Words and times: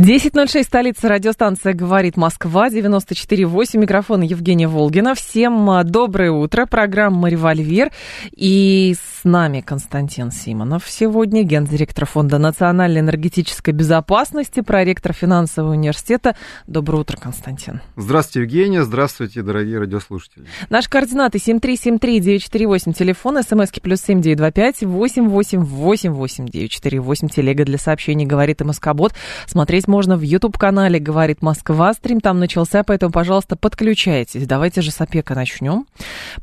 10.06, 0.00 0.62
столица 0.64 1.10
радиостанция 1.10 1.74
«Говорит 1.74 2.16
Москва», 2.16 2.70
94.8, 2.70 3.76
микрофон 3.76 4.22
Евгения 4.22 4.66
Волгина. 4.66 5.14
Всем 5.14 5.68
а, 5.68 5.84
доброе 5.84 6.30
утро, 6.30 6.64
программа 6.64 7.28
«Револьвер». 7.28 7.90
И 8.34 8.94
с 8.96 9.24
нами 9.24 9.60
Константин 9.60 10.30
Симонов 10.30 10.88
сегодня, 10.88 11.42
гендиректор 11.42 12.06
Фонда 12.06 12.38
национальной 12.38 13.00
энергетической 13.00 13.72
безопасности, 13.72 14.60
проректор 14.62 15.12
финансового 15.12 15.72
университета. 15.72 16.34
Доброе 16.66 17.02
утро, 17.02 17.18
Константин. 17.18 17.82
Здравствуйте, 17.96 18.46
Евгения, 18.46 18.84
здравствуйте, 18.84 19.42
дорогие 19.42 19.80
радиослушатели. 19.80 20.46
Наши 20.70 20.88
координаты 20.88 21.36
7373948, 21.36 22.94
телефон, 22.94 23.42
смски 23.42 23.80
плюс 23.80 24.00
7925 24.00 24.84
888 24.84 26.46
948, 26.46 27.28
телега 27.28 27.66
для 27.66 27.76
сообщений 27.76 28.24
«Говорит 28.24 28.62
и 28.62 28.64
Москобот». 28.64 29.12
Смотреть 29.46 29.89
можно 29.90 30.16
в 30.16 30.22
YouTube-канале 30.22 30.98
«Говорит 30.98 31.42
Москва». 31.42 31.92
Стрим 31.92 32.20
там 32.20 32.38
начался, 32.38 32.82
поэтому, 32.82 33.12
пожалуйста, 33.12 33.56
подключайтесь. 33.56 34.46
Давайте 34.46 34.80
же 34.80 34.90
с 34.90 35.00
ОПЕКа 35.00 35.34
начнем. 35.34 35.86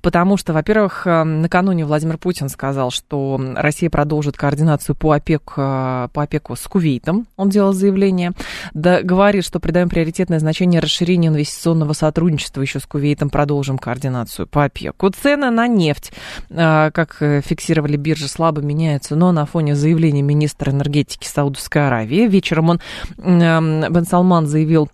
Потому 0.01 0.37
что, 0.37 0.53
во-первых, 0.53 1.07
э, 1.07 1.23
накануне 1.23 1.85
Владимир 1.85 2.17
Путин 2.17 2.49
сказал, 2.49 2.91
что 2.91 3.39
Россия 3.55 3.89
продолжит 3.89 4.37
координацию 4.37 4.95
по, 4.95 5.13
ОПЕК, 5.13 5.53
э, 5.57 6.07
по 6.13 6.23
ОПЕКу 6.23 6.55
с 6.55 6.61
Кувейтом. 6.67 7.25
Он 7.37 7.49
делал 7.49 7.73
заявление. 7.73 8.33
Да, 8.73 9.01
говорит, 9.01 9.45
что 9.45 9.59
придаем 9.59 9.89
приоритетное 9.89 10.39
значение 10.39 10.81
расширению 10.81 11.31
инвестиционного 11.31 11.93
сотрудничества 11.93 12.61
еще 12.61 12.79
с 12.79 12.85
Кувейтом. 12.85 13.29
Продолжим 13.29 13.77
координацию 13.77 14.45
по 14.45 14.65
ОПЕКу. 14.65 15.09
Цены 15.09 15.49
на 15.49 15.67
нефть, 15.67 16.11
э, 16.49 16.91
как 16.91 17.15
фиксировали 17.17 17.97
биржи, 17.97 18.27
слабо 18.27 18.61
меняются, 18.61 19.15
но 19.15 19.31
на 19.31 19.45
фоне 19.45 19.75
заявления 19.75 20.21
министра 20.21 20.71
энергетики 20.71 21.25
Саудовской 21.25 21.87
Аравии 21.87 22.27
вечером 22.27 22.69
он 22.69 22.81
Бен 23.27 24.05
Салман 24.05 24.47
заявил 24.47 24.89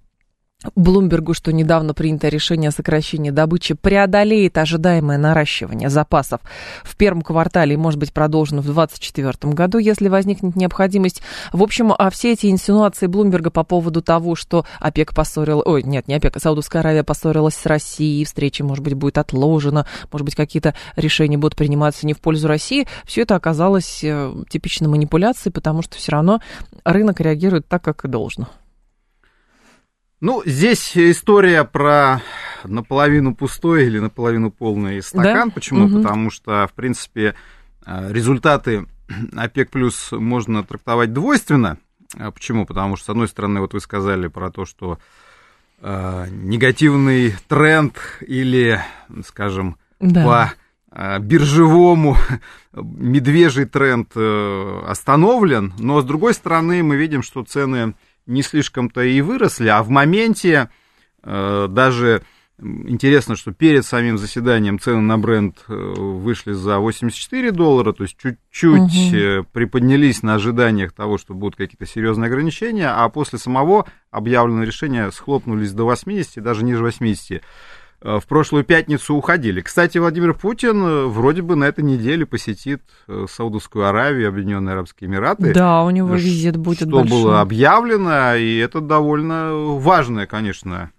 Блумбергу, 0.75 1.33
что 1.33 1.51
недавно 1.51 1.93
принятое 1.93 2.29
решение 2.29 2.69
о 2.69 2.71
сокращении 2.71 3.29
добычи 3.29 3.73
преодолеет 3.73 4.57
ожидаемое 4.57 5.17
наращивание 5.17 5.89
запасов 5.89 6.41
в 6.83 6.95
первом 6.95 7.21
квартале 7.21 7.73
и 7.73 7.77
может 7.77 7.99
быть 7.99 8.13
продолжено 8.13 8.61
в 8.61 8.65
2024 8.65 9.53
году, 9.53 9.77
если 9.77 10.07
возникнет 10.07 10.55
необходимость. 10.55 11.21
В 11.51 11.61
общем, 11.61 11.93
а 11.97 12.09
все 12.09 12.33
эти 12.33 12.47
инсинуации 12.47 13.07
Блумберга 13.07 13.49
по 13.49 13.63
поводу 13.63 14.01
того, 14.01 14.35
что 14.35 14.65
ОПЕК 14.79 15.13
поссорил... 15.13 15.61
Ой, 15.65 15.83
нет, 15.83 16.07
не 16.07 16.15
ОПЕК, 16.15 16.37
а 16.37 16.39
Саудовская 16.39 16.81
Аравия 16.81 17.03
поссорилась 17.03 17.55
с 17.55 17.65
Россией, 17.65 18.25
встреча, 18.25 18.63
может 18.63 18.83
быть, 18.83 18.93
будет 18.93 19.17
отложена, 19.17 19.85
может 20.11 20.25
быть, 20.25 20.35
какие-то 20.35 20.73
решения 20.95 21.37
будут 21.37 21.57
приниматься 21.57 22.05
не 22.05 22.13
в 22.13 22.19
пользу 22.19 22.47
России, 22.47 22.87
все 23.05 23.21
это 23.21 23.35
оказалось 23.35 24.03
э, 24.03 24.33
типичной 24.49 24.87
манипуляцией, 24.87 25.51
потому 25.53 25.81
что 25.81 25.97
все 25.97 26.11
равно 26.13 26.41
рынок 26.83 27.19
реагирует 27.19 27.67
так, 27.67 27.83
как 27.83 28.05
и 28.05 28.07
должно. 28.07 28.47
Ну, 30.23 30.41
здесь 30.45 30.95
история 30.95 31.65
про 31.65 32.21
наполовину 32.63 33.35
пустой 33.35 33.87
или 33.87 33.99
наполовину 33.99 34.51
полный 34.51 35.03
стакан. 35.03 35.49
Да? 35.49 35.53
Почему? 35.53 35.83
Угу. 35.83 35.97
Потому 35.97 36.31
что, 36.31 36.65
в 36.65 36.71
принципе, 36.71 37.35
э, 37.85 38.13
результаты 38.13 38.85
ОПЕК 39.35 39.69
плюс 39.69 40.13
можно 40.13 40.63
трактовать 40.63 41.11
двойственно. 41.11 41.77
А 42.17 42.31
почему? 42.31 42.65
Потому 42.65 42.95
что, 42.95 43.07
с 43.07 43.09
одной 43.09 43.27
стороны, 43.27 43.59
вот 43.59 43.73
вы 43.73 43.81
сказали 43.81 44.29
про 44.29 44.49
то, 44.49 44.63
что 44.63 44.97
э, 45.81 46.27
негативный 46.31 47.35
тренд 47.49 47.97
или, 48.21 48.79
скажем, 49.25 49.75
да. 49.99 50.23
по 50.23 50.53
э, 50.97 51.19
биржевому 51.19 52.15
медвежий 52.71 53.65
тренд 53.65 54.09
э, 54.15 54.81
остановлен, 54.87 55.73
но 55.77 55.99
с 55.99 56.05
другой 56.05 56.33
стороны 56.33 56.81
мы 56.81 56.95
видим, 56.95 57.23
что 57.23 57.43
цены 57.43 57.93
не 58.25 58.41
слишком-то 58.41 59.01
и 59.01 59.21
выросли, 59.21 59.67
а 59.67 59.83
в 59.83 59.89
моменте 59.89 60.69
э, 61.23 61.67
даже 61.69 62.23
интересно, 62.59 63.35
что 63.35 63.51
перед 63.51 63.85
самим 63.85 64.17
заседанием 64.17 64.79
цены 64.79 65.01
на 65.01 65.17
бренд 65.17 65.57
э, 65.67 65.73
вышли 65.73 66.53
за 66.53 66.79
84 66.79 67.51
доллара, 67.51 67.93
то 67.93 68.03
есть 68.03 68.17
чуть-чуть 68.17 69.13
угу. 69.13 69.47
приподнялись 69.51 70.23
на 70.23 70.35
ожиданиях 70.35 70.93
того, 70.93 71.17
что 71.17 71.33
будут 71.33 71.55
какие-то 71.55 71.85
серьезные 71.85 72.27
ограничения, 72.27 72.89
а 72.89 73.07
после 73.09 73.39
самого 73.39 73.87
объявленного 74.11 74.63
решения 74.63 75.11
схлопнулись 75.11 75.73
до 75.73 75.85
80, 75.85 76.41
даже 76.43 76.63
ниже 76.63 76.83
80. 76.83 77.41
Э, 78.03 78.19
в 78.19 78.27
прошлую 78.27 78.65
пятницу 78.65 79.15
уходили. 79.15 79.61
Кстати, 79.61 79.97
Владимир 79.97 80.33
Путин 80.33 80.83
э, 80.83 81.05
вроде 81.05 81.41
бы 81.41 81.55
на 81.55 81.63
этой 81.63 81.83
неделе 81.83 82.25
посетит 82.25 82.81
э, 83.07 83.25
Саудовскую 83.29 83.87
Аравию, 83.87 84.27
Объединенные 84.27 84.73
Арабские 84.73 85.09
Эмираты. 85.09 85.53
Да, 85.53 85.83
у 85.83 85.89
него 85.89 86.13
визит 86.15 86.57
будет 86.57 86.89
Что 86.89 86.99
большой. 86.99 87.09
было 87.09 87.41
объявлено, 87.41 88.35
и 88.35 88.57
это 88.57 88.81
довольно 88.81 89.53
важное, 89.53 90.25
конечно, 90.25 90.91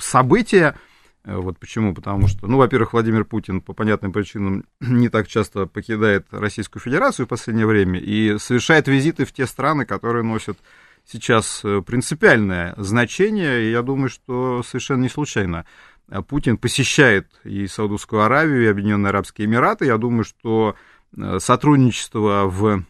событие. 0.00 0.76
Вот 1.24 1.58
почему? 1.58 1.94
Потому 1.94 2.28
что, 2.28 2.46
ну, 2.46 2.56
во-первых, 2.56 2.94
Владимир 2.94 3.26
Путин 3.26 3.60
по 3.60 3.74
понятным 3.74 4.10
причинам 4.10 4.64
не 4.80 5.10
так 5.10 5.28
часто 5.28 5.66
покидает 5.66 6.26
Российскую 6.30 6.80
Федерацию 6.80 7.26
в 7.26 7.28
последнее 7.28 7.66
время 7.66 8.00
и 8.00 8.38
совершает 8.38 8.88
визиты 8.88 9.26
в 9.26 9.32
те 9.32 9.46
страны, 9.46 9.84
которые 9.84 10.24
носят 10.24 10.56
сейчас 11.04 11.62
принципиальное 11.86 12.74
значение, 12.76 13.64
и 13.64 13.70
я 13.70 13.82
думаю, 13.82 14.08
что 14.08 14.62
совершенно 14.62 15.02
не 15.02 15.08
случайно 15.08 15.64
Путин 16.28 16.56
посещает 16.56 17.28
и 17.44 17.66
Саудовскую 17.66 18.22
Аравию, 18.22 18.64
и 18.64 18.68
Объединенные 18.68 19.10
Арабские 19.10 19.46
Эмираты. 19.46 19.86
Я 19.86 19.96
думаю, 19.96 20.24
что 20.24 20.74
э, 21.16 21.38
сотрудничество 21.38 22.46
в 22.46 22.84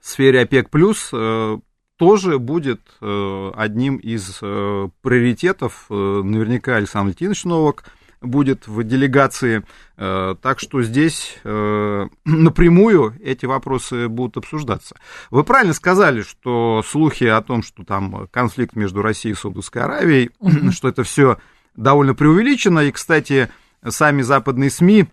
сфере 0.00 0.40
ОПЕК+, 0.42 0.70
плюс 0.70 1.10
э, 1.12 1.58
тоже 1.96 2.40
будет 2.40 2.80
одним 3.00 3.96
из 3.96 4.38
приоритетов. 4.38 5.86
Наверняка 5.88 6.74
Александр 6.74 7.10
Летинович 7.10 7.44
Новак 7.44 7.84
будет 8.20 8.66
в 8.66 8.82
делегации. 8.82 9.62
Так 9.96 10.58
что 10.58 10.82
здесь 10.82 11.38
напрямую 11.44 13.14
эти 13.22 13.46
вопросы 13.46 14.08
будут 14.08 14.38
обсуждаться. 14.38 14.96
Вы 15.30 15.44
правильно 15.44 15.74
сказали, 15.74 16.22
что 16.22 16.82
слухи 16.84 17.24
о 17.24 17.40
том, 17.40 17.62
что 17.62 17.84
там 17.84 18.26
конфликт 18.32 18.74
между 18.74 19.00
Россией 19.00 19.34
и 19.34 19.36
Саудовской 19.36 19.82
Аравией, 19.82 20.30
что 20.72 20.88
это 20.88 21.04
все 21.04 21.38
довольно 21.76 22.14
преувеличено. 22.14 22.80
И, 22.80 22.92
кстати, 22.92 23.50
сами 23.88 24.22
западные 24.22 24.70
СМИ 24.70 25.08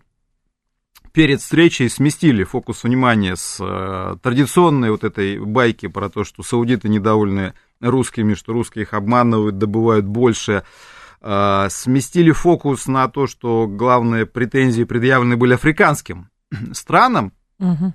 перед 1.12 1.42
встречей 1.42 1.90
сместили 1.90 2.44
фокус 2.44 2.84
внимания 2.84 3.36
с 3.36 3.58
э, 3.60 4.16
традиционной 4.22 4.92
вот 4.92 5.04
этой 5.04 5.40
байки 5.40 5.88
про 5.88 6.10
то, 6.10 6.24
что 6.24 6.44
саудиты 6.44 6.90
недовольны 6.90 7.54
русскими, 7.82 8.34
что 8.34 8.54
русские 8.54 8.84
их 8.84 8.94
обманывают, 8.94 9.58
добывают 9.58 10.06
больше, 10.06 10.64
э, 11.22 11.68
сместили 11.70 12.32
фокус 12.32 12.88
на 12.88 13.08
то, 13.08 13.28
что 13.28 13.68
главные 13.68 14.26
претензии 14.26 14.84
предъявлены 14.84 15.36
были 15.36 15.56
африканским 15.56 16.30
странам, 16.74 17.34
угу. 17.60 17.94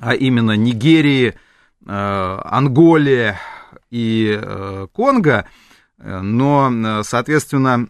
а 0.00 0.14
именно 0.14 0.56
Нигерии, 0.56 1.34
э, 1.86 2.38
Анголе 2.44 3.38
и 3.90 4.40
Конго, 4.92 5.46
но, 5.98 7.02
соответственно, 7.04 7.88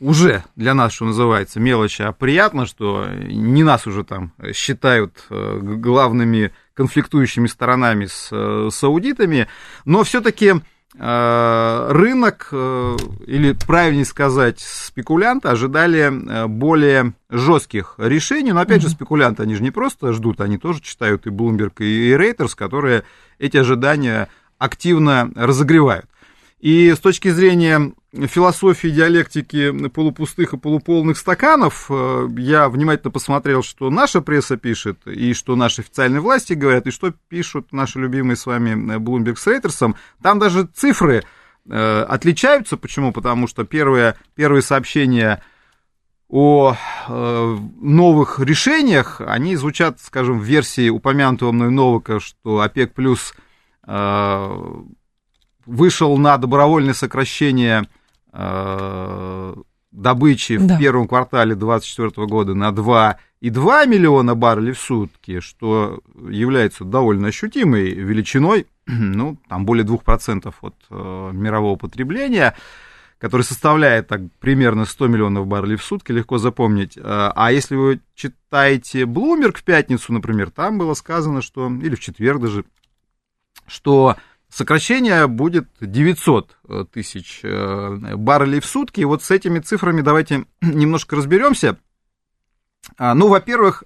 уже 0.00 0.44
для 0.56 0.74
нас, 0.74 0.92
что 0.92 1.06
называется, 1.06 1.60
мелочи, 1.60 2.02
а 2.02 2.12
приятно, 2.12 2.66
что 2.66 3.06
не 3.08 3.64
нас 3.64 3.86
уже 3.86 4.04
там 4.04 4.32
считают 4.52 5.24
э, 5.30 5.58
главными 5.60 6.52
конфликтующими 6.74 7.48
сторонами 7.48 8.06
с 8.06 8.28
э, 8.30 8.68
саудитами, 8.72 9.48
но 9.84 10.04
все-таки 10.04 10.54
э, 10.96 11.88
рынок, 11.90 12.48
или 12.52 13.52
правильнее 13.66 14.04
сказать, 14.04 14.60
спекулянты 14.60 15.48
ожидали 15.48 16.46
более 16.46 17.14
жестких 17.28 17.94
решений, 17.98 18.52
но 18.52 18.60
опять 18.60 18.82
же 18.82 18.88
спекулянты, 18.88 19.42
они 19.42 19.56
же 19.56 19.62
не 19.62 19.72
просто 19.72 20.12
ждут, 20.12 20.40
они 20.40 20.58
тоже 20.58 20.80
читают 20.80 21.26
и 21.26 21.30
Bloomberg, 21.30 21.82
и 21.82 22.12
Reuters, 22.12 22.54
которые 22.54 23.02
эти 23.38 23.56
ожидания 23.56 24.28
активно 24.58 25.30
разогревают. 25.34 26.06
И 26.60 26.92
с 26.92 26.98
точки 26.98 27.30
зрения 27.30 27.92
философии 28.12 28.88
диалектики 28.88 29.88
полупустых 29.88 30.54
и 30.54 30.56
полуполных 30.56 31.16
стаканов, 31.16 31.86
э, 31.88 32.28
я 32.36 32.68
внимательно 32.68 33.12
посмотрел, 33.12 33.62
что 33.62 33.90
наша 33.90 34.20
пресса 34.20 34.56
пишет, 34.56 35.06
и 35.06 35.34
что 35.34 35.54
наши 35.54 35.82
официальные 35.82 36.20
власти 36.20 36.54
говорят, 36.54 36.86
и 36.88 36.90
что 36.90 37.12
пишут 37.28 37.72
наши 37.72 38.00
любимые 38.00 38.36
с 38.36 38.44
вами 38.44 38.96
Bloomberg 38.96 39.36
с 39.36 39.46
Рейтерсом. 39.46 39.94
Там 40.20 40.40
даже 40.40 40.64
цифры 40.74 41.22
э, 41.68 42.02
отличаются. 42.08 42.76
Почему? 42.76 43.12
Потому 43.12 43.46
что 43.46 43.64
первые, 43.64 44.16
первые 44.34 44.62
сообщения 44.62 45.40
о 46.28 46.74
э, 47.08 47.56
новых 47.80 48.40
решениях, 48.40 49.20
они 49.24 49.54
звучат, 49.54 50.00
скажем, 50.00 50.40
в 50.40 50.42
версии 50.42 50.88
упомянутого 50.88 51.52
мной 51.52 51.70
Новака, 51.70 52.18
что 52.18 52.60
ОПЕК 52.60 52.94
плюс 52.94 53.32
э, 53.86 54.82
вышел 55.68 56.16
на 56.16 56.38
добровольное 56.38 56.94
сокращение 56.94 57.86
э, 58.32 59.54
добычи 59.92 60.56
да. 60.56 60.76
в 60.76 60.78
первом 60.78 61.06
квартале 61.06 61.54
2024 61.54 62.26
года 62.26 62.54
на 62.54 62.70
2,2 62.70 63.86
миллиона 63.86 64.34
баррелей 64.34 64.72
в 64.72 64.78
сутки, 64.78 65.40
что 65.40 66.00
является 66.28 66.84
довольно 66.84 67.28
ощутимой 67.28 67.90
величиной, 67.90 68.66
ну, 68.86 69.36
там 69.48 69.66
более 69.66 69.84
2% 69.84 70.54
от 70.60 70.74
э, 70.90 71.30
мирового 71.32 71.76
потребления 71.76 72.56
который 73.18 73.42
составляет 73.42 74.06
так, 74.06 74.20
примерно 74.38 74.84
100 74.84 75.08
миллионов 75.08 75.48
баррелей 75.48 75.74
в 75.74 75.82
сутки, 75.82 76.12
легко 76.12 76.38
запомнить. 76.38 76.96
А, 76.96 77.32
а 77.34 77.50
если 77.50 77.74
вы 77.74 78.00
читаете 78.14 79.02
Bloomberg 79.02 79.58
в 79.58 79.64
пятницу, 79.64 80.12
например, 80.12 80.50
там 80.50 80.78
было 80.78 80.94
сказано, 80.94 81.42
что, 81.42 81.68
или 81.68 81.96
в 81.96 81.98
четверг 81.98 82.40
даже, 82.40 82.64
что 83.66 84.14
сокращение 84.48 85.26
будет 85.26 85.68
900 85.80 86.56
э, 86.68 86.84
тысяч 86.92 87.40
э, 87.42 88.14
баррелей 88.16 88.60
в 88.60 88.66
сутки. 88.66 89.00
И 89.00 89.04
вот 89.04 89.22
с 89.22 89.30
этими 89.30 89.58
цифрами 89.60 90.00
давайте 90.00 90.46
немножко 90.60 91.16
разберемся. 91.16 91.78
А, 92.96 93.14
ну, 93.14 93.28
во-первых, 93.28 93.84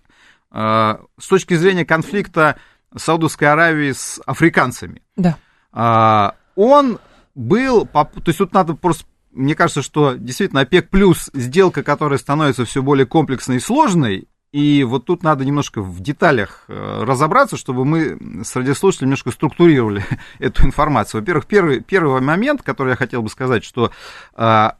а, 0.50 1.00
с 1.18 1.26
точки 1.26 1.54
зрения 1.54 1.84
конфликта 1.84 2.58
Саудовской 2.94 3.48
Аравии 3.48 3.92
с 3.92 4.20
африканцами. 4.26 5.02
Да. 5.16 6.36
Он 6.54 6.98
был, 7.34 7.86
то 7.86 8.10
есть 8.26 8.38
тут 8.38 8.52
надо 8.52 8.74
просто 8.74 9.06
мне 9.32 9.54
кажется, 9.54 9.82
что 9.82 10.14
действительно 10.14 10.60
ОПЕК 10.60 10.90
плюс 10.90 11.30
сделка, 11.32 11.82
которая 11.82 12.18
становится 12.18 12.64
все 12.64 12.82
более 12.82 13.06
комплексной 13.06 13.56
и 13.56 13.60
сложной, 13.60 14.28
и 14.52 14.84
вот 14.84 15.06
тут 15.06 15.22
надо 15.22 15.46
немножко 15.46 15.80
в 15.80 16.00
деталях 16.00 16.64
э, 16.68 17.04
разобраться, 17.04 17.56
чтобы 17.56 17.86
мы 17.86 18.44
с 18.44 18.54
радиослушателями 18.54 19.08
немножко 19.08 19.30
структурировали 19.30 20.04
эту 20.38 20.66
информацию. 20.66 21.22
Во-первых, 21.22 21.46
первый, 21.46 21.80
первый 21.80 22.20
момент, 22.20 22.62
который 22.62 22.90
я 22.90 22.96
хотел 22.96 23.22
бы 23.22 23.30
сказать, 23.30 23.64
что 23.64 23.92
а, 24.34 24.76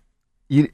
и, 0.51 0.73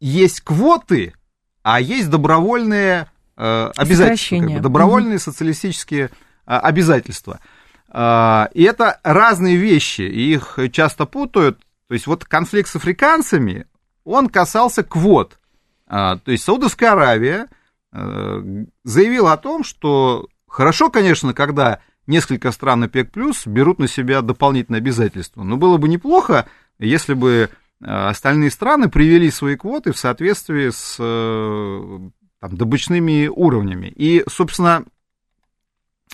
есть 0.00 0.40
квоты, 0.40 1.14
а 1.62 1.80
есть 1.80 2.10
добровольные 2.10 3.06
а, 3.36 3.70
обязательства, 3.76 4.40
как 4.40 4.50
бы, 4.50 4.60
добровольные 4.60 5.16
угу. 5.16 5.22
социалистические 5.22 6.10
а, 6.46 6.58
обязательства. 6.58 7.38
А, 7.88 8.48
и 8.54 8.64
это 8.64 8.98
разные 9.04 9.54
вещи, 9.54 10.02
и 10.02 10.34
их 10.34 10.58
часто 10.72 11.06
путают. 11.06 11.60
То 11.86 11.94
есть 11.94 12.08
вот 12.08 12.24
конфликт 12.24 12.68
с 12.68 12.74
африканцами, 12.74 13.66
он 14.02 14.28
касался 14.28 14.82
квот. 14.82 15.38
А, 15.86 16.16
то 16.16 16.32
есть 16.32 16.42
Саудовская 16.42 16.90
Аравия 16.90 17.48
заявила 18.82 19.32
о 19.32 19.36
том, 19.36 19.62
что 19.62 20.28
хорошо, 20.48 20.90
конечно, 20.90 21.32
когда 21.32 21.80
несколько 22.06 22.50
стран 22.50 22.84
ОПЕК+, 22.84 23.10
берут 23.46 23.78
на 23.78 23.88
себя 23.88 24.20
дополнительные 24.20 24.78
обязательства, 24.78 25.42
но 25.42 25.56
было 25.56 25.76
бы 25.78 25.88
неплохо, 25.88 26.46
если 26.78 27.14
бы 27.14 27.48
а, 27.82 28.10
остальные 28.10 28.50
страны 28.50 28.90
привели 28.90 29.30
свои 29.30 29.56
квоты 29.56 29.92
в 29.92 29.98
соответствии 29.98 30.70
с 30.70 30.96
там, 30.96 32.56
добычными 32.56 33.28
уровнями. 33.28 33.86
И, 33.86 34.24
собственно, 34.28 34.84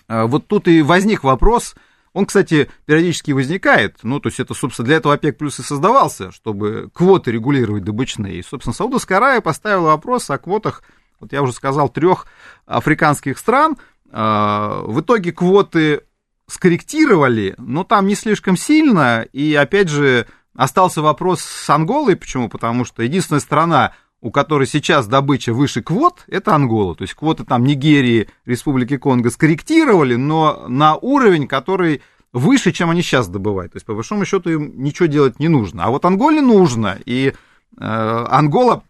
вот 0.07 0.47
тут 0.47 0.69
и 0.69 0.83
возник 0.83 1.25
вопрос– 1.25 1.75
он, 2.13 2.27
кстати, 2.27 2.69
периодически 2.87 3.31
возникает, 3.31 3.99
ну, 4.03 4.19
то 4.19 4.29
есть 4.29 4.41
это, 4.41 4.53
собственно, 4.53 4.87
для 4.87 4.97
этого 4.97 5.15
ОПЕК 5.15 5.39
плюс 5.39 5.61
и 5.61 5.63
создавался, 5.63 6.33
чтобы 6.33 6.91
квоты 6.93 7.31
регулировать 7.31 7.85
добычные. 7.85 8.39
И, 8.39 8.43
собственно, 8.43 8.75
Саудовская 8.75 9.19
Аравия 9.19 9.41
поставила 9.41 9.89
вопрос 9.89 10.29
о 10.31 10.39
квотах, 10.39 10.83
вот 11.21 11.33
я 11.33 11.43
уже 11.43 11.53
сказал, 11.53 11.89
трех 11.89 12.27
африканских 12.67 13.39
стран. 13.39 13.77
А, 14.11 14.83
в 14.85 15.01
итоге 15.01 15.33
квоты 15.33 16.03
скорректировали, 16.49 17.55
но 17.59 17.85
там 17.85 18.07
не 18.07 18.15
слишком 18.15 18.57
сильно, 18.57 19.23
и, 19.33 19.55
опять 19.55 19.89
же, 19.89 20.27
остался 20.55 21.01
вопрос 21.01 21.41
с 21.43 21.71
Анголой, 21.71 22.17
почему? 22.17 22.49
Потому 22.49 22.85
что 22.85 23.03
единственная 23.03 23.41
страна, 23.41 23.93
у 24.21 24.31
которой 24.31 24.67
сейчас 24.67 25.07
добыча 25.07 25.53
выше 25.53 25.83
квот, 25.83 26.25
это 26.27 26.55
Ангола. 26.55 26.95
То 26.95 27.03
есть 27.03 27.15
квоты 27.15 27.45
там 27.45 27.65
Нигерии, 27.65 28.29
Республики 28.45 28.97
Конго 28.97 29.31
скорректировали, 29.31 30.17
но 30.17 30.65
на 30.69 30.97
уровень, 30.97 31.47
который 31.47 32.03
выше, 32.33 32.73
чем 32.73 32.91
они 32.91 33.03
сейчас 33.03 33.29
добывают. 33.29 33.73
То 33.73 33.77
есть, 33.77 33.87
по 33.87 33.95
большому 33.95 34.25
счету, 34.25 34.51
им 34.51 34.83
ничего 34.83 35.07
делать 35.07 35.39
не 35.39 35.49
нужно. 35.49 35.85
А 35.85 35.91
вот 35.91 36.05
Анголе 36.05 36.41
нужно. 36.41 36.99
И 37.05 37.29
э, 37.29 37.35
Ангола, 37.79 38.83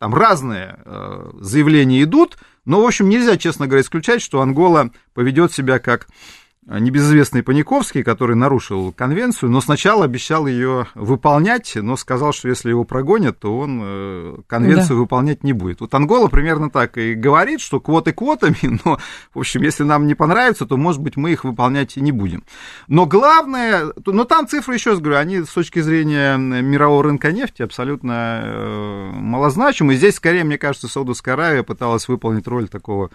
там 0.00 0.14
разные 0.14 0.78
э, 0.82 1.30
заявления 1.40 2.02
идут, 2.02 2.38
но, 2.64 2.80
в 2.82 2.86
общем, 2.86 3.10
нельзя, 3.10 3.36
честно 3.36 3.66
говоря, 3.66 3.82
исключать, 3.82 4.22
что 4.22 4.40
Ангола 4.40 4.90
поведет 5.12 5.52
себя 5.52 5.78
как 5.78 6.08
небезызвестный 6.66 7.42
Паниковский, 7.42 8.02
который 8.02 8.36
нарушил 8.36 8.92
конвенцию, 8.92 9.50
но 9.50 9.60
сначала 9.60 10.04
обещал 10.04 10.46
ее 10.46 10.86
выполнять, 10.94 11.72
но 11.74 11.96
сказал, 11.96 12.32
что 12.32 12.48
если 12.48 12.68
его 12.68 12.84
прогонят, 12.84 13.38
то 13.38 13.58
он 13.58 13.80
э, 13.82 14.36
конвенцию 14.46 14.96
да. 14.96 15.02
выполнять 15.02 15.42
не 15.42 15.54
будет. 15.54 15.80
Вот 15.80 15.94
Ангола 15.94 16.28
примерно 16.28 16.70
так 16.70 16.98
и 16.98 17.14
говорит, 17.14 17.60
что 17.60 17.80
квоты 17.80 18.12
квотами, 18.12 18.58
но, 18.84 18.98
в 19.34 19.38
общем, 19.38 19.62
если 19.62 19.84
нам 19.84 20.06
не 20.06 20.14
понравится, 20.14 20.66
то, 20.66 20.76
может 20.76 21.00
быть, 21.00 21.16
мы 21.16 21.32
их 21.32 21.44
выполнять 21.44 21.96
и 21.96 22.00
не 22.02 22.12
будем. 22.12 22.44
Но 22.88 23.06
главное, 23.06 23.92
но 24.04 24.24
там 24.24 24.46
цифры, 24.46 24.74
еще 24.74 24.90
раз 24.90 25.00
говорю, 25.00 25.18
они 25.18 25.42
с 25.42 25.48
точки 25.48 25.80
зрения 25.80 26.36
мирового 26.36 27.04
рынка 27.04 27.32
нефти 27.32 27.62
абсолютно 27.62 28.42
э, 28.44 29.10
малозначимы. 29.14 29.94
Здесь, 29.94 30.16
скорее, 30.16 30.44
мне 30.44 30.58
кажется, 30.58 30.88
Саудовская 30.88 31.34
Аравия 31.34 31.62
пыталась 31.62 32.06
выполнить 32.06 32.46
роль 32.46 32.68
такого 32.68 33.10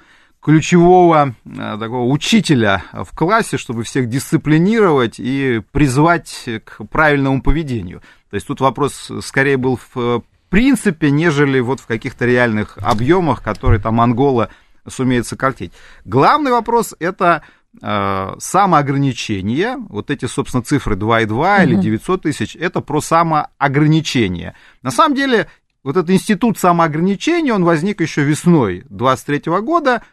ключевого 0.45 1.33
э, 1.43 1.77
такого 1.79 2.03
учителя 2.11 2.83
в 2.93 3.15
классе, 3.15 3.57
чтобы 3.57 3.83
всех 3.83 4.07
дисциплинировать 4.07 5.15
и 5.17 5.63
призвать 5.71 6.47
к 6.63 6.85
правильному 6.85 7.41
поведению. 7.41 8.01
То 8.29 8.35
есть 8.35 8.45
тут 8.45 8.61
вопрос 8.61 9.11
скорее 9.21 9.57
был 9.57 9.79
в 9.95 10.23
принципе, 10.49 11.09
нежели 11.09 11.59
вот 11.59 11.79
в 11.79 11.87
каких-то 11.87 12.25
реальных 12.25 12.77
объемах, 12.77 13.41
которые 13.41 13.81
там 13.81 13.99
Ангола 13.99 14.49
сумеет 14.87 15.25
сократить. 15.25 15.71
Главный 16.05 16.51
вопрос 16.51 16.93
это 16.99 17.41
э, 17.81 18.35
самоограничение, 18.37 19.77
вот 19.89 20.11
эти, 20.11 20.25
собственно, 20.25 20.61
цифры 20.61 20.95
2,2 20.95 21.63
угу. 21.63 21.63
или 21.63 21.75
900 21.75 22.21
тысяч, 22.21 22.55
это 22.55 22.81
про 22.81 23.01
самоограничение. 23.01 24.53
На 24.83 24.91
самом 24.91 25.15
деле, 25.15 25.49
вот 25.83 25.97
этот 25.97 26.11
институт 26.11 26.59
самоограничения, 26.59 27.51
он 27.51 27.63
возник 27.63 27.99
еще 27.99 28.23
весной 28.23 28.85
23 28.89 29.51
года, 29.61 30.03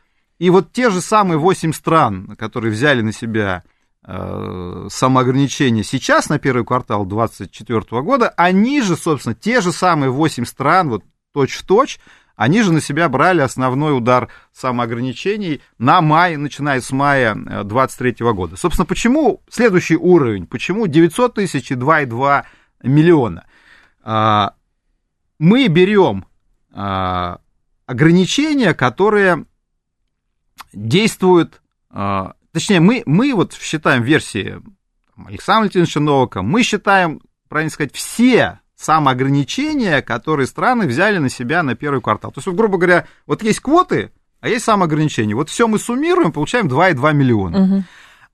и 0.43 0.51
вот 0.51 0.73
те 0.73 0.91
же 0.91 1.01
самые 1.01 1.39
8 1.39 1.73
стран, 1.73 2.35
которые 2.37 2.73
взяли 2.73 3.01
на 3.01 3.13
себя 3.13 3.63
э, 4.05 4.89
самоограничение 4.91 5.85
сейчас 5.85 6.29
на 6.31 6.41
первый 6.41 6.65
квартал 6.65 7.07
2024 7.07 8.03
года, 8.03 8.29
они 8.37 8.83
же, 8.83 8.97
собственно, 8.97 9.37
те 9.37 9.61
же 9.61 9.71
самые 9.71 10.11
8 10.11 10.45
стран, 10.45 10.89
вот 10.89 11.05
точь-в-точь, 11.33 12.01
они 12.35 12.63
же 12.63 12.73
на 12.73 12.81
себя 12.81 13.09
брали 13.09 13.41
основной 13.41 13.97
удар 13.97 14.31
самоограничений 14.53 15.63
на 15.79 16.01
май, 16.01 16.37
начиная 16.37 16.81
с 16.81 16.91
мая 16.91 17.35
2023 17.35 18.17
э, 18.19 18.33
года. 18.33 18.57
Собственно, 18.57 18.87
почему 18.87 19.43
следующий 19.49 19.97
уровень, 19.97 20.49
почему 20.49 20.89
900 20.89 21.35
тысяч 21.35 21.71
и 21.71 21.75
2,2 21.75 22.43
миллиона? 22.83 23.45
А, 24.03 24.55
мы 25.39 25.69
берем 25.69 26.27
а, 26.73 27.39
ограничения, 27.87 28.75
которые 28.75 29.47
действуют, 30.73 31.63
а, 31.91 32.35
точнее, 32.53 32.81
мы, 32.81 33.03
мы 33.07 33.35
вот 33.35 33.55
считаем 33.55 34.03
версии 34.03 34.61
Александра 35.17 35.61
Валентиновича 35.61 36.01
Новака, 36.01 36.43
мы 36.43 36.63
считаем, 36.63 37.21
правильно 37.49 37.71
сказать, 37.71 37.95
все 37.95 38.61
самоограничения, 38.77 40.03
которые 40.03 40.47
страны 40.47 40.87
взяли 40.87 41.19
на 41.19 41.29
себя 41.29 41.63
на 41.63 41.75
первый 41.75 42.01
квартал. 42.01 42.33
То 42.33 42.39
есть, 42.39 42.47
вот, 42.47 42.57
грубо 42.57 42.79
говоря, 42.79 43.07
вот 43.27 43.43
есть 43.43 43.61
квоты, 43.61 44.13
а 44.41 44.49
есть 44.49 44.65
самоограничения. 44.65 45.37
Вот 45.37 45.49
все 45.49 45.69
мы 45.69 45.79
суммируем, 45.79 46.33
получаем 46.33 46.67
2,2 46.67 47.13
миллиона. 47.15 47.63
Угу. 47.63 47.85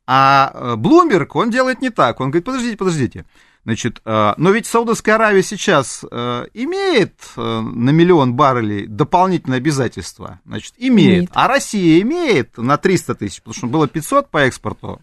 А 0.06 0.74
Bloomberg, 0.76 1.28
он 1.34 1.50
делает 1.50 1.82
не 1.82 1.90
так. 1.90 2.20
Он 2.20 2.30
говорит, 2.30 2.46
подождите, 2.46 2.78
подождите. 2.78 3.26
Значит, 3.64 4.00
э, 4.04 4.34
но 4.36 4.50
ведь 4.50 4.66
Саудовская 4.66 5.16
Аравия 5.16 5.42
сейчас 5.42 6.04
э, 6.10 6.46
имеет 6.54 7.14
э, 7.36 7.60
на 7.60 7.90
миллион 7.90 8.34
баррелей 8.34 8.86
дополнительные 8.86 9.58
обязательства. 9.58 10.40
Значит, 10.46 10.74
имеет. 10.78 11.08
имеет. 11.08 11.30
А 11.34 11.48
Россия 11.48 12.00
имеет 12.00 12.56
на 12.56 12.78
300 12.78 13.14
тысяч, 13.16 13.38
потому 13.40 13.54
что 13.54 13.66
было 13.66 13.88
500 13.88 14.30
по 14.30 14.38
экспорту, 14.38 15.02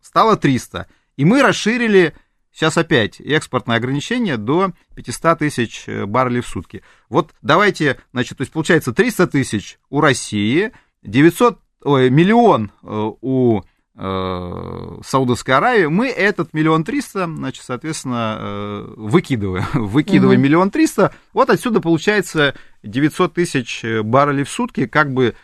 стало 0.00 0.36
300. 0.36 0.86
И 1.16 1.24
мы 1.24 1.42
расширили 1.42 2.14
сейчас 2.52 2.78
опять 2.78 3.20
экспортное 3.20 3.76
ограничение 3.76 4.36
до 4.36 4.72
500 4.94 5.38
тысяч 5.38 5.84
баррелей 5.86 6.40
в 6.40 6.48
сутки. 6.48 6.82
Вот 7.08 7.34
давайте, 7.42 7.98
значит, 8.12 8.38
то 8.38 8.42
есть 8.42 8.52
получается 8.52 8.92
300 8.92 9.26
тысяч 9.26 9.78
у 9.90 10.00
России, 10.00 10.72
900, 11.02 11.58
ой, 11.82 12.08
миллион 12.08 12.72
у 12.82 13.60
Саудовской 14.00 15.54
Аравии, 15.54 15.86
мы 15.86 16.08
этот 16.08 16.54
миллион 16.54 16.84
триста, 16.84 17.26
значит, 17.26 17.62
соответственно, 17.66 18.38
э, 18.40 18.94
выкидываем, 18.96 19.66
выкидываем 19.74 20.40
миллион 20.40 20.70
триста, 20.70 21.12
вот 21.34 21.50
отсюда 21.50 21.80
получается 21.80 22.54
900 22.82 23.34
тысяч 23.34 23.84
баррелей 24.02 24.44
в 24.44 24.48
сутки 24.48 24.86
как 24.86 25.12
бы 25.12 25.34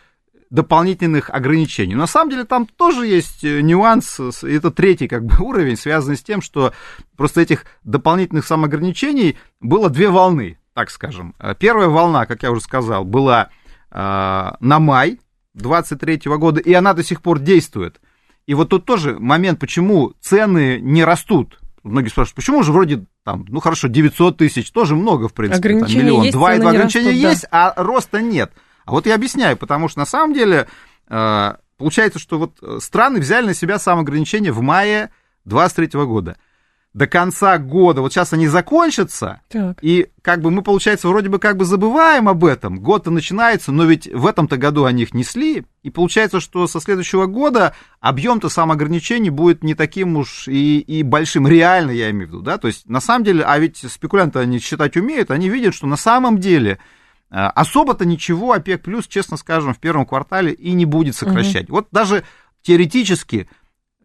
дополнительных 0.49 1.29
ограничений. 1.29 1.93
На 1.93 2.07
самом 2.07 2.31
деле 2.31 2.45
там 2.45 2.65
тоже 2.65 3.05
есть 3.05 3.43
нюанс, 3.43 4.19
это 4.41 4.71
третий 4.71 5.07
как 5.07 5.25
бы 5.25 5.35
уровень, 5.43 5.77
связанный 5.77 6.17
с 6.17 6.23
тем, 6.23 6.41
что 6.41 6.73
просто 7.15 7.41
этих 7.41 7.65
дополнительных 7.83 8.45
самоограничений 8.45 9.37
было 9.59 9.89
две 9.89 10.09
волны, 10.09 10.57
так 10.73 10.89
скажем. 10.89 11.35
Первая 11.59 11.89
волна, 11.89 12.25
как 12.25 12.41
я 12.41 12.51
уже 12.51 12.61
сказал, 12.61 13.05
была 13.05 13.49
э, 13.91 14.51
на 14.59 14.79
май 14.79 15.19
23 15.53 16.21
года, 16.37 16.59
и 16.59 16.73
она 16.73 16.93
до 16.93 17.03
сих 17.03 17.21
пор 17.21 17.39
действует. 17.39 17.99
И 18.47 18.53
вот 18.53 18.69
тут 18.69 18.85
тоже 18.85 19.19
момент, 19.19 19.59
почему 19.59 20.13
цены 20.21 20.79
не 20.81 21.03
растут. 21.03 21.59
Многие 21.83 22.09
спрашивают, 22.09 22.35
почему 22.35 22.63
же 22.63 22.71
вроде 22.71 23.05
там, 23.23 23.45
ну 23.49 23.59
хорошо, 23.59 23.89
900 23.89 24.37
тысяч, 24.37 24.71
тоже 24.71 24.95
много, 24.95 25.27
в 25.27 25.33
принципе, 25.33 25.79
там, 25.79 25.89
миллион. 25.89 26.31
Два, 26.31 26.57
два 26.57 26.71
ограничения 26.71 27.09
растут, 27.09 27.29
есть, 27.29 27.41
да. 27.51 27.73
а 27.75 27.83
роста 27.83 28.21
нет. 28.21 28.51
А 28.85 28.91
вот 28.91 29.05
я 29.05 29.15
объясняю, 29.15 29.57
потому 29.57 29.89
что 29.89 29.99
на 29.99 30.05
самом 30.05 30.33
деле 30.33 30.67
э, 31.09 31.53
получается, 31.77 32.19
что 32.19 32.39
вот 32.39 32.81
страны 32.81 33.19
взяли 33.19 33.47
на 33.47 33.53
себя 33.53 33.79
самоограничение 33.79 34.53
в 34.53 34.61
мае 34.61 35.11
23 35.43 36.05
года. 36.05 36.37
До 36.93 37.05
конца 37.05 37.59
года, 37.59 38.01
вот 38.01 38.11
сейчас 38.11 38.33
они 38.33 38.47
закончатся, 38.47 39.41
Так. 39.49 39.77
и 39.83 40.07
как 40.23 40.41
бы 40.41 40.49
мы, 40.49 40.63
получается, 40.63 41.07
вроде 41.07 41.29
бы 41.29 41.37
как 41.37 41.55
бы 41.55 41.65
забываем 41.65 42.27
об 42.27 42.43
этом, 42.43 42.79
год-то 42.79 43.11
начинается, 43.11 43.71
но 43.71 43.85
ведь 43.85 44.07
в 44.11 44.25
этом-то 44.25 44.57
году 44.57 44.85
они 44.85 45.03
их 45.03 45.13
несли, 45.13 45.65
и 45.83 45.91
получается, 45.91 46.39
что 46.39 46.65
со 46.65 46.79
следующего 46.79 47.27
года 47.27 47.75
объем-то 47.99 48.49
самоограничений 48.49 49.29
будет 49.29 49.63
не 49.63 49.75
таким 49.75 50.17
уж 50.17 50.47
и, 50.47 50.79
и 50.79 51.03
большим, 51.03 51.47
реально 51.47 51.91
я 51.91 52.09
имею 52.09 52.27
в 52.27 52.29
виду, 52.29 52.41
да, 52.41 52.57
то 52.57 52.67
есть 52.67 52.89
на 52.89 52.99
самом 52.99 53.25
деле, 53.25 53.43
а 53.43 53.59
ведь 53.59 53.77
спекулянты 53.77 54.39
они 54.39 54.57
считать 54.57 54.97
умеют, 54.97 55.29
они 55.29 55.49
видят, 55.49 55.75
что 55.75 55.85
на 55.85 55.97
самом 55.97 56.39
деле 56.39 56.79
э, 57.29 57.35
особо-то 57.35 58.05
ничего 58.05 58.53
ОПЕК 58.53 58.81
плюс, 58.81 59.07
честно 59.07 59.37
скажем, 59.37 59.75
в 59.75 59.79
первом 59.79 60.07
квартале 60.07 60.51
и 60.51 60.71
не 60.71 60.85
будет 60.85 61.15
сокращать. 61.15 61.65
Угу. 61.65 61.75
Вот 61.75 61.87
даже 61.91 62.23
теоретически 62.63 63.47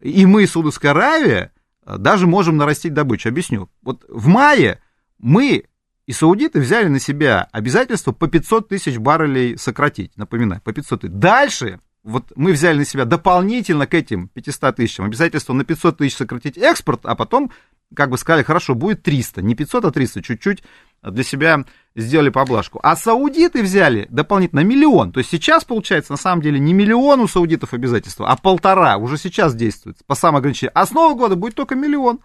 и 0.03 0.25
мы, 0.25 0.45
Саудовская 0.45 0.91
Аравия, 0.91 1.51
даже 1.85 2.27
можем 2.27 2.57
нарастить 2.57 2.93
добычу. 2.93 3.29
Объясню. 3.29 3.69
Вот 3.81 4.05
в 4.07 4.27
мае 4.27 4.79
мы 5.17 5.65
и 6.05 6.11
саудиты 6.11 6.59
взяли 6.59 6.87
на 6.87 6.99
себя 6.99 7.47
обязательство 7.51 8.11
по 8.11 8.27
500 8.27 8.67
тысяч 8.67 8.97
баррелей 8.97 9.57
сократить. 9.57 10.15
Напоминаю, 10.17 10.61
по 10.61 10.73
500 10.73 11.01
тысяч. 11.01 11.13
Дальше 11.13 11.79
вот 12.03 12.33
мы 12.35 12.51
взяли 12.51 12.79
на 12.79 12.85
себя 12.85 13.05
дополнительно 13.05 13.87
к 13.87 13.93
этим 13.93 14.27
500 14.27 14.75
тысячам 14.75 15.05
обязательство 15.05 15.53
на 15.53 15.63
500 15.63 15.97
тысяч 15.97 16.15
сократить 16.15 16.57
экспорт, 16.57 17.01
а 17.05 17.15
потом 17.15 17.51
как 17.95 18.09
бы 18.09 18.17
сказали, 18.17 18.43
хорошо, 18.43 18.75
будет 18.75 19.03
300, 19.03 19.41
не 19.41 19.55
500, 19.55 19.85
а 19.85 19.91
300, 19.91 20.21
чуть-чуть 20.21 20.63
для 21.11 21.23
себя 21.23 21.63
сделали 21.95 22.29
поблажку. 22.29 22.79
А 22.83 22.95
саудиты 22.95 23.61
взяли 23.61 24.07
дополнительно 24.09 24.61
миллион. 24.61 25.11
То 25.11 25.19
есть 25.19 25.29
сейчас, 25.29 25.63
получается, 25.63 26.13
на 26.13 26.17
самом 26.17 26.41
деле 26.41 26.59
не 26.59 26.73
миллион 26.73 27.19
у 27.19 27.27
саудитов 27.27 27.73
обязательства, 27.73 28.29
а 28.29 28.35
полтора 28.35 28.97
уже 28.97 29.17
сейчас 29.17 29.55
действует 29.55 29.97
по 30.07 30.15
самоограничению. 30.15 30.71
А 30.73 30.85
с 30.85 30.91
Нового 30.91 31.17
года 31.17 31.35
будет 31.35 31.55
только 31.55 31.75
миллион. 31.75 32.19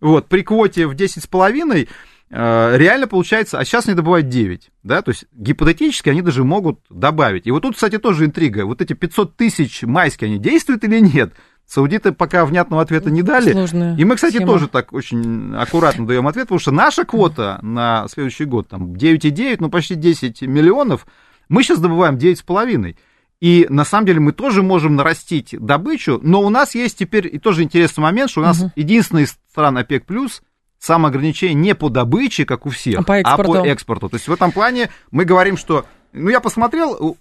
Вот, 0.00 0.28
при 0.28 0.42
квоте 0.42 0.86
в 0.86 0.92
10,5 0.92 1.88
э, 2.30 2.76
реально 2.78 3.06
получается, 3.06 3.58
а 3.58 3.64
сейчас 3.64 3.86
они 3.86 3.94
добывают 3.94 4.28
9, 4.28 4.70
да, 4.82 5.02
то 5.02 5.10
есть 5.10 5.26
гипотетически 5.32 6.08
они 6.08 6.22
даже 6.22 6.42
могут 6.42 6.80
добавить. 6.88 7.46
И 7.46 7.50
вот 7.50 7.62
тут, 7.62 7.74
кстати, 7.74 7.98
тоже 7.98 8.24
интрига. 8.24 8.64
Вот 8.64 8.80
эти 8.80 8.94
500 8.94 9.36
тысяч 9.36 9.82
майские, 9.82 10.28
они 10.28 10.38
действуют 10.38 10.84
или 10.84 11.00
нет? 11.00 11.34
Саудиты 11.70 12.10
пока 12.10 12.44
внятного 12.44 12.82
ответа 12.82 13.12
не 13.12 13.22
дали. 13.22 13.52
Сложная 13.52 13.96
и 13.96 14.04
мы, 14.04 14.16
кстати, 14.16 14.34
схема. 14.36 14.54
тоже 14.54 14.66
так 14.66 14.92
очень 14.92 15.54
аккуратно 15.54 16.04
даем 16.04 16.26
ответ, 16.26 16.46
потому 16.46 16.58
что 16.58 16.72
наша 16.72 17.04
квота 17.04 17.60
на 17.62 18.06
следующий 18.10 18.44
год 18.44 18.66
там 18.66 18.92
9,9, 18.94 19.58
ну 19.60 19.70
почти 19.70 19.94
10 19.94 20.42
миллионов, 20.42 21.06
мы 21.48 21.62
сейчас 21.62 21.78
добываем 21.78 22.16
9,5. 22.16 22.96
И 23.40 23.66
на 23.70 23.84
самом 23.84 24.06
деле 24.06 24.18
мы 24.18 24.32
тоже 24.32 24.64
можем 24.64 24.96
нарастить 24.96 25.54
добычу, 25.60 26.18
но 26.24 26.42
у 26.42 26.50
нас 26.50 26.74
есть 26.74 26.98
теперь 26.98 27.32
и 27.32 27.38
тоже 27.38 27.62
интересный 27.62 28.02
момент, 28.02 28.30
что 28.32 28.40
у 28.40 28.44
нас 28.44 28.58
Мгм. 28.58 28.72
единственный 28.74 29.22
из 29.22 29.38
стран 29.52 29.78
ОПЕК+, 29.78 30.04
плюс 30.04 30.42
самоограничение 30.80 31.54
не 31.54 31.76
по 31.76 31.88
добыче, 31.88 32.44
как 32.46 32.66
у 32.66 32.70
всех, 32.70 32.98
А 32.98 33.02
по 33.04 33.12
экспорту. 33.20 33.52
по 33.52 33.66
экспорту. 33.68 34.08
То 34.08 34.16
есть 34.16 34.26
в 34.26 34.32
этом 34.32 34.50
плане 34.50 34.90
мы 35.12 35.24
говорим, 35.24 35.56
что... 35.56 35.86
Ну, 36.12 36.30
я 36.30 36.40
посмотрел, 36.40 37.16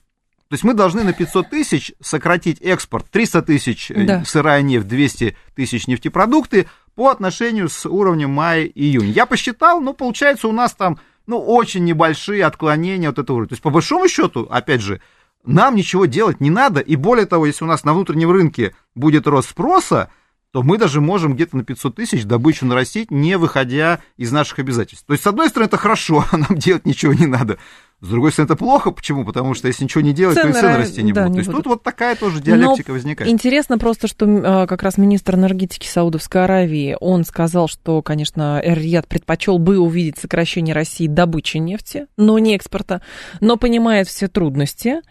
то 0.50 0.56
есть 0.56 0.64
мы 0.64 0.74
должны 0.74 1.04
на 1.04 1.14
500 1.14 1.50
тысяч 1.52 1.94
сократить 2.02 2.60
экспорт, 2.62 3.06
300 3.12 3.42
тысяч 3.44 3.92
э, 3.92 4.04
Да. 4.04 4.26
сырая 4.26 4.64
нефть, 4.64 4.88
200 4.88 5.38
тысяч 5.56 5.86
нефтепродукты 5.86 6.66
по 6.96 7.10
отношению 7.10 7.70
с 7.70 7.88
уровнем 7.88 8.32
мая-июнь. 8.32 9.12
Я 9.12 9.28
посчитал, 9.28 9.80
ну, 9.80 9.94
получается, 9.94 10.48
у 10.48 10.52
нас 10.52 10.74
там, 10.74 10.98
ну, 11.28 11.40
очень 11.40 11.84
небольшие 11.84 12.44
отклонения 12.44 13.10
от 13.10 13.20
этого 13.20 13.38
уровня. 13.38 13.50
То 13.50 13.54
есть, 13.54 13.62
по 13.62 13.70
большому 13.70 14.10
счету, 14.10 14.48
опять 14.50 14.82
же, 14.82 15.02
нам 15.46 15.76
ничего 15.76 16.08
делать 16.08 16.42
не 16.42 16.50
надо, 16.50 16.80
и 16.80 16.96
более 16.96 17.28
того, 17.28 17.46
если 17.46 17.64
у 17.64 17.68
нас 17.68 17.84
на 17.84 17.94
внутреннем 17.94 18.32
рынке 18.32 18.74
будет 18.96 19.28
рост 19.28 19.52
спроса, 19.52 20.10
то 20.52 20.64
мы 20.64 20.80
даже 20.80 21.00
можем 21.00 21.36
где-то 21.36 21.58
на 21.58 21.64
500 21.64 21.96
тысяч 21.96 22.26
добычу 22.26 22.66
нарастить, 22.66 23.12
не 23.12 23.38
выходя 23.38 24.00
из 24.18 24.32
наших 24.32 24.58
обязательств. 24.58 25.06
То 25.06 25.14
есть, 25.14 25.24
с 25.24 25.28
одной 25.28 25.50
стороны, 25.50 25.68
это 25.68 25.78
хорошо, 25.78 26.26
нам 26.32 26.58
делать 26.58 26.88
ничего 26.88 27.14
не 27.14 27.28
надо. 27.28 27.60
С 28.02 28.08
другой 28.08 28.32
стороны, 28.32 28.48
это 28.48 28.56
плохо. 28.56 28.92
Почему? 28.92 29.26
Потому 29.26 29.54
что 29.54 29.68
если 29.68 29.84
ничего 29.84 30.02
не 30.02 30.14
делать, 30.14 30.36
то 30.36 30.42
и 30.42 30.52
Цены 30.52 30.54
цены 30.54 30.72
ра- 30.72 30.78
расти 30.78 31.04
не 31.04 31.12
да, 31.12 31.24
будут. 31.24 31.36
не 31.38 31.44
То 31.44 31.50
есть 31.50 31.52
тут 31.58 31.66
вот 31.68 31.84
такая 31.84 32.16
тоже 32.16 32.42
диалектика 32.42 32.92
Но 32.92 32.94
возникает. 32.94 33.30
Интересно 33.30 33.78
просто, 33.78 34.08
что 34.08 34.26
э, 34.26 34.68
как 34.68 34.84
раз 34.84 34.98
министр 34.98 35.36
энергетики 35.36 35.86
Саудовской 35.86 36.46
Аравии, 36.46 36.96
он 37.00 37.26
сказал, 37.26 37.68
что, 37.68 38.02
конечно, 38.02 38.62
Эр-Рияд 38.64 39.08
предпочел 39.08 39.60
бы 39.60 39.80
увидеть 39.80 40.18
сокращение 40.18 40.74
России 40.74 41.08
добычи 41.08 41.58
нефти, 41.58 42.08
но 42.16 42.40
не 42.40 42.56
экспорта, 42.56 43.02
но 43.42 43.58
понимает 43.58 44.08
все 44.08 44.30
трудности. 44.30 45.02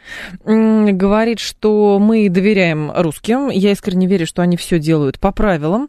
Говорит, 0.44 1.40
что 1.40 1.98
мы 1.98 2.28
доверяем 2.30 2.90
русским. 2.94 3.50
Я 3.50 3.72
искренне 3.72 4.06
верю, 4.06 4.26
что 4.26 4.40
они 4.40 4.56
все 4.56 4.78
делают 4.78 5.18
по 5.18 5.30
правилам. 5.30 5.88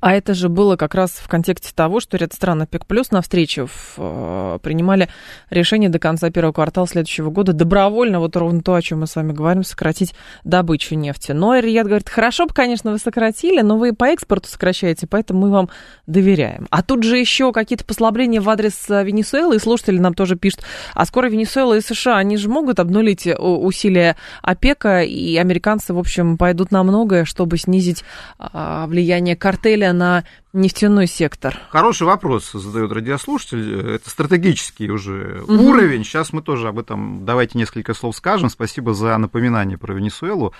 А 0.00 0.14
это 0.14 0.32
же 0.32 0.48
было 0.48 0.76
как 0.76 0.94
раз 0.94 1.10
в 1.10 1.28
контексте 1.28 1.72
того, 1.74 2.00
что 2.00 2.16
ряд 2.16 2.32
стран 2.32 2.62
ОПЕК 2.62 2.86
плюс 2.86 3.10
на 3.10 3.20
встрече 3.20 3.66
в, 3.66 3.94
э, 3.98 4.58
принимали 4.62 5.08
решение 5.50 5.90
до 5.90 5.98
конца 5.98 6.30
первого 6.30 6.52
квартала 6.52 6.86
следующего 6.86 7.30
года 7.30 7.52
добровольно, 7.52 8.18
вот 8.18 8.34
ровно 8.36 8.62
то, 8.62 8.74
о 8.74 8.82
чем 8.82 9.00
мы 9.00 9.06
с 9.06 9.14
вами 9.16 9.32
говорим, 9.32 9.62
сократить 9.62 10.14
добычу 10.42 10.94
нефти. 10.94 11.32
Но 11.32 11.58
Рият 11.58 11.86
говорит, 11.86 12.08
хорошо 12.08 12.46
бы, 12.46 12.54
конечно, 12.54 12.92
вы 12.92 12.98
сократили, 12.98 13.60
но 13.60 13.76
вы 13.76 13.92
по 13.92 14.06
экспорту 14.06 14.48
сокращаете, 14.48 15.06
поэтому 15.06 15.40
мы 15.40 15.50
вам 15.50 15.68
доверяем. 16.06 16.66
А 16.70 16.82
тут 16.82 17.02
же 17.02 17.18
еще 17.18 17.52
какие-то 17.52 17.84
послабления 17.84 18.40
в 18.40 18.48
адрес 18.48 18.88
э, 18.88 19.04
Венесуэлы, 19.04 19.56
и 19.56 19.58
слушатели 19.58 19.98
нам 19.98 20.14
тоже 20.14 20.36
пишут, 20.36 20.60
а 20.94 21.04
скоро 21.04 21.28
Венесуэла 21.28 21.76
и 21.76 21.82
США, 21.82 22.16
они 22.16 22.38
же 22.38 22.48
могут 22.48 22.80
обнулить 22.80 23.26
э, 23.26 23.34
усилия 23.34 24.16
ОПЕКа, 24.40 25.02
и 25.02 25.36
американцы, 25.36 25.92
в 25.92 25.98
общем, 25.98 26.38
пойдут 26.38 26.70
на 26.70 26.82
многое, 26.84 27.26
чтобы 27.26 27.58
снизить 27.58 28.02
а, 28.38 28.86
влияние 28.86 29.36
картеля 29.36 29.79
на 29.92 30.24
нефтяной 30.52 31.06
сектор. 31.06 31.58
Хороший 31.70 32.06
вопрос 32.06 32.52
задает 32.52 32.92
радиослушатель. 32.92 33.94
Это 33.96 34.08
стратегический 34.10 34.90
уже 34.90 35.42
Мгм. 35.46 35.60
уровень. 35.60 36.04
Сейчас 36.04 36.32
мы 36.32 36.42
тоже 36.42 36.68
об 36.68 36.78
этом 36.78 37.24
давайте 37.24 37.58
несколько 37.58 37.94
слов 37.94 38.16
скажем. 38.16 38.50
Спасибо 38.50 38.94
за 38.94 39.16
напоминание 39.18 39.78
про 39.78 39.94
Венесуэлу. 39.94 40.52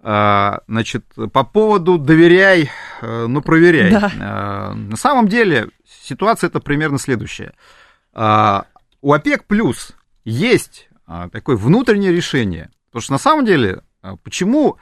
А, 0.00 0.60
Значит, 0.68 1.04
по 1.32 1.44
поводу 1.44 1.96
доверяй, 1.98 2.70
э, 3.00 3.26
но 3.26 3.40
проверяй. 3.40 3.90
Да. 3.90 4.12
А, 4.20 4.74
На 4.74 4.96
самом 4.96 5.28
деле 5.28 5.68
ситуация 6.02 6.48
это 6.48 6.60
примерно 6.60 6.98
следующая. 6.98 7.52
А, 8.12 8.66
У 9.00 9.12
ОПЕК 9.12 9.44
плюс 9.46 9.92
есть 10.24 10.88
такое 11.32 11.56
внутреннее 11.56 12.12
решение. 12.12 12.70
Потому 12.90 13.02
что 13.02 13.12
на 13.12 13.18
самом 13.18 13.44
деле, 13.44 13.82
почему 14.22 14.78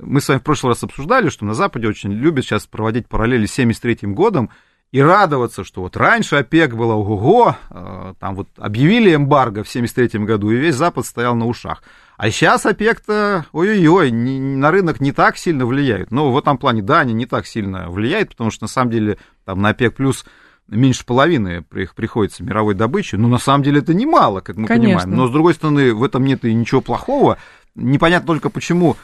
мы 0.00 0.20
с 0.20 0.28
вами 0.28 0.38
в 0.38 0.42
прошлый 0.42 0.72
раз 0.72 0.82
обсуждали, 0.82 1.28
что 1.28 1.44
на 1.44 1.54
Западе 1.54 1.88
очень 1.88 2.12
любят 2.12 2.44
сейчас 2.44 2.66
проводить 2.66 3.08
параллели 3.08 3.46
с 3.46 3.52
73 3.52 4.08
годом 4.12 4.50
и 4.90 5.02
радоваться, 5.02 5.64
что 5.64 5.82
вот 5.82 5.96
раньше 5.96 6.36
ОПЕК 6.36 6.74
было 6.74 6.94
ого-го, 6.94 7.56
э, 7.70 8.14
там 8.18 8.34
вот 8.34 8.48
объявили 8.56 9.14
эмбарго 9.14 9.62
в 9.62 9.68
73 9.68 10.24
году, 10.24 10.50
и 10.50 10.56
весь 10.56 10.76
Запад 10.76 11.04
стоял 11.04 11.34
на 11.34 11.46
ушах. 11.46 11.82
А 12.16 12.30
сейчас 12.30 12.64
ОПЕК-то, 12.64 13.46
ой-ой-ой, 13.52 14.10
на 14.10 14.70
рынок 14.70 15.00
не 15.00 15.12
так 15.12 15.36
сильно 15.36 15.66
влияют. 15.66 16.10
Но 16.10 16.32
в 16.32 16.38
этом 16.38 16.56
плане, 16.58 16.82
да, 16.82 17.00
они 17.00 17.12
не 17.12 17.26
так 17.26 17.46
сильно 17.46 17.90
влияют, 17.90 18.30
потому 18.30 18.50
что 18.50 18.64
на 18.64 18.68
самом 18.68 18.90
деле 18.90 19.18
там 19.44 19.60
на 19.60 19.68
ОПЕК 19.70 19.94
плюс 19.94 20.24
меньше 20.68 21.04
половины 21.04 21.62
при- 21.62 21.88
приходится 21.94 22.42
мировой 22.42 22.74
добычи. 22.74 23.14
Но 23.16 23.28
на 23.28 23.38
самом 23.38 23.62
деле 23.62 23.80
это 23.80 23.94
немало, 23.94 24.40
как 24.40 24.56
мы 24.56 24.66
Конечно. 24.66 25.00
понимаем. 25.02 25.16
Но 25.16 25.28
с 25.28 25.30
другой 25.30 25.54
стороны, 25.54 25.94
в 25.94 26.02
этом 26.02 26.24
нет 26.24 26.44
и 26.44 26.52
ничего 26.52 26.80
плохого. 26.80 27.38
Непонятно 27.74 28.26
только 28.26 28.50
почему 28.50 28.96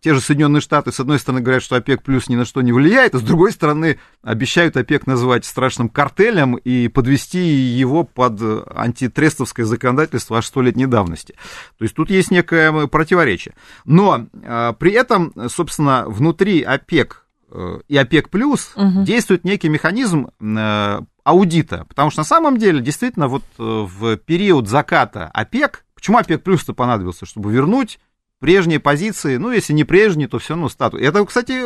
те 0.00 0.14
же 0.14 0.20
Соединенные 0.20 0.60
Штаты, 0.60 0.90
с 0.90 0.98
одной 0.98 1.18
стороны, 1.18 1.40
говорят, 1.40 1.62
что 1.62 1.76
ОПЕК 1.76 2.02
плюс 2.02 2.28
ни 2.28 2.34
на 2.36 2.44
что 2.44 2.62
не 2.62 2.72
влияет, 2.72 3.14
а 3.14 3.18
с 3.18 3.22
другой 3.22 3.52
стороны, 3.52 3.98
обещают 4.22 4.76
ОПЕК 4.76 5.06
назвать 5.06 5.44
страшным 5.44 5.88
картелем 5.88 6.56
и 6.56 6.88
подвести 6.88 7.38
его 7.38 8.02
под 8.04 8.40
антитрестовское 8.74 9.64
законодательство 9.64 10.38
аж 10.38 10.46
столетней 10.46 10.86
давности. 10.86 11.34
То 11.78 11.84
есть 11.84 11.94
тут 11.94 12.10
есть 12.10 12.30
некое 12.30 12.86
противоречие. 12.88 13.54
Но 13.84 14.26
э, 14.32 14.72
при 14.78 14.92
этом, 14.92 15.32
собственно, 15.48 16.04
внутри 16.08 16.62
ОПЕК 16.62 17.26
э, 17.50 17.80
и 17.88 17.96
ОПЕК 17.96 18.30
плюс 18.30 18.72
Мгм. 18.76 19.04
действует 19.04 19.44
некий 19.44 19.68
механизм 19.68 20.28
э, 20.40 21.00
аудита, 21.24 21.84
потому 21.88 22.10
что 22.10 22.20
на 22.20 22.24
самом 22.24 22.56
деле, 22.56 22.80
действительно, 22.80 23.28
вот 23.28 23.42
э, 23.58 23.62
в 23.62 24.16
период 24.16 24.68
заката 24.68 25.30
ОПЕК, 25.32 25.84
почему 25.94 26.18
ОПЕК 26.18 26.42
плюс-то 26.42 26.72
понадобился, 26.72 27.26
чтобы 27.26 27.52
вернуть 27.52 27.98
прежние 28.40 28.80
позиции, 28.80 29.36
ну, 29.36 29.50
если 29.50 29.72
не 29.72 29.84
прежние, 29.84 30.28
то 30.28 30.38
все 30.38 30.54
равно 30.54 30.68
статус. 30.68 31.00
Это, 31.00 31.24
кстати, 31.24 31.60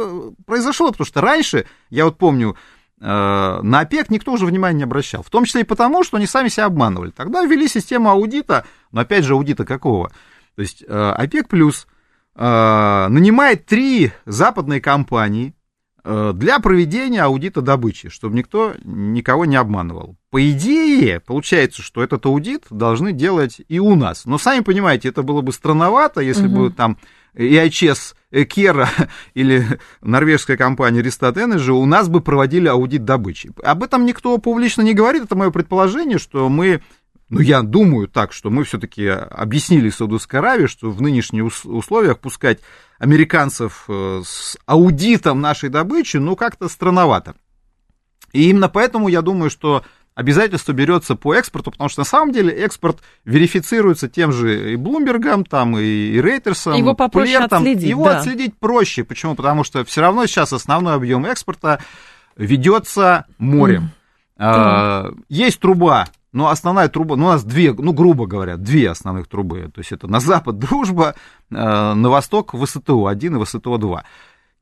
произошло, 0.47 0.91
потому 0.91 1.07
что 1.07 1.21
раньше, 1.21 1.67
я 1.89 2.05
вот 2.05 2.19
помню, 2.19 2.57
э, 3.01 3.05
на 3.05 3.81
ОПЕК 3.81 4.11
никто 4.11 4.33
уже 4.33 4.47
внимания 4.47 4.79
не 4.79 4.85
обращал, 4.85 5.23
в 5.23 5.31
том 5.31 5.45
числе 5.45 5.63
и 5.63 5.65
потому, 5.65 6.05
что 6.05 6.17
они 6.17 6.27
сами 6.27 6.49
себя 6.49 6.67
обманывали. 6.67 7.11
Тогда 7.11 7.45
ввели 7.45 7.69
систему 7.69 8.11
аудита, 8.11 8.65
но 8.93 9.01
опять 9.01 9.25
же 9.25 9.35
аудита 9.35 9.65
какого? 9.65 10.11
То 10.55 10.63
есть 10.63 10.85
э, 10.87 11.13
ОПЕК 11.17 11.49
плюс 11.49 11.87
нанимает 12.37 13.67
три 13.67 14.13
западные 14.25 14.81
компании, 14.81 15.53
Э, 16.03 16.33
для 16.35 16.59
проведения 16.61 17.23
аудита 17.23 17.61
добычи, 17.61 18.09
чтобы 18.09 18.37
никто 18.37 18.75
никого 18.85 19.45
не 19.45 19.57
обманывал. 19.57 20.17
По 20.31 20.49
идее, 20.51 21.19
получается, 21.19 21.83
что 21.83 22.03
этот 22.05 22.25
аудит 22.25 22.67
должны 22.71 23.13
делать 23.13 23.61
и 23.69 23.81
у 23.81 23.97
нас. 23.97 24.27
Но 24.27 24.39
сами 24.39 24.63
понимаете, 24.63 25.09
это 25.09 25.23
было 25.23 25.41
бы 25.41 25.53
странновато, 25.53 26.21
если 26.21 26.47
угу. 26.47 26.57
бы 26.57 26.71
там 26.71 26.99
IHS 27.35 28.15
Кера 28.47 28.89
или 29.35 29.67
норвежская 30.01 30.57
компания 30.57 31.01
Restart 31.01 31.35
Energy 31.35 31.71
у 31.71 31.85
нас 31.85 32.09
бы 32.09 32.21
проводили 32.21 32.69
аудит 32.69 33.05
добычи. 33.05 33.51
Об 33.65 33.83
этом 33.83 34.07
никто 34.07 34.39
публично 34.39 34.83
не 34.83 34.95
говорит, 34.95 35.25
это 35.25 35.35
мое 35.35 35.51
предположение, 35.51 36.19
что 36.19 36.49
мы 36.49 36.81
ну, 37.29 37.39
я 37.41 37.63
думаю 37.63 38.09
так, 38.09 38.33
что 38.33 38.51
мы 38.51 38.65
все-таки 38.65 39.07
объяснили 39.07 39.89
Саудовской 39.89 40.41
Аравии, 40.41 40.67
что 40.67 40.91
в 40.91 41.01
нынешних 41.01 41.65
условиях 41.65 42.19
пускать 42.19 42.59
американцев 42.99 43.85
э, 43.89 44.23
с 44.25 44.59
аудитом 44.67 45.41
нашей 45.41 45.69
добычи, 45.69 46.17
ну, 46.17 46.35
как-то 46.35 46.69
странновато. 46.69 47.37
И 48.33 48.51
именно 48.51 48.69
поэтому 48.69 49.07
я 49.07 49.23
думаю, 49.23 49.49
что 49.49 49.85
обязательство 50.15 50.73
берется 50.73 51.17
по 51.17 51.35
экспорту, 51.35 51.71
потому 51.71 51.89
что 51.89 52.01
на 52.01 52.05
самом 52.05 52.33
деле 52.33 52.53
экспорт 52.53 52.99
верифицируется 53.25 54.09
тем 54.09 54.33
же 54.33 54.73
и 54.73 54.77
Блумбергом, 54.77 55.45
там, 55.45 55.79
и 55.79 56.21
Рейтерсом, 56.21 56.75
Его 56.75 56.95
попроще 56.95 57.39
Плертом. 57.39 57.63
отследить, 57.63 57.89
Его 57.89 58.05
да. 58.05 58.19
отследить 58.19 58.57
проще. 58.59 59.05
Почему? 59.05 59.35
Потому 59.35 59.65
что 59.65 59.85
все 59.85 60.01
равно 60.01 60.27
сейчас 60.27 60.53
основной 60.53 60.95
объем 60.95 61.27
экспорта 61.27 61.81
ведется 62.37 63.27
морем. 63.39 63.91
Mm. 64.39 65.19
Есть 65.29 65.61
труба 65.61 66.07
но 66.33 66.49
основная 66.49 66.89
труба, 66.89 67.17
ну, 67.17 67.27
у 67.27 67.29
нас 67.31 67.43
две, 67.43 67.73
ну, 67.73 67.93
грубо 67.93 68.27
говоря, 68.27 68.57
две 68.57 68.91
основных 68.91 69.27
трубы. 69.29 69.71
То 69.75 69.81
есть 69.81 69.93
это 69.93 70.07
на 70.07 70.21
запад 70.21 70.59
дружба, 70.61 71.15
э, 71.51 71.55
на 71.55 72.09
восток 72.09 72.55
ВСТО-1 72.55 73.41
и 73.41 73.45
ВСТО-2. 73.45 74.01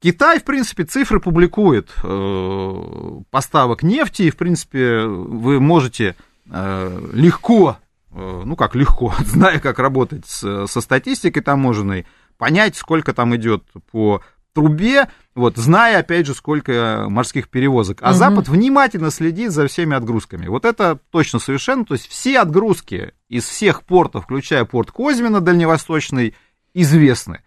Китай, 0.01 0.39
в 0.39 0.45
принципе, 0.45 0.85
цифры 0.85 1.21
публикует 1.21 1.91
э, 2.03 3.21
поставок 3.31 3.83
нефти, 3.83 4.23
и, 4.23 4.31
в 4.31 4.37
принципе, 4.37 5.01
вы 5.01 5.61
можете 5.61 6.15
э, 6.51 7.09
легко, 7.13 7.79
ну 8.11 8.57
как 8.57 8.75
легко, 8.75 9.15
зная, 9.25 9.59
как 9.59 9.79
работать 9.79 10.27
с, 10.27 10.67
со 10.67 10.81
статистикой 10.81 11.43
таможенной, 11.43 12.07
понять, 12.37 12.77
сколько 12.77 13.13
там 13.13 13.35
идет 13.37 13.65
по 13.91 14.23
трубе, 14.59 15.09
вот, 15.35 15.57
зная, 15.57 16.01
опять 16.01 16.27
же, 16.27 16.35
сколько 16.35 17.07
морских 17.09 17.49
перевозок. 17.49 17.99
А 18.03 18.11
угу. 18.11 18.17
Запад 18.17 18.49
внимательно 18.49 19.13
следит 19.13 19.53
за 19.53 19.69
всеми 19.69 19.95
отгрузками. 19.95 20.49
Вот 20.49 20.65
это 20.65 20.99
точно 21.11 21.39
совершенно. 21.39 21.85
То 21.85 21.95
есть 21.95 22.09
все 22.09 22.41
отгрузки 22.41 23.13
из 23.29 23.45
всех 23.45 23.85
портов, 23.85 24.25
включая 24.25 24.65
порт 24.65 24.91
Козьмина 24.91 25.41
дальневосточный, 25.41 26.35
известны. 26.75 27.43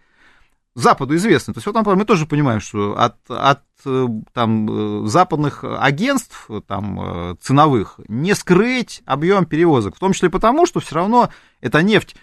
Западу 0.74 1.14
известны. 1.16 1.52
То 1.52 1.58
есть 1.58 1.66
вот, 1.66 1.74
например, 1.74 1.98
мы 1.98 2.04
тоже 2.06 2.24
понимаем, 2.24 2.60
что 2.60 2.98
от, 2.98 3.16
от 3.28 3.62
э, 3.84 4.06
там, 4.32 5.04
э, 5.04 5.06
западных 5.06 5.64
агентств 5.64 6.48
там, 6.66 7.00
э, 7.32 7.34
ценовых 7.42 8.00
не 8.08 8.34
скрыть 8.34 9.02
объем 9.04 9.44
перевозок. 9.44 9.94
В 9.96 9.98
том 9.98 10.14
числе 10.14 10.30
потому, 10.30 10.64
что 10.64 10.80
все 10.80 10.94
равно 10.94 11.28
эта 11.60 11.82
нефть 11.82 12.16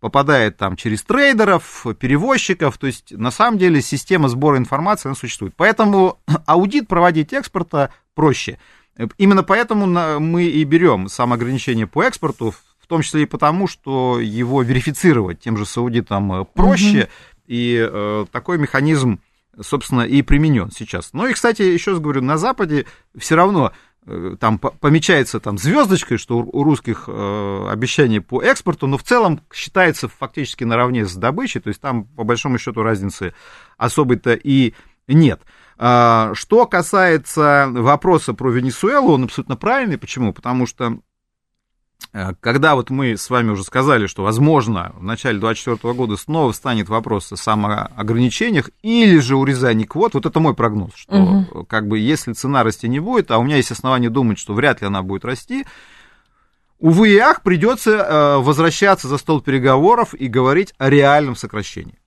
попадает 0.00 0.56
там 0.56 0.74
через 0.74 1.04
трейдеров, 1.04 1.86
перевозчиков, 2.00 2.76
то 2.76 2.88
есть 2.88 3.12
на 3.12 3.30
самом 3.30 3.56
деле 3.56 3.80
система 3.80 4.28
сбора 4.28 4.58
информации 4.58 5.08
она 5.08 5.14
существует. 5.14 5.54
Поэтому 5.56 6.18
аудит 6.46 6.88
проводить 6.88 7.32
экспорта 7.32 7.92
проще. 8.16 8.58
Именно 9.16 9.44
поэтому 9.44 9.86
мы 10.18 10.44
и 10.46 10.64
берем 10.64 11.08
самоограничение 11.08 11.86
по 11.86 12.02
экспорту, 12.02 12.50
в 12.50 12.86
том 12.88 13.02
числе 13.02 13.22
и 13.22 13.26
потому, 13.26 13.68
что 13.68 14.20
его 14.20 14.60
верифицировать 14.60 15.40
тем 15.40 15.56
же 15.56 15.64
с 15.64 15.78
аудитом 15.78 16.44
проще, 16.46 17.04
угу. 17.04 17.10
И 17.52 17.76
э, 17.76 18.26
такой 18.32 18.58
механизм, 18.58 19.20
собственно, 19.60 20.02
и 20.02 20.22
применен 20.22 20.70
сейчас. 20.70 21.10
Ну 21.12 21.26
и, 21.26 21.32
кстати, 21.32 21.62
еще 21.62 21.92
раз 21.92 22.00
говорю, 22.00 22.22
на 22.22 22.38
Западе 22.38 22.86
все 23.16 23.36
равно 23.36 23.72
Э, 24.04 24.36
там 24.38 24.58
помечается 24.58 25.38
там 25.38 25.58
звездочкой, 25.58 26.18
что 26.18 26.38
у 26.38 26.64
русских 26.64 27.04
э, 27.06 27.68
обещаний 27.70 28.20
по 28.20 28.42
экспорту, 28.42 28.86
но 28.86 28.98
в 28.98 29.04
целом 29.04 29.40
считается 29.52 30.08
фактически 30.08 30.64
наравне 30.64 31.06
с 31.06 31.14
добычей, 31.14 31.60
то 31.60 31.68
есть 31.68 31.80
там 31.80 32.04
по 32.04 32.24
большому 32.24 32.58
счету 32.58 32.82
разницы 32.82 33.32
особой-то 33.76 34.32
и 34.34 34.74
нет. 35.06 35.40
А, 35.78 36.32
что 36.34 36.66
касается 36.66 37.68
вопроса 37.70 38.34
про 38.34 38.50
Венесуэлу, 38.50 39.12
он 39.12 39.24
абсолютно 39.24 39.56
правильный. 39.56 39.98
Почему? 39.98 40.32
Потому 40.32 40.66
что 40.66 40.98
когда 42.40 42.74
вот 42.74 42.90
мы 42.90 43.16
с 43.16 43.30
вами 43.30 43.50
уже 43.50 43.64
сказали, 43.64 44.06
что, 44.06 44.22
возможно, 44.22 44.92
в 44.96 45.02
начале 45.02 45.38
2024 45.38 45.94
года 45.94 46.16
снова 46.16 46.52
встанет 46.52 46.88
вопрос 46.88 47.32
о 47.32 47.36
самоограничениях 47.36 48.70
или 48.82 49.18
же 49.18 49.36
урезании 49.36 49.84
квот, 49.84 50.14
вот 50.14 50.26
это 50.26 50.40
мой 50.40 50.54
прогноз, 50.54 50.92
что 50.94 51.14
угу. 51.14 51.64
как 51.64 51.88
бы 51.88 51.98
если 51.98 52.32
цена 52.32 52.62
расти 52.62 52.88
не 52.88 53.00
будет, 53.00 53.30
а 53.30 53.38
у 53.38 53.42
меня 53.42 53.56
есть 53.56 53.70
основания 53.70 54.10
думать, 54.10 54.38
что 54.38 54.54
вряд 54.54 54.80
ли 54.80 54.86
она 54.86 55.02
будет 55.02 55.24
расти, 55.24 55.64
увы 56.78 57.10
и 57.10 57.18
ах, 57.18 57.42
придется 57.42 57.90
э, 57.90 58.36
возвращаться 58.38 59.08
за 59.08 59.18
стол 59.18 59.40
переговоров 59.40 60.14
и 60.14 60.28
говорить 60.28 60.74
о 60.78 60.90
реальном 60.90 61.36
сокращении, 61.36 61.98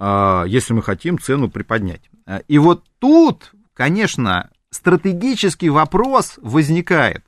если 0.00 0.72
мы 0.72 0.82
хотим 0.82 1.18
цену 1.18 1.48
приподнять. 1.50 2.02
И 2.48 2.58
вот 2.58 2.84
тут, 2.98 3.52
конечно, 3.74 4.50
стратегический 4.70 5.70
вопрос 5.70 6.38
возникает 6.42 7.24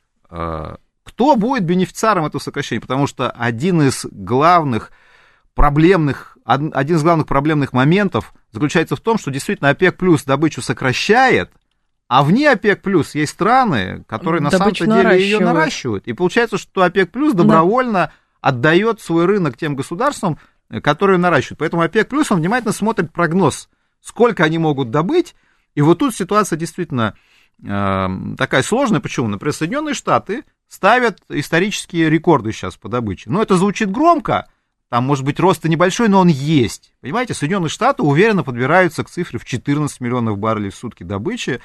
кто 1.14 1.37
будет 1.37 1.64
бенефициаром 1.64 2.24
этого 2.24 2.42
сокращения? 2.42 2.81
Потому 2.81 3.07
что 3.07 3.31
один 3.31 3.83
из 3.83 4.05
главных 4.11 4.90
проблемных, 5.55 6.37
один 6.44 6.96
из 6.96 7.03
главных 7.05 7.29
проблемных 7.29 7.72
моментов 7.72 8.35
заключается 8.50 8.96
в 8.96 9.00
том, 9.00 9.16
что 9.16 9.31
действительно 9.31 9.70
ОПЕК 9.70 9.96
плюс 9.96 10.24
добычу 10.24 10.61
сокращает, 10.61 11.53
а 12.09 12.24
вне 12.24 12.50
ОПЕК 12.50 12.83
плюс 12.83 13.14
есть 13.14 13.31
страны, 13.31 14.05
которые 14.09 14.42
на 14.42 14.50
самом 14.50 14.72
деле 14.72 15.22
ее 15.22 15.38
наращивают. 15.38 16.09
И 16.09 16.12
получается, 16.14 16.59
что 16.59 16.83
ОПЕК 16.83 17.12
плюс 17.12 17.33
добровольно 17.33 17.92
да. 17.92 18.12
отдает 18.40 19.00
свой 19.00 19.27
рынок 19.27 19.57
тем 19.57 19.77
государствам, 19.77 20.38
которые 20.83 21.18
наращивают. 21.18 21.61
Поэтому 21.61 21.83
ОПЕК 21.83 22.09
плюс 22.09 22.33
он 22.33 22.40
внимательно 22.40 22.72
смотрит 22.72 23.12
прогноз, 23.12 23.68
сколько 24.00 24.42
они 24.42 24.59
могут 24.59 24.90
добыть. 24.90 25.37
И 25.77 25.81
вот 25.81 26.00
тут 26.00 26.12
ситуация 26.12 26.59
действительно 26.59 27.14
э, 27.62 28.09
такая 28.37 28.64
сложная. 28.64 28.98
Почему? 28.98 29.29
Например, 29.29 29.55
Соединенные 29.55 29.94
Штаты 29.94 30.44
ставят 30.74 31.20
исторические 31.28 32.10
рекорды 32.10 32.52
сейчас 32.52 32.76
по 32.76 32.88
добыче. 32.88 33.30
Но 33.30 33.40
это 33.40 33.56
звучит 33.56 33.90
громко, 33.92 34.48
там 34.88 35.04
может 35.04 35.24
быть 35.24 35.38
рост 35.38 35.64
небольшой, 35.64 36.08
но 36.08 36.20
он 36.20 36.28
есть. 36.28 36.92
Понимаете, 37.00 37.34
Соединенные 37.34 37.68
Штаты 37.68 38.02
уверенно 38.02 38.42
подбираются 38.42 39.04
к 39.04 39.10
цифре 39.10 39.38
в 39.38 39.44
14 39.44 40.00
миллионов 40.00 40.38
баррелей 40.38 40.70
в 40.70 40.74
сутки 40.74 41.04
добычи. 41.04 41.60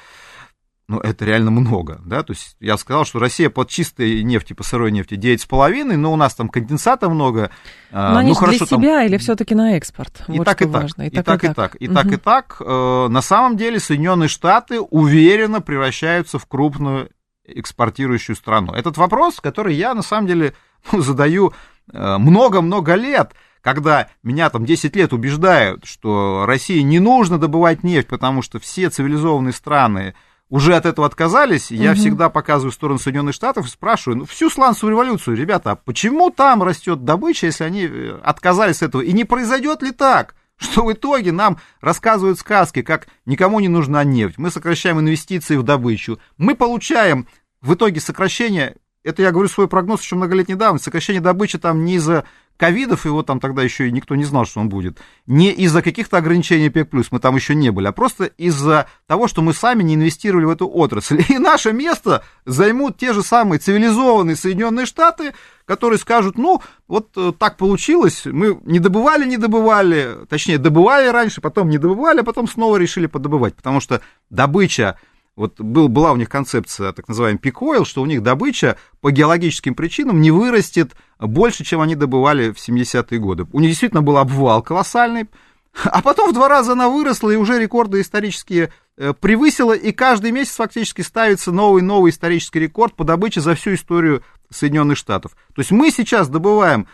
Ну, 0.86 0.98
это 0.98 1.24
реально 1.24 1.52
много, 1.52 2.00
да, 2.04 2.24
то 2.24 2.32
есть 2.32 2.56
я 2.58 2.76
сказал, 2.76 3.04
что 3.04 3.20
Россия 3.20 3.48
под 3.48 3.68
чистой 3.68 4.24
нефти, 4.24 4.54
по 4.54 4.64
сырой 4.64 4.90
нефти 4.90 5.14
9,5, 5.14 5.96
но 5.96 6.12
у 6.12 6.16
нас 6.16 6.34
там 6.34 6.48
конденсата 6.48 7.08
много. 7.08 7.52
А, 7.92 8.08
но 8.08 8.14
ну, 8.14 8.18
они 8.18 8.34
хорошо, 8.34 8.58
для 8.58 8.66
себя 8.66 8.98
там... 8.98 9.06
или 9.06 9.16
все 9.18 9.36
таки 9.36 9.54
на 9.54 9.76
экспорт? 9.76 10.24
И, 10.26 10.38
вот 10.38 10.44
так, 10.44 10.60
и, 10.62 10.64
так, 10.64 10.82
важно. 10.82 11.02
и, 11.02 11.06
и 11.06 11.10
так, 11.10 11.22
и 11.22 11.24
так, 11.24 11.44
и 11.44 11.54
так, 11.54 11.76
и 11.78 11.86
угу. 11.86 11.94
так, 11.94 12.06
и 12.06 12.16
так. 12.16 12.56
Э, 12.60 13.06
на 13.08 13.22
самом 13.22 13.56
деле 13.56 13.78
Соединенные 13.78 14.28
Штаты 14.28 14.80
уверенно 14.80 15.60
превращаются 15.60 16.40
в 16.40 16.46
крупную 16.46 17.10
экспортирующую 17.44 18.36
страну? 18.36 18.72
Этот 18.72 18.96
вопрос, 18.96 19.40
который 19.40 19.74
я 19.74 19.94
на 19.94 20.02
самом 20.02 20.26
деле 20.26 20.54
ну, 20.92 21.00
задаю 21.00 21.52
э, 21.92 22.18
много-много 22.18 22.94
лет, 22.94 23.32
когда 23.60 24.08
меня 24.22 24.48
там 24.50 24.64
10 24.64 24.96
лет 24.96 25.12
убеждают, 25.12 25.84
что 25.84 26.44
России 26.46 26.80
не 26.80 26.98
нужно 26.98 27.38
добывать 27.38 27.82
нефть, 27.82 28.08
потому 28.08 28.42
что 28.42 28.58
все 28.58 28.88
цивилизованные 28.88 29.52
страны 29.52 30.14
уже 30.48 30.74
от 30.74 30.84
этого 30.84 31.06
отказались, 31.06 31.70
угу. 31.70 31.80
я 31.80 31.94
всегда 31.94 32.28
показываю 32.28 32.72
сторону 32.72 32.98
Соединенных 32.98 33.34
Штатов 33.34 33.66
и 33.66 33.70
спрашиваю, 33.70 34.18
ну, 34.18 34.24
всю 34.24 34.50
сланцевую 34.50 34.92
революцию, 34.92 35.36
ребята, 35.36 35.72
а 35.72 35.76
почему 35.76 36.30
там 36.30 36.62
растет 36.62 37.04
добыча, 37.04 37.46
если 37.46 37.64
они 37.64 37.84
э, 37.84 38.18
отказались 38.22 38.82
от 38.82 38.88
этого? 38.88 39.02
И 39.02 39.12
не 39.12 39.24
произойдет 39.24 39.82
ли 39.82 39.92
так, 39.92 40.34
что 40.60 40.84
в 40.84 40.92
итоге 40.92 41.32
нам 41.32 41.58
рассказывают 41.80 42.38
сказки, 42.38 42.82
как 42.82 43.08
никому 43.24 43.60
не 43.60 43.68
нужна 43.68 44.04
нефть, 44.04 44.38
мы 44.38 44.50
сокращаем 44.50 45.00
инвестиции 45.00 45.56
в 45.56 45.62
добычу, 45.62 46.20
мы 46.36 46.54
получаем 46.54 47.26
в 47.62 47.74
итоге 47.74 48.00
сокращение, 48.00 48.76
это 49.02 49.22
я 49.22 49.32
говорю 49.32 49.48
свой 49.48 49.68
прогноз 49.68 50.02
еще 50.02 50.16
многолетней 50.16 50.54
давности, 50.54 50.84
сокращение 50.84 51.22
добычи 51.22 51.58
там 51.58 51.84
не 51.84 51.94
из-за 51.94 52.24
ковидов, 52.60 53.06
его 53.06 53.22
там 53.22 53.40
тогда 53.40 53.62
еще 53.62 53.88
и 53.88 53.90
никто 53.90 54.14
не 54.14 54.24
знал, 54.24 54.44
что 54.44 54.60
он 54.60 54.68
будет, 54.68 54.98
не 55.26 55.50
из-за 55.50 55.80
каких-то 55.80 56.18
ограничений 56.18 56.68
ОПЕК+, 56.68 56.92
мы 57.10 57.18
там 57.18 57.34
еще 57.34 57.54
не 57.54 57.70
были, 57.70 57.86
а 57.86 57.92
просто 57.92 58.24
из-за 58.24 58.86
того, 59.06 59.28
что 59.28 59.40
мы 59.40 59.54
сами 59.54 59.82
не 59.82 59.94
инвестировали 59.94 60.44
в 60.44 60.50
эту 60.50 60.68
отрасль. 60.68 61.24
И 61.30 61.38
наше 61.38 61.72
место 61.72 62.22
займут 62.44 62.98
те 62.98 63.14
же 63.14 63.22
самые 63.22 63.60
цивилизованные 63.60 64.36
Соединенные 64.36 64.84
Штаты, 64.84 65.32
которые 65.64 65.98
скажут, 65.98 66.36
ну, 66.36 66.60
вот 66.86 67.08
э, 67.16 67.32
так 67.38 67.56
получилось, 67.56 68.26
мы 68.26 68.60
не 68.64 68.78
добывали, 68.78 69.24
не 69.24 69.38
добывали, 69.38 70.18
точнее, 70.28 70.58
добывали 70.58 71.08
раньше, 71.08 71.40
потом 71.40 71.70
не 71.70 71.78
добывали, 71.78 72.20
а 72.20 72.24
потом 72.24 72.46
снова 72.46 72.76
решили 72.76 73.06
подобывать, 73.06 73.54
потому 73.56 73.80
что 73.80 74.02
добыча 74.28 74.98
вот 75.34 75.58
был, 75.58 75.88
была 75.88 76.12
у 76.12 76.16
них 76.16 76.28
концепция, 76.28 76.92
так 76.92 77.08
называемый 77.08 77.38
пик-ойл, 77.38 77.86
что 77.86 78.02
у 78.02 78.06
них 78.06 78.22
добыча 78.22 78.76
по 79.00 79.10
геологическим 79.10 79.74
причинам 79.74 80.20
не 80.20 80.30
вырастет 80.30 80.92
больше, 81.20 81.64
чем 81.64 81.80
они 81.80 81.94
добывали 81.94 82.52
в 82.52 82.56
70-е 82.56 83.18
годы. 83.18 83.46
У 83.52 83.60
них 83.60 83.70
действительно 83.70 84.02
был 84.02 84.18
обвал 84.18 84.62
колоссальный, 84.62 85.28
а 85.84 86.02
потом 86.02 86.30
в 86.30 86.34
два 86.34 86.48
раза 86.48 86.72
она 86.72 86.88
выросла 86.88 87.30
и 87.30 87.36
уже 87.36 87.58
рекорды 87.58 88.00
исторические 88.00 88.72
э, 88.96 89.12
превысила, 89.12 89.72
и 89.72 89.92
каждый 89.92 90.32
месяц 90.32 90.56
фактически 90.56 91.02
ставится 91.02 91.52
новый-новый 91.52 92.10
исторический 92.10 92.60
рекорд 92.60 92.94
по 92.94 93.04
добыче 93.04 93.40
за 93.40 93.54
всю 93.54 93.74
историю 93.74 94.22
Соединенных 94.50 94.96
Штатов. 94.96 95.32
То 95.54 95.60
есть 95.60 95.70
мы 95.70 95.90
сейчас 95.90 96.28
добываем 96.28 96.86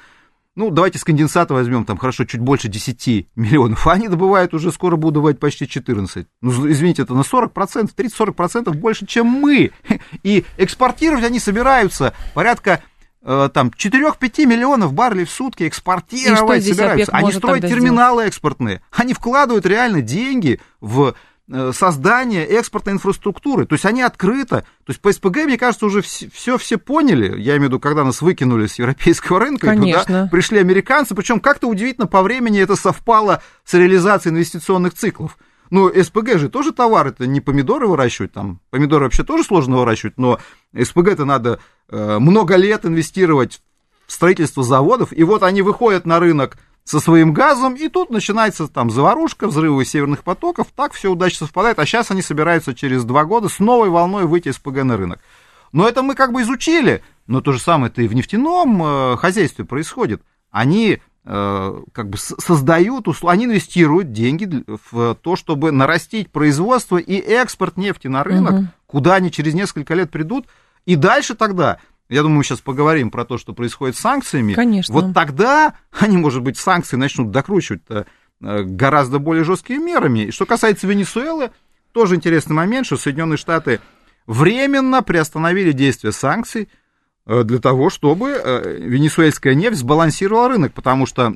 ну, 0.56 0.70
давайте 0.70 0.98
с 0.98 1.04
конденсата 1.04 1.52
возьмем, 1.52 1.84
там, 1.84 1.98
хорошо, 1.98 2.24
чуть 2.24 2.40
больше 2.40 2.68
10 2.68 3.28
миллионов, 3.36 3.86
а 3.86 3.92
они 3.92 4.08
добывают 4.08 4.54
уже, 4.54 4.72
скоро 4.72 4.96
будут 4.96 5.14
добывать 5.16 5.38
почти 5.38 5.68
14. 5.68 6.26
Ну, 6.40 6.70
извините, 6.70 7.02
это 7.02 7.12
на 7.14 7.20
40%, 7.20 7.90
30-40% 7.94 8.72
больше, 8.72 9.06
чем 9.06 9.26
мы. 9.26 9.70
И 10.22 10.46
экспортировать 10.56 11.24
они 11.24 11.40
собираются 11.40 12.14
порядка 12.32 12.82
там 13.52 13.72
4-5 13.76 14.46
миллионов 14.46 14.92
баррелей 14.92 15.24
в 15.24 15.30
сутки 15.30 15.66
экспортировать 15.66 16.64
собираются. 16.64 17.12
Они 17.12 17.32
строят 17.32 17.66
терминалы 17.66 18.22
сделать? 18.22 18.28
экспортные. 18.28 18.82
Они 18.92 19.14
вкладывают 19.14 19.66
реально 19.66 20.00
деньги 20.00 20.60
в 20.80 21.14
Э, 21.48 21.70
создания 21.72 22.44
экспортной 22.44 22.94
инфраструктуры. 22.94 23.66
То 23.66 23.74
есть 23.74 23.86
они 23.86 24.02
открыто. 24.02 24.62
То 24.84 24.90
есть 24.90 25.00
по 25.00 25.12
СПГ, 25.12 25.44
мне 25.44 25.56
кажется, 25.56 25.86
уже 25.86 26.02
все, 26.02 26.58
все 26.58 26.76
поняли. 26.76 27.40
Я 27.40 27.52
имею 27.52 27.60
в 27.60 27.64
виду, 27.66 27.80
когда 27.80 28.02
нас 28.02 28.20
выкинули 28.20 28.66
с 28.66 28.80
европейского 28.80 29.38
рынка, 29.38 29.68
Конечно. 29.68 30.00
и 30.00 30.04
туда 30.04 30.26
пришли 30.26 30.58
американцы. 30.58 31.14
Причем 31.14 31.38
как-то 31.38 31.68
удивительно 31.68 32.08
по 32.08 32.22
времени 32.22 32.60
это 32.60 32.74
совпало 32.74 33.42
с 33.64 33.74
реализацией 33.74 34.34
инвестиционных 34.34 34.94
циклов. 34.94 35.38
Ну, 35.70 35.90
СПГ 35.90 36.38
же 36.38 36.48
тоже 36.48 36.72
товар, 36.72 37.08
это 37.08 37.26
не 37.26 37.40
помидоры 37.40 37.86
выращивать, 37.86 38.32
там, 38.32 38.60
помидоры 38.70 39.04
вообще 39.04 39.24
тоже 39.24 39.44
сложно 39.44 39.78
выращивать, 39.78 40.16
но 40.16 40.38
СПГ-то 40.72 41.24
надо 41.24 41.58
э, 41.88 42.18
много 42.18 42.56
лет 42.56 42.86
инвестировать 42.86 43.60
в 44.06 44.12
строительство 44.12 44.62
заводов, 44.62 45.12
и 45.12 45.24
вот 45.24 45.42
они 45.42 45.62
выходят 45.62 46.06
на 46.06 46.20
рынок 46.20 46.56
со 46.84 47.00
своим 47.00 47.32
газом, 47.32 47.74
и 47.74 47.88
тут 47.88 48.10
начинается 48.10 48.68
там 48.68 48.90
заварушка, 48.90 49.48
взрывы 49.48 49.84
северных 49.84 50.22
потоков, 50.22 50.68
так 50.74 50.92
все 50.92 51.10
удачно 51.10 51.46
совпадает, 51.46 51.80
а 51.80 51.86
сейчас 51.86 52.12
они 52.12 52.22
собираются 52.22 52.74
через 52.74 53.04
два 53.04 53.24
года 53.24 53.48
с 53.48 53.58
новой 53.58 53.90
волной 53.90 54.24
выйти 54.24 54.48
из 54.48 54.58
ПГ 54.58 54.84
на 54.84 54.96
рынок. 54.96 55.18
Но 55.72 55.88
это 55.88 56.02
мы 56.02 56.14
как 56.14 56.32
бы 56.32 56.42
изучили, 56.42 57.02
но 57.26 57.40
то 57.40 57.50
же 57.50 57.58
самое 57.58 57.90
это 57.90 58.02
и 58.02 58.08
в 58.08 58.14
нефтяном 58.14 58.82
э, 58.82 59.16
хозяйстве 59.16 59.64
происходит. 59.64 60.22
Они 60.52 61.02
как 61.26 62.08
бы 62.08 62.16
создают, 62.18 63.08
они 63.24 63.46
инвестируют 63.46 64.12
деньги 64.12 64.62
в 64.90 65.16
то, 65.20 65.34
чтобы 65.34 65.72
нарастить 65.72 66.30
производство 66.30 66.98
и 66.98 67.16
экспорт 67.16 67.76
нефти 67.76 68.06
на 68.06 68.22
рынок, 68.22 68.52
угу. 68.54 68.66
куда 68.86 69.16
они 69.16 69.32
через 69.32 69.52
несколько 69.52 69.94
лет 69.94 70.10
придут, 70.12 70.46
и 70.84 70.94
дальше 70.94 71.34
тогда 71.34 71.78
я 72.08 72.22
думаю, 72.22 72.38
мы 72.38 72.44
сейчас 72.44 72.60
поговорим 72.60 73.10
про 73.10 73.24
то, 73.24 73.36
что 73.36 73.52
происходит 73.52 73.96
с 73.96 74.00
санкциями. 74.00 74.54
Конечно. 74.54 74.94
Вот 74.94 75.12
тогда 75.12 75.74
они, 75.98 76.16
может 76.16 76.42
быть, 76.42 76.56
санкции 76.56 76.96
начнут 76.96 77.32
докручивать 77.32 77.82
э, 77.88 78.04
гораздо 78.40 79.18
более 79.18 79.42
жесткими 79.42 79.82
мерами. 79.82 80.26
И 80.26 80.30
что 80.30 80.46
касается 80.46 80.86
Венесуэлы, 80.86 81.50
тоже 81.90 82.14
интересный 82.14 82.54
момент, 82.54 82.86
что 82.86 82.96
Соединенные 82.96 83.38
Штаты 83.38 83.80
временно 84.26 85.02
приостановили 85.02 85.72
действие 85.72 86.12
санкций 86.12 86.62
э, 86.62 86.66
для 87.26 87.58
того, 87.58 87.90
чтобы 87.90 88.30
э, 88.30 88.78
венесуэльская 88.78 89.54
нефть 89.54 89.78
сбалансировала 89.78 90.48
рынок, 90.48 90.72
потому 90.72 91.06
что 91.06 91.34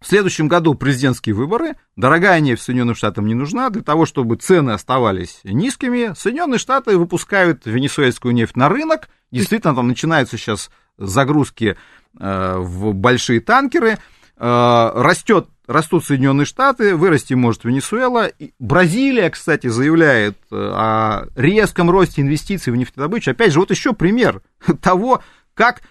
в 0.00 0.06
следующем 0.06 0.48
году 0.48 0.74
президентские 0.74 1.34
выборы, 1.34 1.76
дорогая 1.94 2.40
нефть 2.40 2.62
Соединенным 2.62 2.94
Штатам 2.94 3.26
не 3.26 3.34
нужна, 3.34 3.68
для 3.68 3.82
того, 3.82 4.06
чтобы 4.06 4.36
цены 4.36 4.70
оставались 4.70 5.40
низкими, 5.44 6.14
Соединенные 6.14 6.58
Штаты 6.58 6.96
выпускают 6.96 7.66
венесуэльскую 7.66 8.32
нефть 8.32 8.56
на 8.56 8.68
рынок, 8.68 9.08
действительно 9.30 9.74
там 9.74 9.88
начинаются 9.88 10.38
сейчас 10.38 10.70
загрузки 10.96 11.76
э, 12.18 12.54
в 12.58 12.94
большие 12.94 13.40
танкеры, 13.40 13.98
э, 14.36 14.90
растет, 14.94 15.48
растут 15.70 16.04
Соединенные 16.04 16.44
Штаты, 16.44 16.96
вырасти 16.96 17.34
может 17.34 17.64
Венесуэла. 17.64 18.30
Бразилия, 18.58 19.30
кстати, 19.30 19.68
заявляет 19.68 20.36
э, 20.50 20.56
о 20.56 21.26
резком 21.36 21.90
росте 21.90 22.22
инвестиций 22.22 22.72
в 22.72 22.76
нефтедобычу. 22.76 23.30
Опять 23.30 23.52
же, 23.52 23.60
вот 23.60 23.70
еще 23.70 23.92
пример 23.92 24.42
того, 24.82 25.22
как 25.54 25.82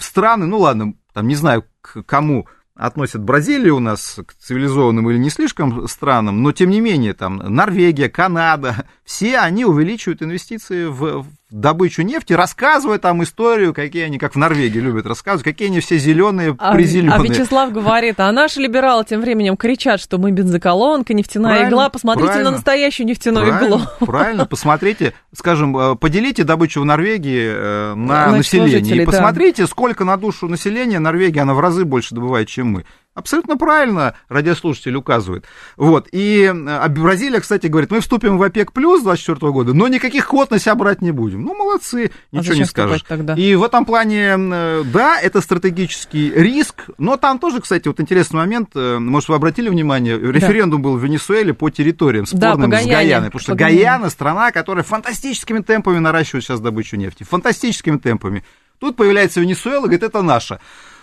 страны, 0.00 0.46
ну 0.46 0.58
ладно, 0.58 0.94
там 1.12 1.28
не 1.28 1.36
знаю, 1.36 1.64
к 1.80 2.02
кому 2.02 2.48
относят 2.74 3.22
Бразилию 3.22 3.76
у 3.76 3.80
нас 3.80 4.18
к 4.26 4.34
цивилизованным 4.34 5.08
или 5.10 5.18
не 5.18 5.30
слишком 5.30 5.86
странам, 5.86 6.42
но 6.42 6.52
тем 6.52 6.70
не 6.70 6.80
менее, 6.80 7.12
там 7.12 7.36
Норвегия, 7.36 8.08
Канада, 8.08 8.86
все 9.04 9.38
они 9.38 9.64
увеличивают 9.64 10.22
инвестиции 10.22 10.86
в, 10.86 11.26
добычу 11.52 12.02
нефти, 12.02 12.32
рассказывая 12.32 12.98
там 12.98 13.22
историю, 13.22 13.74
какие 13.74 14.04
они, 14.04 14.18
как 14.18 14.34
в 14.34 14.38
Норвегии 14.38 14.78
любят 14.78 15.06
рассказывать, 15.06 15.44
какие 15.44 15.68
они 15.68 15.80
все 15.80 15.98
зеленые, 15.98 16.56
а, 16.58 16.74
призеленые. 16.74 17.18
А 17.18 17.22
Вячеслав 17.22 17.72
говорит, 17.72 18.18
а 18.18 18.32
наши 18.32 18.60
либералы 18.60 19.04
тем 19.04 19.20
временем 19.20 19.56
кричат, 19.56 20.00
что 20.00 20.18
мы 20.18 20.30
бензоколонка, 20.30 21.14
нефтяная 21.14 21.52
правильно, 21.52 21.70
игла, 21.70 21.88
посмотрите 21.90 22.28
правильно, 22.28 22.50
на 22.50 22.56
настоящую 22.56 23.06
нефтяную 23.06 23.46
правильно, 23.46 23.74
иглу. 23.74 24.06
Правильно, 24.06 24.46
посмотрите, 24.46 25.12
скажем, 25.36 25.76
э, 25.76 25.96
поделите 25.96 26.44
добычу 26.44 26.80
в 26.80 26.84
Норвегии 26.84 27.52
э, 27.54 27.94
на, 27.94 28.26
на 28.26 28.36
население, 28.38 29.02
и 29.02 29.04
посмотрите, 29.04 29.62
да. 29.62 29.68
сколько 29.68 30.04
на 30.04 30.16
душу 30.16 30.48
населения 30.48 30.98
Норвегия, 30.98 31.42
она 31.42 31.54
в 31.54 31.60
разы 31.60 31.84
больше 31.84 32.14
добывает, 32.14 32.48
чем 32.48 32.68
мы. 32.68 32.84
Абсолютно 33.14 33.58
правильно 33.58 34.14
радиослушатель 34.30 34.94
указывает. 34.96 35.44
Вот. 35.76 36.08
И 36.12 36.46
а 36.46 36.88
Бразилия, 36.88 37.40
кстати, 37.40 37.66
говорит, 37.66 37.90
мы 37.90 38.00
вступим 38.00 38.38
в 38.38 38.42
ОПЕК 38.42 38.72
плюс 38.72 39.02
24 39.02 39.52
года, 39.52 39.74
но 39.74 39.86
никаких 39.86 40.28
квот 40.28 40.50
на 40.50 40.58
себя 40.58 40.74
брать 40.74 41.02
не 41.02 41.10
будем. 41.10 41.42
Ну, 41.44 41.54
молодцы, 41.54 42.10
а 42.32 42.36
ничего 42.36 42.54
а 42.54 42.56
не 42.56 42.64
скажешь. 42.64 43.02
Тогда? 43.06 43.34
И 43.34 43.54
в 43.54 43.64
этом 43.64 43.84
плане, 43.84 44.38
да, 44.84 45.20
это 45.20 45.42
стратегический 45.42 46.30
риск, 46.30 46.86
но 46.96 47.18
там 47.18 47.38
тоже, 47.38 47.60
кстати, 47.60 47.86
вот 47.86 48.00
интересный 48.00 48.38
момент, 48.38 48.70
э, 48.74 48.98
может, 48.98 49.28
вы 49.28 49.34
обратили 49.34 49.68
внимание, 49.68 50.18
референдум 50.18 50.80
да. 50.80 50.88
был 50.88 50.96
в 50.96 51.04
Венесуэле 51.04 51.52
по 51.52 51.68
территориям, 51.68 52.24
спорным 52.24 52.70
да, 52.70 52.80
с 52.80 52.86
Гаяной, 52.86 53.28
потому 53.28 53.42
что 53.42 53.54
Гаяна 53.54 54.08
страна, 54.08 54.52
которая 54.52 54.84
фантастическими 54.84 55.60
темпами 55.60 55.98
наращивает 55.98 56.44
сейчас 56.44 56.60
добычу 56.60 56.96
нефти, 56.96 57.24
фантастическими 57.24 57.98
темпами. 57.98 58.42
Тут 58.78 58.96
появляется 58.96 59.40
Венесуэла, 59.40 59.82
говорит, 59.82 60.02
это 60.02 60.22
наша. 60.22 60.60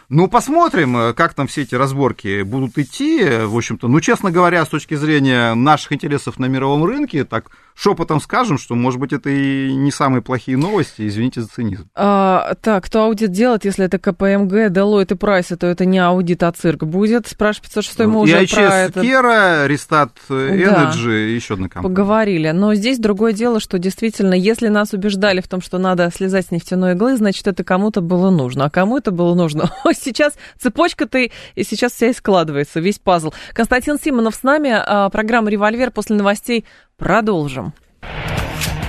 Ну, 0.10 0.28
посмотрим, 0.28 0.98
э, 0.98 1.14
как 1.14 1.36
там 1.36 1.46
все 1.46 1.62
эти 1.62 1.76
разборки 1.76 2.42
будут 2.42 2.80
идти. 2.80 3.24
В 3.46 3.56
общем-то, 3.56 3.88
ну, 3.88 4.02
честно 4.02 4.32
говоря, 4.32 4.66
с 4.66 4.70
точки 4.70 4.96
зрения 4.96 5.54
наших 5.54 5.92
интересов 5.92 6.40
на 6.40 6.48
мировом 6.48 6.84
рынке, 6.84 7.26
так 7.26 7.52
шепотом 7.80 8.20
скажем, 8.20 8.58
что, 8.58 8.76
может 8.76 9.00
быть, 9.00 9.14
это 9.14 9.30
и 9.30 9.74
не 9.74 9.92
самые 9.92 10.22
плохие 10.22 10.58
новости, 10.58 11.08
извините 11.08 11.42
за 11.42 11.48
цинизм. 11.48 11.90
А, 11.96 12.56
так, 12.62 12.86
кто 12.86 13.04
аудит 13.04 13.32
делает, 13.32 13.66
если 13.66 13.86
это 13.86 13.98
КПМГ, 14.00 14.70
Deloitte 14.70 15.14
и 15.14 15.16
Прайс, 15.16 15.48
то 15.48 15.66
это 15.66 15.86
не 15.86 16.00
аудит, 16.00 16.44
а 16.44 16.52
цирк 16.52 16.84
будет? 16.84 17.28
Спрашивает 17.28 17.68
506 17.68 18.00
мы 18.00 18.20
уже 18.20 18.44
IHS, 18.44 18.56
про 18.56 18.76
это... 18.76 19.02
Кера, 19.02 19.68
Рестат 19.68 20.12
Energy, 20.30 21.06
да, 21.06 21.10
еще 21.10 21.54
одна 21.54 21.70
компания. 21.70 21.96
Поговорили. 21.96 22.52
Но 22.52 22.74
здесь 22.76 23.00
другое 23.00 23.34
дело, 23.34 23.60
что 23.60 23.80
действительно, 23.80 24.34
если 24.34 24.68
нас 24.68 24.94
убеждали 24.94 25.42
в 25.42 25.48
том, 25.48 25.62
что 25.62 25.78
надо 25.78 26.12
слезать 26.14 26.48
с 26.48 26.52
нефтяной 26.52 26.94
иглы, 26.94 27.16
значит, 27.16 27.48
это 27.48 27.64
кому-то 27.64 28.02
было 28.02 28.30
нужно. 28.30 28.66
А 28.66 28.70
кому 28.70 28.98
это 28.98 29.12
было 29.12 29.34
нужно? 29.36 29.72
Сейчас 29.94 30.34
цепочка-то 30.60 31.18
и 31.20 31.32
сейчас 31.64 31.94
вся 31.94 32.08
и 32.08 32.14
складывается, 32.14 32.80
весь 32.80 33.00
пазл. 33.00 33.32
Константин 33.54 33.98
Симонов 34.04 34.36
с 34.36 34.44
нами, 34.44 34.72
а, 34.74 35.10
программа 35.10 35.50
«Револьвер» 35.50 35.92
после 35.92 36.16
новостей 36.16 36.66
Продолжим. 37.00 37.74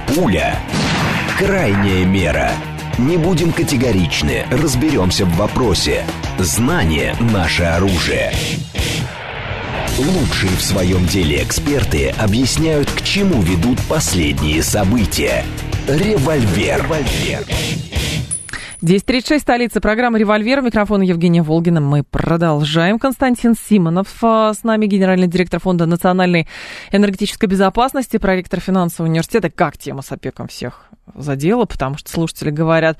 Пуля. 0.08 0.58
Крайняя 1.38 2.04
мера. 2.04 2.50
Не 2.98 3.16
будем 3.16 3.52
категоричны, 3.52 4.46
разберемся 4.50 5.24
в 5.24 5.36
вопросе. 5.36 6.04
Знание– 6.38 7.14
наше 7.32 7.62
оружие. 7.62 8.32
Лучшие 9.96 10.50
в 10.56 10.60
своем 10.60 11.06
деле 11.06 11.42
эксперты 11.42 12.10
объясняют, 12.18 12.90
к 12.90 13.02
чему 13.02 13.40
ведут 13.42 13.78
последние 13.88 14.62
события. 14.64 15.44
Револьвер. 15.86 16.82
Револьвер. 16.82 17.44
10.36, 18.82 19.40
столица 19.40 19.78
программы 19.78 20.18
«Револьвер». 20.18 20.62
Микрофон 20.62 21.02
Евгения 21.02 21.42
Волгина. 21.42 21.82
Мы 21.82 22.02
продолжаем. 22.02 22.98
Константин 22.98 23.54
Симонов 23.54 24.08
а, 24.22 24.54
с 24.54 24.64
нами, 24.64 24.86
генеральный 24.86 25.26
директор 25.26 25.60
Фонда 25.60 25.84
национальной 25.84 26.48
энергетической 26.90 27.44
безопасности, 27.44 28.16
проректор 28.16 28.58
финансового 28.58 29.10
университета. 29.10 29.50
Как 29.50 29.76
тема 29.76 30.00
с 30.00 30.10
ОПЕКом 30.12 30.48
всех 30.48 30.86
задела, 31.14 31.66
потому 31.66 31.98
что 31.98 32.10
слушатели 32.10 32.48
говорят, 32.48 32.96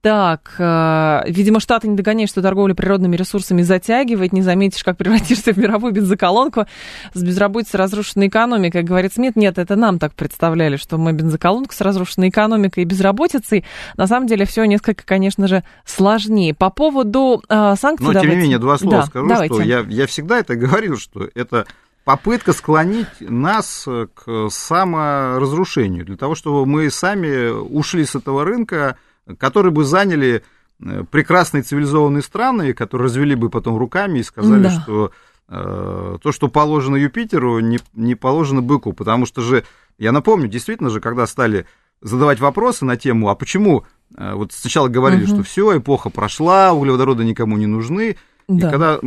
Так, 0.00 0.54
э, 0.58 1.22
видимо, 1.26 1.58
Штаты 1.58 1.88
не 1.88 1.96
догоняют, 1.96 2.30
что 2.30 2.40
торговля 2.40 2.74
природными 2.74 3.16
ресурсами 3.16 3.62
затягивает. 3.62 4.32
Не 4.32 4.42
заметишь, 4.42 4.84
как 4.84 4.96
превратишься 4.96 5.52
в 5.52 5.56
мировую 5.56 5.92
бензоколонку 5.92 6.66
с 7.14 7.22
безработицей 7.22 7.78
разрушенной 7.78 8.28
экономикой. 8.28 8.84
Говорит 8.84 9.14
Смит, 9.14 9.34
нет, 9.34 9.58
это 9.58 9.74
нам 9.74 9.98
так 9.98 10.14
представляли, 10.14 10.76
что 10.76 10.98
мы 10.98 11.12
бензоколонку 11.12 11.74
с 11.74 11.80
разрушенной 11.80 12.28
экономикой 12.28 12.84
и 12.84 12.86
безработицей. 12.86 13.64
На 13.96 14.06
самом 14.06 14.28
деле 14.28 14.44
все 14.44 14.64
несколько, 14.66 15.04
конечно 15.04 15.48
же, 15.48 15.64
сложнее. 15.84 16.54
По 16.54 16.70
поводу 16.70 17.42
э, 17.48 17.74
санкций... 17.76 18.06
Но, 18.06 18.12
давайте... 18.12 18.20
тем 18.20 18.30
не 18.30 18.42
менее, 18.44 18.58
два 18.58 18.78
слова 18.78 18.98
да, 18.98 19.06
скажу, 19.06 19.28
давайте. 19.28 19.54
что 19.54 19.62
я, 19.64 19.84
я 19.88 20.06
всегда 20.06 20.38
это 20.38 20.54
говорил, 20.54 20.96
что 20.96 21.28
это 21.34 21.66
попытка 22.04 22.52
склонить 22.52 23.08
нас 23.20 23.84
к 23.84 24.48
саморазрушению, 24.48 26.06
для 26.06 26.16
того, 26.16 26.36
чтобы 26.36 26.64
мы 26.66 26.88
сами 26.88 27.50
ушли 27.50 28.04
с 28.06 28.14
этого 28.14 28.44
рынка, 28.44 28.96
которые 29.38 29.72
бы 29.72 29.84
заняли 29.84 30.42
э, 30.80 31.04
прекрасные 31.10 31.62
цивилизованные 31.62 32.22
страны, 32.22 32.72
которые 32.72 33.06
развели 33.06 33.34
бы 33.34 33.50
потом 33.50 33.76
руками 33.76 34.20
и 34.20 34.22
сказали, 34.22 34.62
да. 34.64 34.70
что 34.70 35.12
э, 35.48 36.18
то, 36.22 36.32
что 36.32 36.48
положено 36.48 36.96
Юпитеру, 36.96 37.60
не, 37.60 37.80
не 37.94 38.14
положено 38.14 38.62
быку. 38.62 38.92
Потому 38.92 39.26
что 39.26 39.40
же, 39.40 39.64
я 39.98 40.12
напомню, 40.12 40.48
действительно 40.48 40.90
же, 40.90 41.00
когда 41.00 41.26
стали 41.26 41.66
задавать 42.00 42.40
вопросы 42.40 42.84
на 42.84 42.96
тему, 42.96 43.28
а 43.28 43.34
почему 43.34 43.84
э, 44.16 44.34
вот 44.34 44.52
сначала 44.52 44.88
говорили, 44.88 45.24
угу. 45.24 45.34
что 45.34 45.42
все, 45.42 45.78
эпоха 45.78 46.10
прошла, 46.10 46.72
углеводороды 46.72 47.24
никому 47.24 47.56
не 47.56 47.66
нужны, 47.66 48.16
да. 48.48 48.68
И 48.68 48.70
когда 48.70 48.98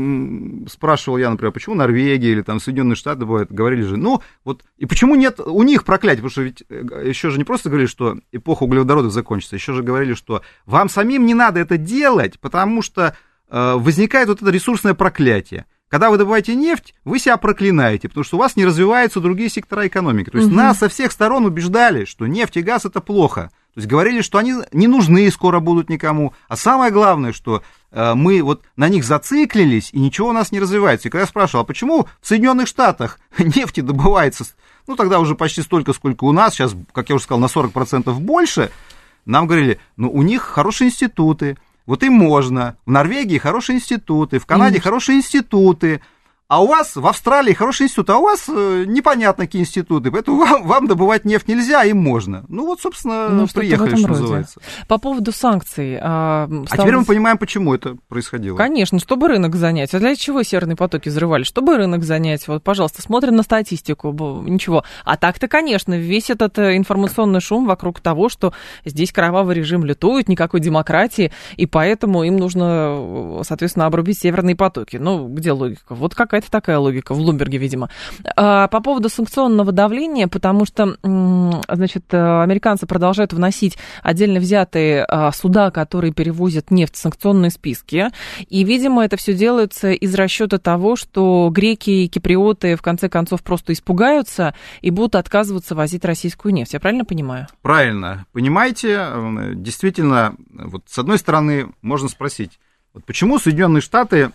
спрашивал 0.69 1.17
я, 1.17 1.29
например, 1.31 1.51
почему 1.51 1.73
Норвегия 1.75 2.31
или 2.31 2.43
там 2.43 2.59
Соединенные 2.59 2.95
Штаты 2.95 3.25
бывает, 3.25 3.51
говорили 3.51 3.81
же, 3.81 3.97
ну, 3.97 4.21
вот, 4.45 4.63
и 4.77 4.85
почему 4.85 5.15
нет 5.15 5.39
у 5.39 5.63
них 5.63 5.83
проклятия, 5.83 6.17
потому 6.17 6.29
что 6.29 6.43
ведь 6.43 6.63
э, 6.69 7.03
еще 7.07 7.31
же 7.31 7.39
не 7.39 7.43
просто 7.43 7.69
говорили, 7.69 7.87
что 7.87 8.19
эпоха 8.31 8.63
углеводородов 8.63 9.11
закончится, 9.11 9.55
еще 9.55 9.73
же 9.73 9.81
говорили, 9.81 10.13
что 10.13 10.43
вам 10.67 10.89
самим 10.89 11.25
не 11.25 11.33
надо 11.33 11.59
это 11.59 11.77
делать, 11.77 12.39
потому 12.39 12.83
что 12.83 13.15
э, 13.49 13.73
возникает 13.77 14.27
вот 14.27 14.43
это 14.43 14.51
ресурсное 14.51 14.93
проклятие. 14.93 15.65
Когда 15.87 16.09
вы 16.09 16.17
добываете 16.17 16.55
нефть, 16.55 16.93
вы 17.03 17.17
себя 17.17 17.35
проклинаете, 17.35 18.09
потому 18.09 18.23
что 18.23 18.37
у 18.37 18.39
вас 18.39 18.55
не 18.55 18.65
развиваются 18.65 19.19
другие 19.19 19.49
сектора 19.49 19.87
экономики. 19.87 20.29
То 20.29 20.37
есть 20.37 20.49
угу. 20.49 20.55
нас 20.55 20.77
со 20.77 20.87
всех 20.87 21.11
сторон 21.11 21.45
убеждали, 21.45 22.05
что 22.05 22.27
нефть 22.27 22.57
и 22.57 22.61
газ 22.61 22.85
это 22.85 23.01
плохо. 23.01 23.51
То 23.73 23.79
есть 23.79 23.87
говорили, 23.87 24.21
что 24.21 24.37
они 24.37 24.55
не 24.73 24.87
нужны 24.87 25.31
скоро 25.31 25.61
будут 25.61 25.89
никому. 25.89 26.33
А 26.49 26.57
самое 26.57 26.91
главное, 26.91 27.31
что 27.31 27.63
э, 27.91 28.13
мы 28.15 28.41
вот 28.43 28.63
на 28.75 28.89
них 28.89 29.05
зациклились, 29.05 29.91
и 29.93 29.99
ничего 29.99 30.29
у 30.29 30.33
нас 30.33 30.51
не 30.51 30.59
развивается. 30.59 31.07
И 31.07 31.11
когда 31.11 31.21
я 31.21 31.27
спрашивал, 31.27 31.63
а 31.63 31.65
почему 31.65 32.07
в 32.19 32.27
Соединенных 32.27 32.67
Штатах 32.67 33.19
нефти 33.37 33.79
добывается, 33.79 34.45
ну, 34.87 34.97
тогда 34.97 35.19
уже 35.19 35.35
почти 35.35 35.61
столько, 35.61 35.93
сколько 35.93 36.25
у 36.25 36.33
нас, 36.33 36.53
сейчас, 36.53 36.75
как 36.91 37.07
я 37.09 37.15
уже 37.15 37.23
сказал, 37.23 37.39
на 37.39 37.45
40% 37.45 38.11
больше, 38.19 38.71
нам 39.25 39.47
говорили, 39.47 39.79
ну, 39.95 40.11
у 40.11 40.21
них 40.21 40.41
хорошие 40.41 40.89
институты, 40.89 41.57
вот 41.85 42.03
им 42.03 42.13
можно. 42.13 42.75
В 42.85 42.91
Норвегии 42.91 43.37
хорошие 43.37 43.77
институты, 43.77 44.39
в 44.39 44.45
Канаде 44.45 44.77
и... 44.77 44.81
хорошие 44.81 45.17
институты, 45.17 46.01
а 46.51 46.61
у 46.61 46.67
вас 46.67 46.97
в 46.97 47.07
Австралии 47.07 47.53
хороший 47.53 47.83
институт, 47.83 48.09
а 48.09 48.17
у 48.17 48.23
вас 48.23 48.49
э, 48.49 48.83
непонятно 48.85 49.45
какие 49.45 49.61
институты, 49.61 50.11
поэтому 50.11 50.39
вам, 50.39 50.67
вам 50.67 50.85
добывать 50.85 51.23
нефть 51.23 51.47
нельзя, 51.47 51.79
а 51.79 51.85
им 51.85 51.99
можно. 51.99 52.43
Ну 52.49 52.65
вот, 52.65 52.81
собственно, 52.81 53.29
ну, 53.29 53.47
приехали, 53.47 53.95
что 53.95 54.09
называется. 54.09 54.59
По 54.89 54.97
поводу 54.97 55.31
санкций. 55.31 55.97
А, 56.01 56.47
стал... 56.65 56.65
а 56.69 56.77
теперь 56.83 56.97
мы 56.97 57.05
понимаем, 57.05 57.37
почему 57.37 57.73
это 57.73 57.95
происходило. 58.09 58.57
Конечно, 58.57 58.99
чтобы 58.99 59.29
рынок 59.29 59.55
занять. 59.55 59.93
А 59.93 59.99
для 59.99 60.13
чего 60.17 60.43
северные 60.43 60.75
потоки 60.75 61.07
взрывали? 61.07 61.43
Чтобы 61.43 61.77
рынок 61.77 62.03
занять. 62.03 62.45
Вот, 62.49 62.61
пожалуйста, 62.65 63.01
смотрим 63.01 63.37
на 63.37 63.43
статистику. 63.43 64.11
Ничего. 64.45 64.83
А 65.05 65.15
так-то, 65.15 65.47
конечно, 65.47 65.97
весь 65.97 66.29
этот 66.29 66.59
э, 66.59 66.75
информационный 66.75 67.39
шум 67.39 67.65
вокруг 67.65 68.01
того, 68.01 68.27
что 68.27 68.51
здесь 68.83 69.13
кровавый 69.13 69.55
режим 69.55 69.85
лютует, 69.85 70.27
никакой 70.27 70.59
демократии, 70.59 71.31
и 71.55 71.65
поэтому 71.65 72.23
им 72.25 72.35
нужно, 72.35 73.39
э, 73.39 73.41
соответственно, 73.45 73.85
обрубить 73.85 74.19
северные 74.19 74.57
потоки. 74.57 74.97
Ну, 74.97 75.29
где 75.29 75.53
логика? 75.53 75.95
Вот 75.95 76.13
какая 76.13 76.40
это 76.41 76.51
такая 76.51 76.79
логика 76.79 77.13
в 77.13 77.17
Блумберге, 77.17 77.57
видимо. 77.57 77.89
А, 78.35 78.67
по 78.67 78.81
поводу 78.81 79.09
санкционного 79.09 79.71
давления, 79.71 80.27
потому 80.27 80.65
что, 80.65 80.97
значит, 81.03 82.05
э, 82.11 82.41
американцы 82.41 82.85
продолжают 82.85 83.33
вносить 83.33 83.77
отдельно 84.01 84.39
взятые 84.39 85.05
а, 85.07 85.31
суда, 85.31 85.71
которые 85.71 86.13
перевозят 86.13 86.71
нефть 86.71 86.95
в 86.95 86.97
санкционные 86.97 87.51
списки. 87.51 88.07
И, 88.49 88.63
видимо, 88.63 89.05
это 89.05 89.17
все 89.17 89.33
делается 89.33 89.91
из 89.91 90.13
расчета 90.15 90.57
того, 90.57 90.95
что 90.95 91.49
греки 91.51 92.05
и 92.05 92.07
киприоты 92.07 92.75
в 92.75 92.81
конце 92.81 93.09
концов 93.09 93.43
просто 93.43 93.73
испугаются 93.73 94.55
и 94.81 94.89
будут 94.89 95.15
отказываться 95.15 95.75
возить 95.75 96.03
российскую 96.05 96.53
нефть. 96.53 96.73
Я 96.73 96.79
правильно 96.79 97.05
понимаю? 97.05 97.47
Правильно. 97.61 98.25
Понимаете, 98.31 99.07
действительно, 99.55 100.35
вот 100.49 100.83
с 100.87 100.97
одной 100.97 101.17
стороны, 101.17 101.67
можно 101.81 102.09
спросить, 102.09 102.59
вот 102.93 103.05
почему 103.05 103.39
Соединенные 103.39 103.81
Штаты 103.81 104.31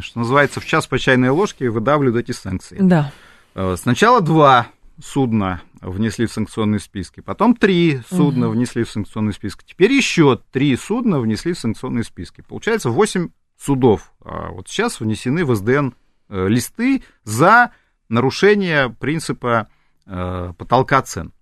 что 0.00 0.18
называется, 0.18 0.60
в 0.60 0.66
час 0.66 0.86
по 0.86 0.98
чайной 0.98 1.30
ложке 1.30 1.70
выдавливают 1.70 2.28
эти 2.28 2.32
санкции. 2.36 2.78
Да. 2.80 3.12
Э, 3.54 3.76
сначала 3.78 4.20
два 4.20 4.68
судна 5.02 5.62
внесли 5.80 6.26
в 6.26 6.32
санкционные 6.32 6.80
списки, 6.80 7.20
потом 7.20 7.56
три 7.56 8.00
судна 8.10 8.48
угу. 8.48 8.56
внесли 8.56 8.84
в 8.84 8.90
санкционные 8.90 9.32
списки, 9.32 9.64
теперь 9.66 9.92
еще 9.92 10.40
три 10.52 10.76
судна 10.76 11.18
внесли 11.18 11.52
в 11.52 11.58
санкционные 11.58 12.04
списки. 12.04 12.42
Получается 12.46 12.90
восемь 12.90 13.30
судов. 13.58 14.12
А 14.24 14.50
вот 14.50 14.68
сейчас 14.68 15.00
внесены 15.00 15.44
в 15.44 15.54
СДН 15.54 15.90
э, 16.28 16.48
листы 16.48 17.02
за 17.24 17.72
нарушение 18.08 18.90
принципа 18.90 19.68
э, 20.06 20.52
потолка 20.56 21.02
цен. 21.02 21.32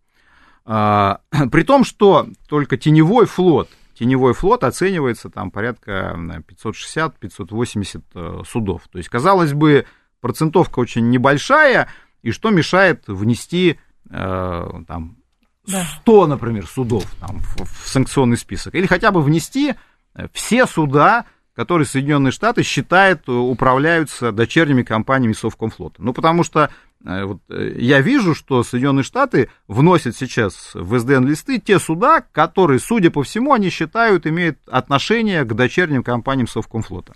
А, 0.65 1.21
при 1.51 1.63
том, 1.63 1.85
что 1.85 2.29
только 2.49 2.77
теневой 2.77 3.27
флот 3.27 3.69
теневой 4.01 4.33
флот 4.33 4.65
оценивается 4.65 5.29
там 5.29 5.51
порядка 5.51 6.17
560-580 6.17 8.03
э, 8.15 8.43
судов. 8.49 8.89
То 8.91 8.97
есть, 8.97 9.11
казалось 9.11 9.53
бы, 9.53 9.85
процентовка 10.23 10.79
очень 10.79 11.11
небольшая, 11.11 11.87
и 12.23 12.31
что 12.31 12.49
мешает 12.49 13.05
внести 13.09 13.79
э, 14.09 14.69
там, 14.89 15.19
100, 15.67 16.27
например, 16.29 16.67
судов 16.67 17.05
там, 17.21 17.41
в, 17.41 17.65
в 17.65 17.89
санкционный 17.89 18.39
список? 18.39 18.75
Или 18.75 18.87
хотя 18.87 19.11
бы 19.11 19.21
внести 19.21 19.75
э, 20.15 20.29
все 20.33 20.65
суда, 20.65 21.27
которые 21.55 21.87
Соединенные 21.87 22.33
Штаты 22.33 22.63
считают 22.63 23.29
управляются 23.29 24.33
дочерними 24.33 24.83
компаниями 24.83 25.35
Совкомфлота. 25.35 26.03
Ну, 26.03 26.15
потому 26.15 26.43
что 26.43 26.71
Э, 26.71 26.90
вот, 27.03 27.41
э, 27.49 27.77
я 27.79 28.01
вижу, 28.01 28.35
что 28.35 28.63
Соединенные 28.63 29.05
Штаты 29.05 29.51
вносят 29.69 30.17
сейчас 30.17 30.73
в 30.75 30.99
СДН-листы 30.99 31.59
те 31.59 31.79
суда, 31.79 32.23
которые, 32.33 32.79
судя 32.79 33.11
по 33.11 33.23
всему, 33.23 33.53
они 33.53 33.71
считают, 33.71 34.27
имеют 34.27 34.59
отношение 34.67 35.45
к 35.45 35.55
дочерним 35.55 36.03
компаниям 36.03 36.47
Совкомфлота. 36.47 37.15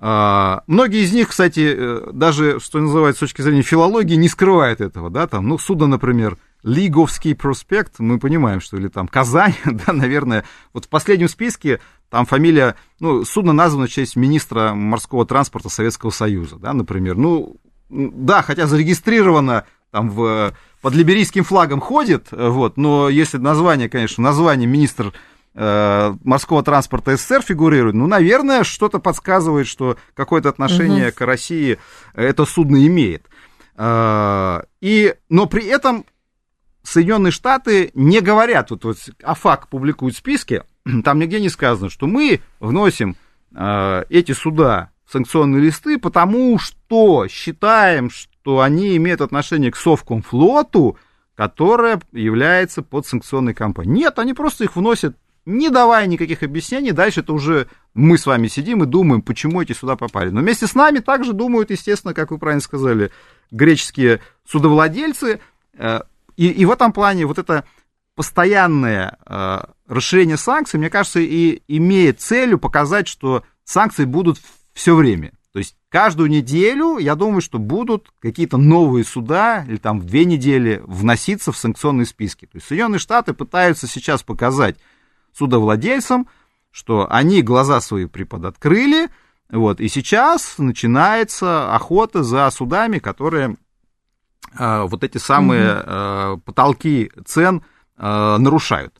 А, 0.00 0.62
многие 0.66 1.02
из 1.02 1.12
них, 1.12 1.28
кстати, 1.28 1.74
э, 1.76 2.10
даже, 2.12 2.60
что 2.60 2.78
называется, 2.78 3.18
с 3.18 3.30
точки 3.30 3.42
зрения 3.42 3.62
филологии, 3.62 4.14
не 4.14 4.28
скрывают 4.28 4.80
этого, 4.80 5.10
да, 5.10 5.26
там, 5.26 5.48
ну, 5.48 5.58
судно, 5.58 5.86
например, 5.86 6.36
Лиговский 6.62 7.34
проспект, 7.34 7.98
мы 7.98 8.18
понимаем, 8.18 8.60
что 8.60 8.76
или 8.76 8.88
там 8.88 9.08
Казань, 9.08 9.54
да, 9.64 9.92
наверное, 9.92 10.44
вот 10.72 10.84
в 10.84 10.88
последнем 10.88 11.28
списке 11.28 11.80
там 12.10 12.26
фамилия, 12.26 12.76
ну, 13.00 13.24
судно 13.24 13.52
названо 13.52 13.86
в 13.86 13.90
честь 13.90 14.16
министра 14.16 14.74
морского 14.74 15.24
транспорта 15.24 15.68
Советского 15.68 16.10
Союза, 16.10 16.56
да, 16.56 16.74
например, 16.74 17.16
ну, 17.16 17.56
да, 17.88 18.42
хотя 18.42 18.66
зарегистрировано 18.66 19.64
там 19.90 20.10
в, 20.10 20.52
под 20.80 20.94
либерийским 20.94 21.44
флагом 21.44 21.80
ходит, 21.80 22.28
вот, 22.30 22.76
но 22.76 23.08
если 23.08 23.38
название, 23.38 23.88
конечно, 23.88 24.22
название 24.22 24.68
министр 24.68 25.12
э, 25.54 26.14
морского 26.24 26.62
транспорта 26.62 27.16
СССР 27.16 27.42
фигурирует, 27.42 27.94
ну, 27.94 28.06
наверное, 28.06 28.64
что-то 28.64 28.98
подсказывает, 28.98 29.66
что 29.66 29.96
какое-то 30.14 30.48
отношение 30.48 31.08
угу. 31.08 31.16
к 31.16 31.20
России 31.22 31.78
это 32.14 32.44
судно 32.44 32.86
имеет. 32.86 33.26
Э, 33.76 34.62
и, 34.80 35.14
но 35.28 35.46
при 35.46 35.66
этом 35.66 36.04
Соединенные 36.82 37.32
Штаты 37.32 37.90
не 37.94 38.20
говорят, 38.20 38.70
вот, 38.70 38.84
вот 38.84 38.96
АФАК 39.22 39.68
публикует 39.68 40.16
списки, 40.16 40.62
там 41.04 41.18
нигде 41.18 41.40
не 41.40 41.48
сказано, 41.48 41.90
что 41.90 42.06
мы 42.06 42.40
вносим 42.60 43.16
э, 43.54 44.04
эти 44.08 44.32
суда 44.32 44.90
санкционные 45.10 45.62
листы, 45.62 45.98
потому 45.98 46.58
что 46.58 47.26
считаем, 47.28 48.10
что 48.10 48.60
они 48.60 48.96
имеют 48.96 49.20
отношение 49.20 49.70
к 49.70 49.76
Совкомфлоту, 49.76 50.98
которая 51.34 52.00
является 52.12 52.82
подсанкционной 52.82 53.54
компанией. 53.54 53.94
Нет, 53.94 54.18
они 54.18 54.34
просто 54.34 54.64
их 54.64 54.76
вносят, 54.76 55.16
не 55.46 55.70
давая 55.70 56.06
никаких 56.06 56.42
объяснений. 56.42 56.92
Дальше 56.92 57.20
это 57.20 57.32
уже 57.32 57.68
мы 57.94 58.18
с 58.18 58.26
вами 58.26 58.48
сидим 58.48 58.82
и 58.82 58.86
думаем, 58.86 59.22
почему 59.22 59.62
эти 59.62 59.72
сюда 59.72 59.96
попали. 59.96 60.30
Но 60.30 60.40
вместе 60.40 60.66
с 60.66 60.74
нами 60.74 60.98
также 60.98 61.32
думают, 61.32 61.70
естественно, 61.70 62.12
как 62.12 62.30
вы 62.30 62.38
правильно 62.38 62.60
сказали, 62.60 63.10
греческие 63.50 64.20
судовладельцы. 64.46 65.40
Э, 65.74 66.00
и, 66.36 66.48
и 66.48 66.64
в 66.66 66.70
этом 66.70 66.92
плане 66.92 67.24
вот 67.24 67.38
это 67.38 67.64
постоянное 68.14 69.16
э, 69.26 69.60
расширение 69.86 70.36
санкций, 70.36 70.78
мне 70.78 70.90
кажется, 70.90 71.20
и 71.20 71.62
имеет 71.68 72.20
целью 72.20 72.58
показать, 72.58 73.08
что 73.08 73.42
санкции 73.64 74.04
будут 74.04 74.38
все 74.78 74.94
время. 74.94 75.32
То 75.52 75.58
есть 75.58 75.74
каждую 75.88 76.30
неделю, 76.30 76.98
я 76.98 77.16
думаю, 77.16 77.40
что 77.40 77.58
будут 77.58 78.12
какие-то 78.20 78.58
новые 78.58 79.04
суда 79.04 79.64
или 79.66 79.76
там 79.76 79.98
в 79.98 80.04
две 80.04 80.24
недели 80.24 80.80
вноситься 80.86 81.50
в 81.50 81.56
санкционные 81.56 82.06
списки. 82.06 82.46
То 82.46 82.58
есть 82.58 82.68
Соединенные 82.68 83.00
Штаты 83.00 83.32
пытаются 83.32 83.88
сейчас 83.88 84.22
показать 84.22 84.76
судовладельцам, 85.36 86.28
что 86.70 87.08
они 87.10 87.42
глаза 87.42 87.80
свои 87.80 88.06
приподоткрыли, 88.06 89.08
вот, 89.50 89.80
и 89.80 89.88
сейчас 89.88 90.58
начинается 90.58 91.74
охота 91.74 92.22
за 92.22 92.48
судами, 92.50 93.00
которые 93.00 93.56
э, 94.56 94.82
вот 94.82 95.02
эти 95.02 95.18
самые 95.18 95.82
э, 95.84 96.36
потолки 96.44 97.10
цен 97.24 97.62
э, 97.96 98.36
нарушают. 98.38 98.94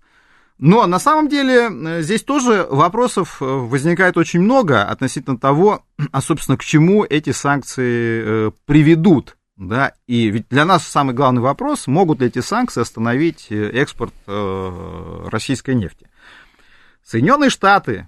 Но 0.59 0.87
на 0.87 0.99
самом 0.99 1.29
деле 1.29 1.71
э, 1.71 2.03
здесь 2.03 2.25
тоже 2.25 2.67
вопросов 2.69 3.41
э, 3.41 3.45
возникает 3.45 4.17
очень 4.17 4.41
много 4.41 4.83
относительно 4.83 5.39
того, 5.39 5.85
а, 6.13 6.21
собственно, 6.21 6.59
к 6.59 6.65
чему 6.65 7.05
эти 7.05 7.31
санкции 7.31 8.23
э, 8.25 8.51
приведут. 8.67 9.37
Да? 9.57 9.93
И 10.07 10.31
ведь 10.31 10.49
для 10.49 10.65
нас 10.65 10.87
самый 10.87 11.15
главный 11.15 11.41
вопрос, 11.41 11.87
могут 11.87 12.21
ли 12.21 12.27
эти 12.27 12.41
санкции 12.41 12.81
остановить 12.81 13.49
экспорт 13.51 14.15
российской 14.27 15.75
нефти. 15.75 16.09
Соединенные 17.03 17.51
Штаты 17.51 18.07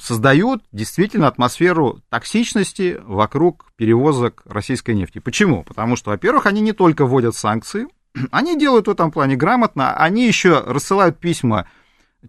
создают 0.00 0.62
действительно 0.70 1.26
атмосферу 1.26 2.00
токсичности 2.08 3.00
вокруг 3.02 3.72
перевозок 3.74 4.42
российской 4.44 4.94
нефти. 4.94 5.18
Почему? 5.18 5.64
Потому 5.64 5.96
что, 5.96 6.10
во-первых, 6.10 6.46
они 6.46 6.60
не 6.60 6.72
только 6.72 7.04
вводят 7.04 7.34
санкции, 7.34 7.88
они 8.30 8.58
делают 8.58 8.86
в 8.86 8.90
этом 8.90 9.10
плане 9.10 9.36
грамотно, 9.36 9.94
они 9.94 10.26
еще 10.26 10.60
рассылают 10.60 11.18
письма 11.18 11.66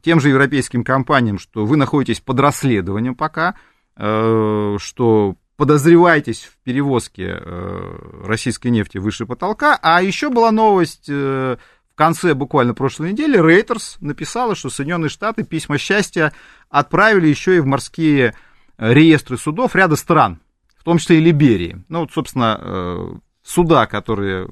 тем 0.01 0.19
же 0.19 0.29
европейским 0.29 0.83
компаниям, 0.83 1.37
что 1.37 1.65
вы 1.65 1.77
находитесь 1.77 2.21
под 2.21 2.39
расследованием 2.39 3.15
пока, 3.15 3.55
э, 3.97 4.77
что 4.79 5.35
подозреваетесь 5.57 6.43
в 6.43 6.57
перевозке 6.63 7.37
э, 7.39 8.23
российской 8.25 8.69
нефти 8.69 8.97
выше 8.97 9.25
потолка. 9.25 9.77
А 9.81 10.01
еще 10.01 10.29
была 10.29 10.51
новость 10.51 11.09
э, 11.09 11.57
в 11.91 11.95
конце 11.95 12.33
буквально 12.33 12.73
прошлой 12.73 13.11
недели. 13.11 13.37
Рейтерс 13.37 13.97
написала, 13.99 14.55
что 14.55 14.69
Соединенные 14.69 15.09
Штаты 15.09 15.43
письма 15.43 15.77
счастья 15.77 16.31
отправили 16.69 17.27
еще 17.27 17.57
и 17.57 17.59
в 17.59 17.65
морские 17.65 18.33
реестры 18.77 19.37
судов 19.37 19.75
ряда 19.75 19.97
стран, 19.97 20.39
в 20.77 20.83
том 20.83 20.97
числе 20.97 21.17
и 21.17 21.21
Либерии. 21.21 21.83
Ну, 21.89 21.99
вот, 21.99 22.11
собственно, 22.11 23.21
суда, 23.43 23.85
которые 23.85 24.47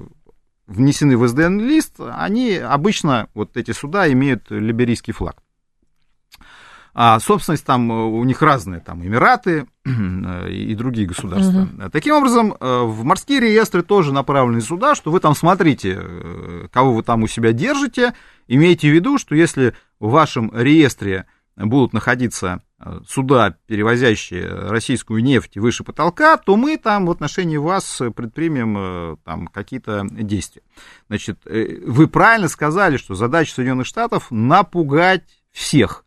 внесены 0.70 1.16
в 1.16 1.26
СДН-лист, 1.26 1.96
они 1.98 2.54
обычно, 2.54 3.28
вот 3.34 3.56
эти 3.56 3.72
суда, 3.72 4.10
имеют 4.10 4.50
либерийский 4.50 5.12
флаг. 5.12 5.42
А 6.92 7.20
собственность 7.20 7.64
там 7.64 7.90
э, 7.90 7.94
у 7.94 8.24
них 8.24 8.42
разная, 8.42 8.80
там 8.80 9.04
Эмираты 9.04 9.66
и 9.86 10.74
другие 10.74 11.06
государства. 11.06 11.62
Угу. 11.62 11.90
Таким 11.90 12.14
образом, 12.14 12.54
э, 12.58 12.82
в 12.82 13.04
морские 13.04 13.40
реестры 13.40 13.82
тоже 13.82 14.12
направлены 14.12 14.60
суда, 14.60 14.94
что 14.94 15.10
вы 15.10 15.20
там 15.20 15.34
смотрите, 15.34 15.98
э, 16.00 16.66
кого 16.72 16.94
вы 16.94 17.02
там 17.02 17.22
у 17.22 17.28
себя 17.28 17.52
держите, 17.52 18.12
имейте 18.48 18.90
в 18.90 18.94
виду, 18.94 19.18
что 19.18 19.34
если 19.34 19.74
в 20.00 20.10
вашем 20.10 20.50
реестре 20.52 21.26
будут 21.66 21.92
находиться 21.92 22.62
э, 22.78 23.00
суда, 23.08 23.56
перевозящие 23.66 24.48
российскую 24.48 25.22
нефть 25.22 25.56
выше 25.56 25.84
потолка, 25.84 26.36
то 26.36 26.56
мы 26.56 26.76
там 26.76 27.06
в 27.06 27.10
отношении 27.10 27.56
вас 27.56 28.00
предпримем 28.14 28.76
э, 28.78 29.16
там 29.24 29.46
какие-то 29.46 30.06
действия. 30.10 30.62
Значит, 31.08 31.40
э, 31.46 31.80
вы 31.86 32.08
правильно 32.08 32.48
сказали, 32.48 32.96
что 32.96 33.14
задача 33.14 33.54
Соединенных 33.54 33.86
Штатов 33.86 34.28
напугать 34.30 35.42
всех. 35.52 36.04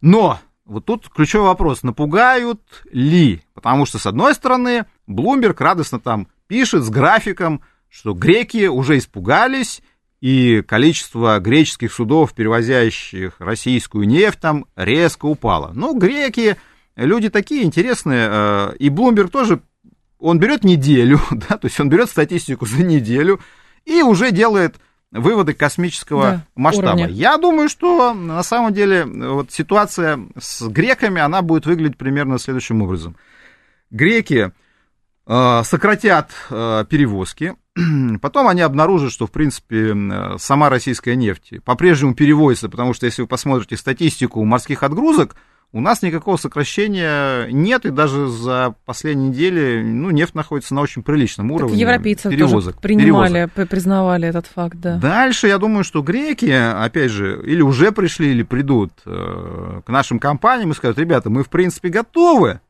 Но 0.00 0.40
вот 0.64 0.86
тут 0.86 1.08
ключевой 1.08 1.48
вопрос, 1.48 1.82
напугают 1.82 2.62
ли? 2.90 3.42
Потому 3.54 3.84
что, 3.84 3.98
с 3.98 4.06
одной 4.06 4.34
стороны, 4.34 4.86
Блумберг 5.06 5.60
радостно 5.60 6.00
там 6.00 6.28
пишет 6.46 6.84
с 6.84 6.88
графиком, 6.88 7.62
что 7.88 8.14
греки 8.14 8.68
уже 8.68 8.98
испугались, 8.98 9.82
и 10.22 10.62
количество 10.62 11.40
греческих 11.40 11.92
судов, 11.92 12.32
перевозящих 12.32 13.34
российскую 13.40 14.06
нефть, 14.06 14.38
там 14.38 14.66
резко 14.76 15.26
упало. 15.26 15.72
Ну, 15.74 15.98
греки, 15.98 16.56
люди 16.94 17.28
такие 17.28 17.64
интересные, 17.64 18.28
э, 18.30 18.76
и 18.78 18.88
Блумберг 18.88 19.32
тоже, 19.32 19.60
он 20.20 20.38
берет 20.38 20.62
неделю, 20.62 21.20
да, 21.32 21.58
то 21.58 21.66
есть 21.66 21.80
он 21.80 21.88
берет 21.88 22.08
статистику 22.08 22.66
за 22.66 22.84
неделю 22.84 23.40
и 23.84 24.02
уже 24.02 24.30
делает 24.30 24.76
выводы 25.10 25.54
космического 25.54 26.22
да, 26.22 26.46
масштаба. 26.54 26.90
Уровня. 26.90 27.08
Я 27.08 27.36
думаю, 27.36 27.68
что 27.68 28.14
на 28.14 28.44
самом 28.44 28.72
деле 28.72 29.04
вот 29.04 29.50
ситуация 29.50 30.20
с 30.38 30.62
греками, 30.68 31.20
она 31.20 31.42
будет 31.42 31.66
выглядеть 31.66 31.98
примерно 31.98 32.38
следующим 32.38 32.80
образом. 32.80 33.16
Греки 33.90 34.52
э, 34.52 34.52
сократят 35.64 36.30
э, 36.50 36.84
перевозки, 36.88 37.54
Потом 38.20 38.48
они 38.48 38.60
обнаружат, 38.60 39.12
что, 39.12 39.26
в 39.26 39.30
принципе, 39.30 39.96
сама 40.38 40.68
российская 40.68 41.16
нефть 41.16 41.54
по-прежнему 41.64 42.14
переводится, 42.14 42.68
потому 42.68 42.92
что, 42.92 43.06
если 43.06 43.22
вы 43.22 43.28
посмотрите 43.28 43.76
статистику 43.76 44.44
морских 44.44 44.82
отгрузок, 44.82 45.36
у 45.74 45.80
нас 45.80 46.02
никакого 46.02 46.36
сокращения 46.36 47.46
нет, 47.50 47.86
и 47.86 47.90
даже 47.90 48.28
за 48.28 48.74
последние 48.84 49.30
недели 49.30 49.82
ну, 49.82 50.10
нефть 50.10 50.34
находится 50.34 50.74
на 50.74 50.82
очень 50.82 51.02
приличном 51.02 51.48
так 51.48 51.56
уровне 51.56 51.80
европейцы 51.80 52.28
перевозок. 52.28 52.74
Тоже 52.74 52.82
принимали, 52.82 53.46
перевозок. 53.46 53.70
признавали 53.70 54.28
этот 54.28 54.46
факт, 54.46 54.76
да. 54.76 54.98
Дальше, 54.98 55.48
я 55.48 55.56
думаю, 55.56 55.82
что 55.84 56.02
греки, 56.02 56.50
опять 56.50 57.10
же, 57.10 57.42
или 57.46 57.62
уже 57.62 57.90
пришли, 57.90 58.32
или 58.32 58.42
придут 58.42 58.92
э, 59.06 59.80
к 59.86 59.88
нашим 59.88 60.18
компаниям 60.18 60.72
и 60.72 60.74
скажут, 60.74 60.98
ребята, 60.98 61.30
мы, 61.30 61.42
в 61.42 61.48
принципе, 61.48 61.88
готовы, 61.88 62.60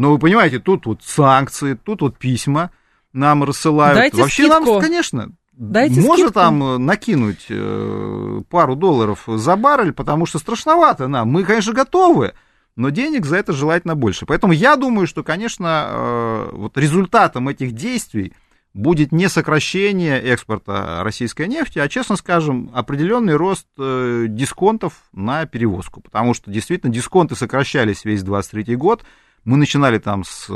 но 0.00 0.12
вы 0.12 0.18
понимаете, 0.18 0.58
тут 0.60 0.86
вот 0.86 1.02
санкции, 1.04 1.74
тут 1.74 2.00
вот 2.00 2.16
письма, 2.16 2.70
нам 3.12 3.44
рассылают. 3.44 3.98
Дайте 3.98 4.16
Вообще 4.16 4.44
скидку. 4.44 4.72
нам, 4.72 4.80
конечно, 4.80 5.32
Дайте 5.52 6.00
можно 6.00 6.28
скидку. 6.28 6.32
там 6.32 6.62
э, 6.62 6.78
накинуть 6.78 7.44
э, 7.50 8.40
пару 8.48 8.76
долларов 8.76 9.24
за 9.26 9.56
баррель, 9.56 9.92
потому 9.92 10.24
что 10.24 10.38
страшновато 10.38 11.06
нам. 11.06 11.28
Мы, 11.28 11.44
конечно, 11.44 11.74
готовы, 11.74 12.32
но 12.76 12.88
денег 12.88 13.26
за 13.26 13.36
это 13.36 13.52
желательно 13.52 13.94
больше. 13.94 14.24
Поэтому 14.24 14.54
я 14.54 14.76
думаю, 14.76 15.06
что, 15.06 15.22
конечно, 15.22 15.88
э, 15.90 16.48
вот 16.52 16.78
результатом 16.78 17.50
этих 17.50 17.72
действий 17.72 18.32
будет 18.72 19.12
не 19.12 19.28
сокращение 19.28 20.18
экспорта 20.18 21.02
российской 21.04 21.46
нефти, 21.46 21.78
а, 21.78 21.88
честно 21.88 22.16
скажем, 22.16 22.70
определенный 22.72 23.34
рост 23.34 23.66
дисконтов 23.76 24.94
на 25.12 25.44
перевозку. 25.44 26.00
Потому 26.00 26.32
что 26.32 26.50
действительно 26.50 26.90
дисконты 26.90 27.36
сокращались 27.36 28.06
весь 28.06 28.22
23 28.22 28.76
год. 28.76 29.04
Мы 29.44 29.56
начинали 29.56 29.98
там 29.98 30.24
с 30.24 30.48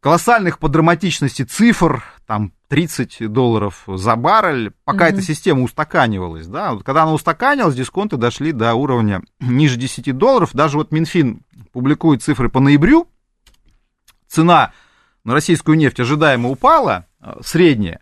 колоссальных 0.00 0.60
по 0.60 0.68
драматичности 0.68 1.42
цифр, 1.42 2.04
там 2.26 2.52
30 2.68 3.32
долларов 3.32 3.82
за 3.88 4.14
баррель, 4.14 4.72
пока 4.84 5.08
mm-hmm. 5.08 5.12
эта 5.12 5.22
система 5.22 5.62
устаканивалась, 5.62 6.46
да, 6.46 6.74
вот 6.74 6.84
когда 6.84 7.02
она 7.02 7.12
устаканилась, 7.12 7.74
дисконты 7.74 8.16
дошли 8.16 8.52
до 8.52 8.72
уровня 8.74 9.22
ниже 9.40 9.76
10 9.76 10.16
долларов, 10.16 10.50
даже 10.52 10.78
вот 10.78 10.92
Минфин 10.92 11.40
публикует 11.72 12.22
цифры 12.22 12.48
по 12.48 12.60
ноябрю, 12.60 13.08
цена 14.28 14.72
на 15.24 15.34
российскую 15.34 15.76
нефть 15.76 15.98
ожидаемо 15.98 16.50
упала, 16.50 17.06
э, 17.20 17.38
средняя, 17.44 18.00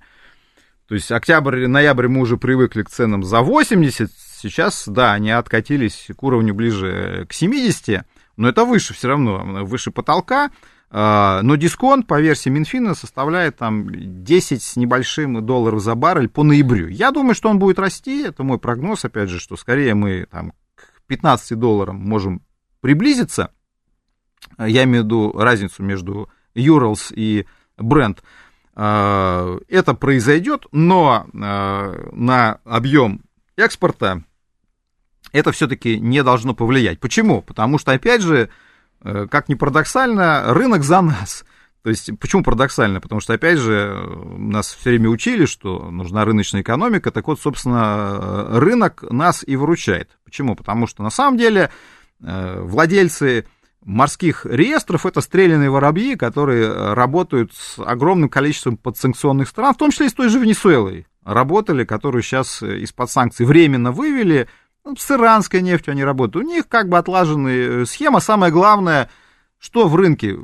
то 0.86 0.94
есть 0.94 1.10
октябрь, 1.10 1.66
ноябрь 1.66 2.08
мы 2.08 2.20
уже 2.20 2.36
привыкли 2.36 2.82
к 2.82 2.90
ценам 2.90 3.22
за 3.22 3.40
80, 3.40 4.10
сейчас, 4.10 4.84
да, 4.86 5.14
они 5.14 5.30
откатились 5.30 6.08
к 6.14 6.22
уровню 6.22 6.54
ближе 6.54 7.26
к 7.28 7.32
70, 7.32 8.04
но 8.36 8.48
это 8.48 8.64
выше 8.64 8.94
все 8.94 9.08
равно, 9.08 9.64
выше 9.64 9.90
потолка, 9.90 10.50
а, 10.90 11.40
но 11.42 11.56
дисконт 11.56 12.06
по 12.06 12.20
версии 12.20 12.50
Минфина 12.50 12.94
составляет 12.94 13.56
там 13.56 13.88
10 14.24 14.62
с 14.62 14.76
небольшим 14.76 15.44
долларов 15.44 15.80
за 15.80 15.94
баррель 15.94 16.28
по 16.28 16.42
ноябрю. 16.42 16.88
Я 16.88 17.10
думаю, 17.10 17.34
что 17.34 17.48
он 17.48 17.58
будет 17.58 17.78
расти, 17.78 18.22
это 18.22 18.44
мой 18.44 18.58
прогноз, 18.58 19.04
опять 19.04 19.28
же, 19.28 19.40
что 19.40 19.56
скорее 19.56 19.94
мы 19.94 20.26
там 20.30 20.52
к 20.74 21.02
15 21.08 21.58
долларам 21.58 21.96
можем 21.96 22.42
приблизиться. 22.80 23.50
Я 24.58 24.84
имею 24.84 25.02
в 25.02 25.06
виду 25.06 25.32
разницу 25.32 25.82
между 25.82 26.28
Urals 26.54 27.12
и 27.14 27.46
Brent. 27.76 28.18
А, 28.74 29.58
это 29.68 29.94
произойдет, 29.94 30.66
но 30.70 31.26
а, 31.34 32.08
на 32.12 32.60
объем 32.64 33.22
экспорта 33.56 34.22
это 35.34 35.52
все-таки 35.52 35.98
не 36.00 36.22
должно 36.22 36.54
повлиять. 36.54 36.98
Почему? 37.00 37.42
Потому 37.42 37.78
что, 37.78 37.92
опять 37.92 38.22
же, 38.22 38.48
Э, 39.04 39.26
как 39.30 39.48
ни 39.48 39.54
парадоксально, 39.54 40.54
рынок 40.54 40.82
за 40.82 41.02
нас. 41.02 41.44
То 41.82 41.90
есть, 41.90 42.10
почему 42.18 42.42
парадоксально? 42.42 43.02
Потому 43.02 43.20
что, 43.20 43.34
опять 43.34 43.58
же, 43.58 43.94
нас 44.38 44.72
все 44.72 44.90
время 44.90 45.10
учили, 45.10 45.44
что 45.44 45.90
нужна 45.90 46.24
рыночная 46.24 46.62
экономика. 46.62 47.10
Так 47.10 47.28
вот, 47.28 47.38
собственно, 47.38 48.58
рынок 48.58 49.04
нас 49.10 49.44
и 49.46 49.56
выручает. 49.56 50.16
Почему? 50.24 50.56
Потому 50.56 50.86
что, 50.86 51.02
на 51.02 51.10
самом 51.10 51.36
деле, 51.36 51.70
э, 52.22 52.60
владельцы 52.62 53.46
морских 53.84 54.46
реестров 54.46 55.04
это 55.04 55.20
стрелянные 55.20 55.68
воробьи, 55.68 56.16
которые 56.16 56.94
работают 56.94 57.52
с 57.52 57.78
огромным 57.78 58.30
количеством 58.30 58.78
подсанкционных 58.78 59.46
стран, 59.46 59.74
в 59.74 59.76
том 59.76 59.90
числе 59.90 60.06
и 60.06 60.08
с 60.08 60.14
той 60.14 60.30
же 60.30 60.38
Венесуэлой. 60.38 61.06
Работали, 61.22 61.84
которую 61.84 62.22
сейчас 62.22 62.62
из-под 62.62 63.10
санкций 63.10 63.44
временно 63.44 63.92
вывели, 63.92 64.48
с 64.96 65.10
иранской 65.10 65.62
нефтью 65.62 65.92
они 65.92 66.04
работают. 66.04 66.46
У 66.46 66.48
них 66.48 66.68
как 66.68 66.88
бы 66.88 66.98
отлаженная 66.98 67.82
э, 67.82 67.86
схема. 67.86 68.20
Самое 68.20 68.52
главное, 68.52 69.08
что 69.58 69.88
в 69.88 69.96
рынке, 69.96 70.36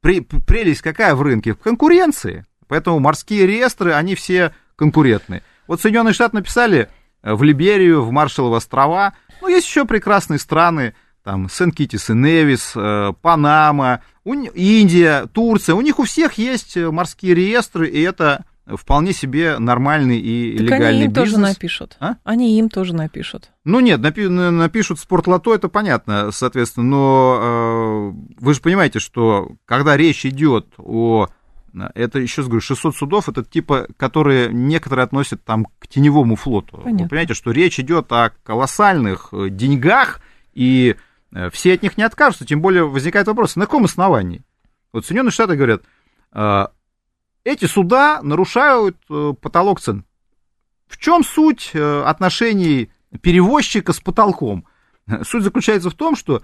прелесть 0.00 0.82
какая 0.82 1.14
в 1.14 1.22
рынке? 1.22 1.54
В 1.54 1.58
конкуренции. 1.58 2.44
Поэтому 2.68 2.98
морские 3.00 3.46
реестры, 3.46 3.92
они 3.92 4.14
все 4.14 4.54
конкурентные. 4.76 5.42
Вот 5.66 5.80
Соединенные 5.80 6.12
Штаты 6.12 6.36
написали, 6.36 6.90
в 7.22 7.42
Либерию, 7.42 8.02
в 8.02 8.10
Маршалловы 8.10 8.56
острова. 8.56 9.14
Ну, 9.40 9.48
есть 9.48 9.66
еще 9.66 9.86
прекрасные 9.86 10.38
страны, 10.38 10.94
там, 11.22 11.48
Сен-Китис 11.48 12.10
и 12.10 12.12
Невис, 12.12 12.72
э, 12.76 13.12
Панама, 13.22 14.02
Индия, 14.24 15.26
Турция. 15.32 15.74
У 15.74 15.80
них 15.80 15.98
у 15.98 16.04
всех 16.04 16.34
есть 16.34 16.76
морские 16.76 17.34
реестры, 17.34 17.88
и 17.88 18.00
это 18.02 18.44
вполне 18.66 19.12
себе 19.12 19.58
нормальный 19.58 20.18
и 20.18 20.56
так 20.56 20.66
легальный 20.66 20.88
они 20.88 21.04
им 21.04 21.12
бизнес. 21.12 21.30
тоже 21.32 21.38
напишут. 21.38 21.96
А? 22.00 22.14
Они 22.24 22.58
им 22.58 22.68
тоже 22.68 22.94
напишут. 22.94 23.50
Ну 23.64 23.80
нет, 23.80 24.00
напи- 24.00 24.28
напишут 24.28 24.98
спортлото, 25.00 25.54
это 25.54 25.68
понятно, 25.68 26.30
соответственно, 26.32 26.86
но 26.86 27.38
э, 27.40 28.34
вы 28.40 28.54
же 28.54 28.60
понимаете, 28.60 28.98
что 29.00 29.52
когда 29.66 29.96
речь 29.96 30.24
идет 30.24 30.66
о 30.78 31.28
это 31.94 32.20
еще 32.20 32.42
говорю, 32.44 32.60
600 32.60 32.94
судов, 32.94 33.28
это 33.28 33.42
типа, 33.42 33.88
которые 33.96 34.48
некоторые 34.52 35.04
относят 35.04 35.42
там 35.44 35.66
к 35.78 35.88
теневому 35.88 36.36
флоту. 36.36 36.78
Понятно. 36.78 37.04
Вы 37.04 37.08
понимаете, 37.08 37.34
что 37.34 37.50
речь 37.50 37.80
идет 37.80 38.12
о 38.12 38.30
колоссальных 38.44 39.30
э, 39.32 39.48
деньгах, 39.50 40.20
и 40.52 40.94
э, 41.32 41.50
все 41.50 41.74
от 41.74 41.82
них 41.82 41.98
не 41.98 42.04
откажутся, 42.04 42.46
тем 42.46 42.60
более 42.60 42.84
возникает 42.88 43.26
вопрос, 43.26 43.56
на 43.56 43.64
каком 43.64 43.86
основании? 43.86 44.44
Вот 44.92 45.04
Соединенные 45.04 45.32
Штаты 45.32 45.56
говорят, 45.56 45.82
э, 46.32 46.66
эти 47.44 47.66
суда 47.66 48.20
нарушают 48.22 48.96
потолок 49.40 49.80
цен. 49.80 50.04
В 50.86 50.98
чем 50.98 51.24
суть 51.24 51.72
отношений 51.74 52.90
перевозчика 53.20 53.92
с 53.92 54.00
потолком? 54.00 54.66
Суть 55.22 55.42
заключается 55.42 55.90
в 55.90 55.94
том, 55.94 56.16
что 56.16 56.42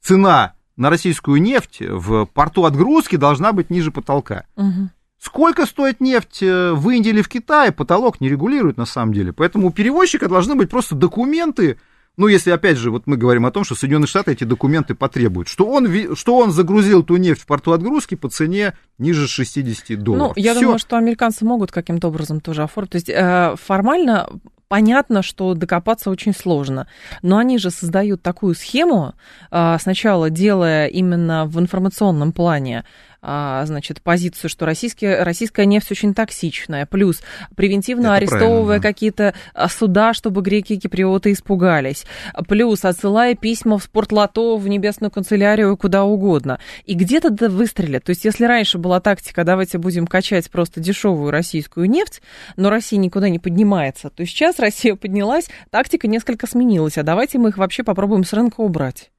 цена 0.00 0.54
на 0.76 0.90
российскую 0.90 1.40
нефть 1.40 1.78
в 1.80 2.26
порту 2.26 2.64
отгрузки 2.64 3.16
должна 3.16 3.52
быть 3.52 3.70
ниже 3.70 3.90
потолка. 3.90 4.46
Угу. 4.56 4.90
Сколько 5.22 5.66
стоит 5.66 6.00
нефть 6.00 6.42
э, 6.42 6.72
в 6.72 6.90
Индии 6.90 7.10
или 7.10 7.22
в 7.22 7.28
Китае, 7.28 7.70
потолок 7.70 8.20
не 8.20 8.28
регулирует 8.28 8.76
на 8.76 8.86
самом 8.86 9.12
деле. 9.12 9.32
Поэтому 9.32 9.68
у 9.68 9.70
перевозчика 9.70 10.28
должны 10.28 10.56
быть 10.56 10.68
просто 10.68 10.96
документы, 10.96 11.78
ну, 12.16 12.26
если, 12.26 12.50
опять 12.50 12.76
же, 12.76 12.90
вот 12.90 13.06
мы 13.06 13.16
говорим 13.16 13.46
о 13.46 13.50
том, 13.50 13.64
что 13.64 13.74
Соединенные 13.74 14.06
Штаты 14.06 14.32
эти 14.32 14.44
документы 14.44 14.94
потребуют, 14.94 15.48
что 15.48 15.66
он, 15.66 16.14
что 16.14 16.36
он 16.36 16.52
загрузил 16.52 17.02
ту 17.02 17.16
нефть 17.16 17.42
в 17.42 17.46
порту 17.46 17.72
отгрузки 17.72 18.14
по 18.14 18.28
цене 18.28 18.74
ниже 18.98 19.26
60 19.26 19.98
долларов. 20.02 20.32
Ну, 20.36 20.42
я 20.42 20.52
Всё. 20.52 20.60
думаю, 20.60 20.78
что 20.78 20.96
американцы 20.96 21.44
могут 21.44 21.72
каким-то 21.72 22.08
образом 22.08 22.40
тоже 22.40 22.62
оформить. 22.62 22.90
То 22.90 22.96
есть 22.96 23.08
э, 23.08 23.54
формально 23.62 24.28
понятно, 24.72 25.22
что 25.22 25.52
докопаться 25.52 26.10
очень 26.10 26.34
сложно. 26.34 26.86
Но 27.20 27.36
они 27.36 27.58
же 27.58 27.70
создают 27.70 28.22
такую 28.22 28.54
схему, 28.54 29.12
а, 29.50 29.78
сначала 29.78 30.30
делая 30.30 30.86
именно 30.86 31.44
в 31.44 31.60
информационном 31.60 32.32
плане 32.32 32.84
значит, 33.22 34.02
позицию, 34.02 34.50
что 34.50 34.66
российский, 34.66 35.06
российская 35.06 35.64
нефть 35.64 35.92
очень 35.92 36.12
токсичная, 36.12 36.86
плюс 36.86 37.22
превентивно 37.54 38.08
Это 38.08 38.14
арестовывая 38.16 38.80
какие-то 38.80 39.34
а, 39.54 39.68
суда, 39.68 40.12
чтобы 40.12 40.42
греки 40.42 40.72
и 40.72 40.78
киприоты 40.78 41.32
испугались, 41.32 42.04
плюс 42.48 42.84
отсылая 42.84 43.36
письма 43.36 43.78
в 43.78 43.84
спортлото, 43.84 44.56
в 44.56 44.66
небесную 44.66 45.12
канцелярию, 45.12 45.76
куда 45.76 46.02
угодно. 46.02 46.58
И 46.84 46.94
где-то 46.94 47.30
да 47.30 47.48
выстрелят. 47.48 48.04
То 48.04 48.10
есть, 48.10 48.24
если 48.24 48.44
раньше 48.44 48.78
была 48.78 48.98
тактика, 49.00 49.44
давайте 49.44 49.78
будем 49.78 50.08
качать 50.08 50.50
просто 50.50 50.80
дешевую 50.80 51.30
российскую 51.30 51.88
нефть, 51.88 52.22
но 52.56 52.70
Россия 52.70 52.98
никуда 52.98 53.28
не 53.28 53.38
поднимается, 53.38 54.10
то 54.10 54.26
сейчас 54.26 54.58
Россия 54.58 54.96
поднялась, 54.96 55.48
тактика 55.70 56.08
несколько 56.08 56.48
сменилась, 56.48 56.98
а 56.98 57.04
давайте 57.04 57.38
мы 57.38 57.50
их 57.50 57.58
вообще 57.58 57.84
попробуем 57.84 58.24
с 58.24 58.32
рынка 58.32 58.60
убрать 58.60 59.11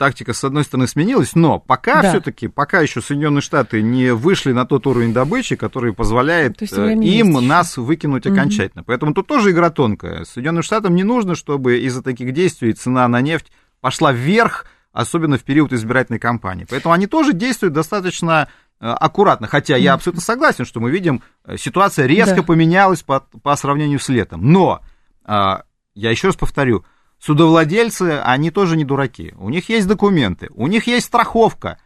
тактика, 0.00 0.32
с 0.32 0.42
одной 0.44 0.64
стороны, 0.64 0.88
сменилась, 0.88 1.34
но 1.34 1.58
пока 1.58 2.00
да. 2.00 2.08
все-таки, 2.08 2.48
пока 2.48 2.80
еще 2.80 3.02
Соединенные 3.02 3.42
Штаты 3.42 3.82
не 3.82 4.14
вышли 4.14 4.52
на 4.52 4.64
тот 4.64 4.86
уровень 4.86 5.12
добычи, 5.12 5.56
который 5.56 5.92
позволяет 5.92 6.62
э, 6.62 6.94
им 6.94 7.32
нас 7.46 7.76
выкинуть 7.76 8.24
угу. 8.24 8.34
окончательно. 8.34 8.82
Поэтому 8.82 9.12
тут 9.12 9.26
тоже 9.26 9.50
игра 9.50 9.68
тонкая. 9.68 10.24
Соединенным 10.24 10.62
Штатам 10.62 10.94
не 10.94 11.04
нужно, 11.04 11.34
чтобы 11.34 11.80
из-за 11.80 12.02
таких 12.02 12.32
действий 12.32 12.72
цена 12.72 13.06
на 13.08 13.20
нефть 13.20 13.52
пошла 13.82 14.10
вверх, 14.10 14.64
особенно 14.90 15.36
в 15.36 15.42
период 15.42 15.70
избирательной 15.74 16.18
кампании. 16.18 16.66
Поэтому 16.70 16.94
они 16.94 17.06
тоже 17.06 17.34
действуют 17.34 17.74
достаточно 17.74 18.48
э, 18.80 18.86
аккуратно. 18.86 19.48
Хотя 19.48 19.76
я 19.76 19.92
абсолютно 19.92 20.22
согласен, 20.22 20.64
что 20.64 20.80
мы 20.80 20.90
видим, 20.90 21.20
э, 21.44 21.58
ситуация 21.58 22.06
резко 22.06 22.36
да. 22.36 22.42
поменялась 22.42 23.02
по, 23.02 23.20
по 23.42 23.54
сравнению 23.54 24.00
с 24.00 24.08
летом. 24.08 24.50
Но, 24.50 24.80
я 25.26 25.62
еще 25.94 26.28
раз 26.28 26.36
повторю, 26.36 26.86
судовладельцы, 27.20 28.20
они 28.24 28.50
тоже 28.50 28.76
не 28.76 28.84
дураки. 28.84 29.34
У 29.38 29.50
них 29.50 29.68
есть 29.68 29.86
документы, 29.86 30.48
у 30.54 30.66
них 30.66 30.86
есть 30.86 31.06
страховка. 31.06 31.78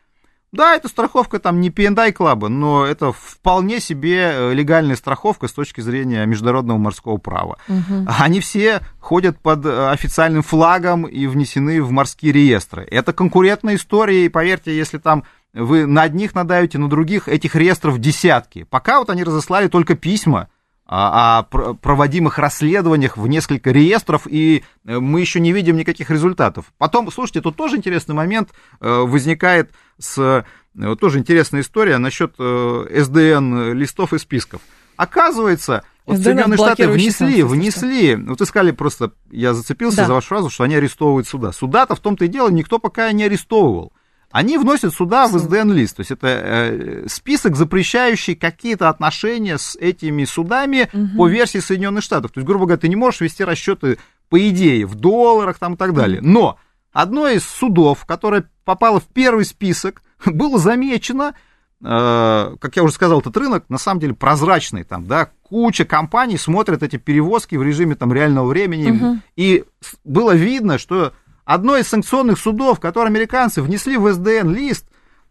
Да, 0.53 0.77
эта 0.77 0.87
страховка 0.87 1.41
там 1.41 1.61
не 1.61 1.71
P&I 1.71 2.13
клаба, 2.13 2.49
но 2.49 2.87
это 2.87 3.11
вполне 3.13 3.81
себе 3.81 4.31
э, 4.33 4.55
легальная 4.55 4.95
страховка 4.95 5.49
с 5.49 5.53
точки 5.53 5.81
зрения 5.81 6.25
международного 6.27 6.79
морского 6.79 7.17
права. 7.17 7.59
Угу. 7.67 8.07
Они 8.21 8.39
все 8.39 8.81
ходят 9.01 9.37
под 9.41 9.67
э, 9.67 9.91
официальным 9.91 10.45
флагом 10.45 11.09
и 11.09 11.27
внесены 11.27 11.83
в 11.83 11.91
морские 11.91 12.31
реестры. 12.31 12.87
Это 12.89 13.13
конкурентная 13.13 13.75
история, 13.75 14.27
и 14.27 14.29
поверьте, 14.29 14.77
если 14.77 14.99
там 14.99 15.25
вы 15.55 15.87
на 15.87 16.03
одних 16.03 16.37
надаете, 16.37 16.79
на 16.79 16.89
других 16.89 17.27
этих 17.27 17.57
реестров 17.57 17.99
десятки. 17.99 18.63
Пока 18.63 19.01
вот 19.01 19.11
они 19.11 19.25
разослали 19.25 19.67
только 19.67 19.97
письма, 19.97 20.49
о 20.87 21.45
проводимых 21.45 22.39
расследованиях 22.39 23.17
в 23.17 23.27
несколько 23.27 23.71
реестров, 23.71 24.27
и 24.27 24.65
э, 24.85 24.99
мы 24.99 25.21
еще 25.21 25.41
не 25.41 25.53
видим 25.53 25.77
никаких 25.77 26.11
результатов. 26.11 26.67
Потом, 26.77 27.11
слушайте, 27.11 27.41
тут 27.41 27.57
тоже 27.57 27.77
интересный 27.77 28.15
момент 28.15 28.51
э, 28.81 28.89
возникает 28.89 29.71
с... 29.99 30.45
Вот 30.75 31.01
тоже 31.01 31.21
интересная 31.21 31.63
история 31.63 31.99
насчет 31.99 32.35
э, 32.39 33.03
СДН 33.03 33.73
листов 33.73 34.13
и 34.13 34.19
списков. 34.19 34.61
Оказывается, 34.97 35.85
вот 36.05 36.19
Соединенные 36.19 36.59
Штаты 36.59 36.89
внесли, 36.89 37.43
внесли, 37.43 38.17
вот 38.17 38.41
искали 38.43 38.71
просто, 38.71 39.13
я 39.31 39.55
зацепился 39.55 39.99
да. 39.99 40.07
за 40.07 40.13
вашу 40.15 40.29
фразу, 40.29 40.51
что 40.51 40.65
они 40.65 40.75
арестовывают 40.75 41.27
суда. 41.27 41.53
Суда-то 41.53 41.95
в 41.95 42.01
том-то 42.01 42.27
и 42.27 42.29
дело 42.29 42.51
никто 42.51 42.79
пока 42.79 43.11
не 43.13 43.25
арестовывал 43.25 43.93
они 44.35 44.59
вносят 44.59 44.93
сюда 44.93 45.29
в 45.29 45.39
СДН-лист. 45.39 45.95
То 45.95 46.01
есть 46.01 46.11
это 46.11 46.27
э, 46.27 47.07
список, 47.07 47.55
запрещающий 47.55 48.35
какие-то 48.35 48.89
отношения 48.89 49.59
с 49.59 49.77
этими 49.77 50.25
судами 50.25 50.91
угу. 50.93 51.17
по 51.17 51.29
версии 51.29 51.59
Соединенных 51.59 52.03
Штатов. 52.03 52.33
То 52.33 52.41
есть, 52.41 52.47
грубо 52.49 52.65
говоря, 52.67 52.81
ты 52.81 52.89
не 52.89 52.97
можешь 52.97 53.21
вести 53.21 53.45
расчеты, 53.45 53.99
по 54.31 54.49
идее, 54.49 54.87
в 54.87 54.97
долларах 54.97 55.61
там 55.61 55.75
и 55.75 55.77
так 55.77 55.95
далее. 55.95 56.21
Но 56.21 56.59
одно 56.93 57.29
из 57.29 57.45
судов, 57.45 58.07
которое 58.07 58.51
попало 58.65 58.99
в 58.99 59.07
первый 59.07 59.45
список, 59.45 60.03
было 60.27 60.59
замечено, 60.59 61.37
э, 61.81 62.57
как 62.59 62.75
я 62.75 62.83
уже 62.83 62.93
сказал, 62.93 63.21
этот 63.21 63.37
рынок 63.37 63.67
на 63.69 63.79
самом 63.79 64.01
деле 64.01 64.15
прозрачный. 64.15 64.83
Там, 64.83 65.07
да, 65.07 65.31
куча 65.45 65.85
компаний 65.85 66.39
смотрят 66.39 66.83
эти 66.83 66.97
перевозки 66.97 67.55
в 67.55 67.63
режиме 67.63 67.95
там, 67.95 68.13
реального 68.13 68.49
времени. 68.49 68.91
Угу. 68.91 69.19
И 69.37 69.65
было 70.03 70.35
видно, 70.35 70.79
что 70.79 71.13
одно 71.45 71.77
из 71.77 71.89
санкционных 71.89 72.39
судов, 72.39 72.81
которые 72.81 73.11
американцы 73.11 73.63
внесли 73.63 73.97
в 73.97 74.11
СДН-лист, 74.13 74.87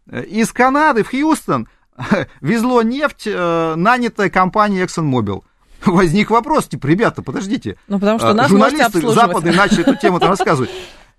э, 0.09 0.23
из 0.23 0.51
Канады 0.51 1.03
в 1.03 1.09
Хьюстон 1.09 1.67
везло 2.41 2.81
нефть, 2.81 3.23
э, 3.25 3.75
нанятая 3.75 4.29
компанией 4.29 4.83
ExxonMobil. 4.83 5.43
Возник 5.85 6.29
вопрос, 6.29 6.67
типа, 6.67 6.87
ребята, 6.87 7.21
подождите. 7.21 7.77
Ну, 7.87 7.99
потому 7.99 8.19
что 8.19 8.29
э, 8.29 8.33
нас 8.33 8.49
Журналисты 8.49 9.01
западные 9.09 9.53
начали 9.53 9.81
эту 9.81 9.95
тему 9.95 10.19
рассказывать. 10.21 10.69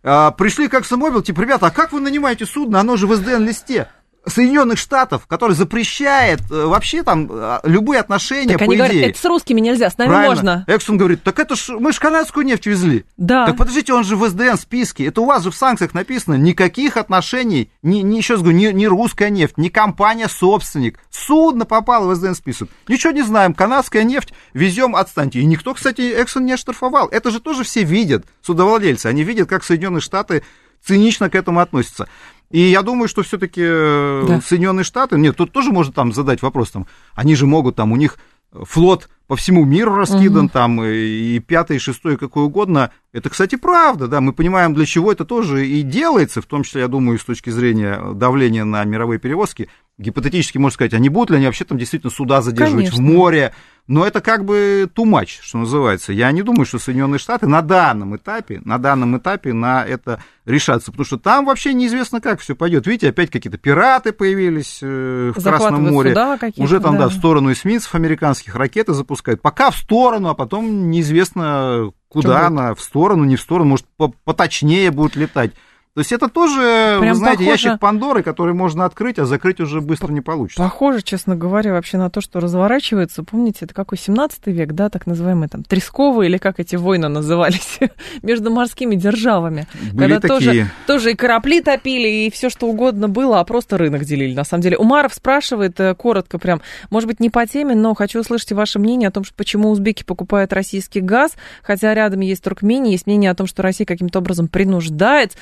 Пришли 0.02 0.68
к 0.68 0.74
ExxonMobil, 0.74 1.22
типа, 1.22 1.40
ребята, 1.40 1.66
а 1.66 1.70
как 1.70 1.92
вы 1.92 2.00
нанимаете 2.00 2.44
судно? 2.44 2.80
Оно 2.80 2.96
же 2.96 3.06
в 3.06 3.14
СДН-листе. 3.14 3.88
Соединенных 4.26 4.78
Штатов, 4.78 5.26
который 5.26 5.54
запрещает 5.54 6.40
э, 6.50 6.64
вообще 6.66 7.02
там 7.02 7.28
э, 7.30 7.60
любые 7.64 8.00
отношения, 8.00 8.52
так 8.52 8.58
по 8.58 8.64
они 8.64 8.74
идее. 8.74 8.88
говорят, 8.88 9.10
это 9.10 9.18
с 9.18 9.24
русскими 9.24 9.60
нельзя, 9.60 9.90
с 9.90 9.98
нами 9.98 10.08
Правильно. 10.08 10.34
можно. 10.34 10.64
Эксон 10.66 10.96
говорит, 10.96 11.22
так 11.22 11.38
это 11.38 11.56
ж, 11.56 11.70
мы 11.78 11.92
же 11.92 12.00
канадскую 12.00 12.46
нефть 12.46 12.66
везли. 12.66 13.04
Да. 13.16 13.46
Так 13.46 13.56
подождите, 13.56 13.92
он 13.92 14.04
же 14.04 14.16
в 14.16 14.28
СДН 14.28 14.56
списке, 14.56 15.06
это 15.06 15.20
у 15.20 15.26
вас 15.26 15.42
же 15.42 15.50
в 15.50 15.56
санкциях 15.56 15.94
написано, 15.94 16.34
никаких 16.34 16.96
отношений, 16.96 17.70
ни, 17.82 17.98
ни 17.98 18.16
еще 18.16 18.34
раз 18.34 18.42
говорю, 18.42 18.58
ни, 18.58 18.66
ни 18.66 18.86
русская 18.86 19.30
нефть, 19.30 19.58
ни 19.58 19.68
компания-собственник, 19.68 20.98
судно 21.10 21.64
попало 21.64 22.12
в 22.12 22.16
СДН 22.16 22.34
список. 22.34 22.68
Ничего 22.88 23.12
не 23.12 23.22
знаем, 23.22 23.54
канадская 23.54 24.04
нефть 24.04 24.32
везем, 24.52 24.96
отстаньте. 24.96 25.40
И 25.40 25.44
никто, 25.44 25.74
кстати, 25.74 26.00
Эксон 26.00 26.44
не 26.46 26.52
оштрафовал. 26.52 27.08
Это 27.08 27.30
же 27.30 27.40
тоже 27.40 27.64
все 27.64 27.84
видят, 27.84 28.24
судовладельцы, 28.42 29.06
они 29.06 29.22
видят, 29.22 29.48
как 29.48 29.64
Соединенные 29.64 30.00
Штаты 30.00 30.42
цинично 30.84 31.30
к 31.30 31.34
этому 31.34 31.60
относятся. 31.60 32.08
И 32.50 32.60
я 32.60 32.82
думаю, 32.82 33.08
что 33.08 33.22
все-таки 33.22 33.62
э, 33.64 34.24
да. 34.28 34.40
Соединенные 34.40 34.84
Штаты, 34.84 35.16
нет, 35.18 35.36
тут 35.36 35.52
тоже 35.52 35.72
можно 35.72 35.92
там 35.92 36.12
задать 36.12 36.42
вопрос, 36.42 36.70
там, 36.70 36.86
они 37.14 37.34
же 37.34 37.46
могут, 37.46 37.76
там, 37.76 37.92
у 37.92 37.96
них 37.96 38.18
флот 38.52 39.08
по 39.26 39.36
всему 39.36 39.64
миру 39.64 39.94
раскидан, 39.94 40.44
угу. 40.44 40.52
там, 40.52 40.84
и 40.84 41.38
пятый, 41.40 41.76
и 41.76 41.80
шестой, 41.80 42.14
и 42.14 42.16
какой 42.18 42.44
угодно. 42.44 42.90
Это, 43.12 43.30
кстати, 43.30 43.56
правда, 43.56 44.06
да, 44.06 44.20
мы 44.20 44.32
понимаем, 44.32 44.74
для 44.74 44.84
чего 44.84 45.10
это 45.10 45.24
тоже 45.24 45.66
и 45.66 45.82
делается, 45.82 46.42
в 46.42 46.46
том 46.46 46.62
числе, 46.62 46.82
я 46.82 46.88
думаю, 46.88 47.18
с 47.18 47.24
точки 47.24 47.50
зрения 47.50 48.00
давления 48.12 48.64
на 48.64 48.84
мировые 48.84 49.18
перевозки. 49.18 49.68
Гипотетически 49.98 50.58
можно 50.58 50.74
сказать, 50.74 50.94
а 50.94 50.98
не 50.98 51.08
будут 51.08 51.30
ли 51.30 51.36
они 51.36 51.46
вообще 51.46 51.64
там 51.64 51.78
действительно 51.78 52.10
суда 52.10 52.42
задерживать 52.42 52.90
Конечно. 52.90 53.04
в 53.04 53.06
море, 53.06 53.54
но 53.86 54.04
это 54.06 54.20
как 54.20 54.44
бы 54.44 54.90
much, 54.96 55.40
что 55.42 55.58
называется. 55.58 56.12
Я 56.12 56.32
не 56.32 56.42
думаю, 56.42 56.64
что 56.64 56.78
Соединенные 56.78 57.18
Штаты 57.18 57.46
на 57.46 57.62
данном 57.62 58.16
этапе, 58.16 58.60
на 58.64 58.78
данном 58.78 59.18
этапе 59.18 59.52
на 59.52 59.84
это 59.84 60.22
решатся, 60.46 60.90
потому 60.90 61.04
что 61.04 61.18
там 61.18 61.44
вообще 61.44 61.74
неизвестно, 61.74 62.20
как 62.20 62.40
все 62.40 62.56
пойдет. 62.56 62.86
Видите, 62.86 63.10
опять 63.10 63.30
какие-то 63.30 63.58
пираты 63.58 64.12
появились 64.12 64.80
э, 64.82 65.32
в 65.36 65.42
Красном 65.42 65.84
море. 65.84 66.14
Уже 66.56 66.80
там, 66.80 66.94
да. 66.94 67.04
да. 67.04 67.08
в 67.08 67.12
сторону 67.12 67.52
эсминцев 67.52 67.94
американских 67.94 68.56
ракеты 68.56 68.94
запускают. 68.94 69.42
Пока 69.42 69.70
в 69.70 69.76
сторону, 69.76 70.28
а 70.28 70.34
потом 70.34 70.90
неизвестно, 70.90 71.92
куда 72.08 72.38
будет? 72.38 72.46
она, 72.46 72.74
в 72.74 72.80
сторону, 72.80 73.24
не 73.24 73.36
в 73.36 73.40
сторону, 73.40 73.70
может, 73.70 73.86
по- 73.96 74.14
поточнее 74.24 74.90
будет 74.90 75.14
летать. 75.14 75.52
То 75.94 76.00
есть 76.00 76.10
это 76.10 76.26
тоже, 76.26 76.96
Прям 76.98 77.12
вы 77.12 77.14
знаете, 77.14 77.44
похоже- 77.44 77.68
ящик 77.68 77.78
Пандоры, 77.80 78.24
который 78.24 78.52
можно 78.52 78.84
открыть, 78.84 79.20
а 79.20 79.26
закрыть 79.26 79.60
уже 79.60 79.80
быстро 79.80 80.10
не 80.10 80.20
получится. 80.20 80.60
Похоже, 80.60 81.02
честно 81.02 81.36
говоря, 81.36 81.72
вообще 81.72 81.98
на 81.98 82.10
то, 82.10 82.20
что 82.20 82.40
разворачивается. 82.40 83.22
Помните, 83.22 83.60
это 83.64 83.74
какой 83.74 83.96
17 83.96 84.48
век, 84.48 84.72
да, 84.72 84.90
так 84.90 85.06
называемый 85.06 85.48
там 85.48 85.62
Тресковый, 85.62 86.26
или 86.26 86.36
как 86.36 86.58
эти 86.58 86.74
войны 86.74 87.06
назывались, 87.06 87.78
между 88.22 88.50
морскими 88.50 88.96
державами. 88.96 89.68
Были 89.92 90.14
когда 90.14 90.20
такие. 90.20 90.50
тоже, 90.50 90.70
тоже 90.88 91.12
и 91.12 91.14
корабли 91.14 91.60
топили, 91.60 92.08
и 92.26 92.30
все 92.32 92.50
что 92.50 92.66
угодно 92.66 93.08
было, 93.08 93.38
а 93.38 93.44
просто 93.44 93.78
рынок 93.78 94.04
делили. 94.04 94.34
На 94.34 94.42
самом 94.42 94.62
деле, 94.62 94.76
Умаров 94.76 95.14
спрашивает 95.14 95.78
э, 95.78 95.94
коротко 95.94 96.40
прям, 96.40 96.60
может 96.90 97.06
быть, 97.06 97.20
не 97.20 97.30
по 97.30 97.46
теме, 97.46 97.76
но 97.76 97.94
хочу 97.94 98.18
услышать 98.18 98.50
ваше 98.50 98.80
мнение 98.80 99.10
о 99.10 99.12
том, 99.12 99.22
что 99.22 99.32
почему 99.36 99.70
узбеки 99.70 100.02
покупают 100.02 100.52
российский 100.52 101.00
газ, 101.00 101.36
хотя 101.62 101.94
рядом 101.94 102.18
есть 102.18 102.42
Туркмения, 102.42 102.90
есть 102.90 103.06
мнение 103.06 103.30
о 103.30 103.36
том, 103.36 103.46
что 103.46 103.62
Россия 103.62 103.86
каким-то 103.86 104.18
образом 104.18 104.48
принуждает, 104.48 105.34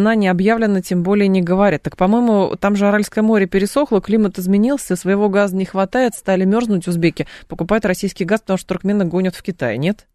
цена 0.00 0.14
не 0.14 0.28
объявлена, 0.28 0.80
тем 0.80 1.02
более 1.02 1.28
не 1.28 1.42
говорят. 1.42 1.82
Так, 1.82 1.96
по-моему, 1.98 2.56
там 2.58 2.74
же 2.74 2.88
Аральское 2.88 3.22
море 3.22 3.46
пересохло, 3.46 4.00
климат 4.00 4.38
изменился, 4.38 4.96
своего 4.96 5.28
газа 5.28 5.54
не 5.54 5.66
хватает, 5.66 6.14
стали 6.14 6.46
мерзнуть 6.46 6.88
узбеки, 6.88 7.26
покупают 7.48 7.84
российский 7.84 8.24
газ, 8.24 8.40
потому 8.40 8.56
что 8.56 8.68
туркмены 8.68 9.04
гонят 9.04 9.34
в 9.36 9.42
Китай, 9.42 9.76
нет? 9.76 10.06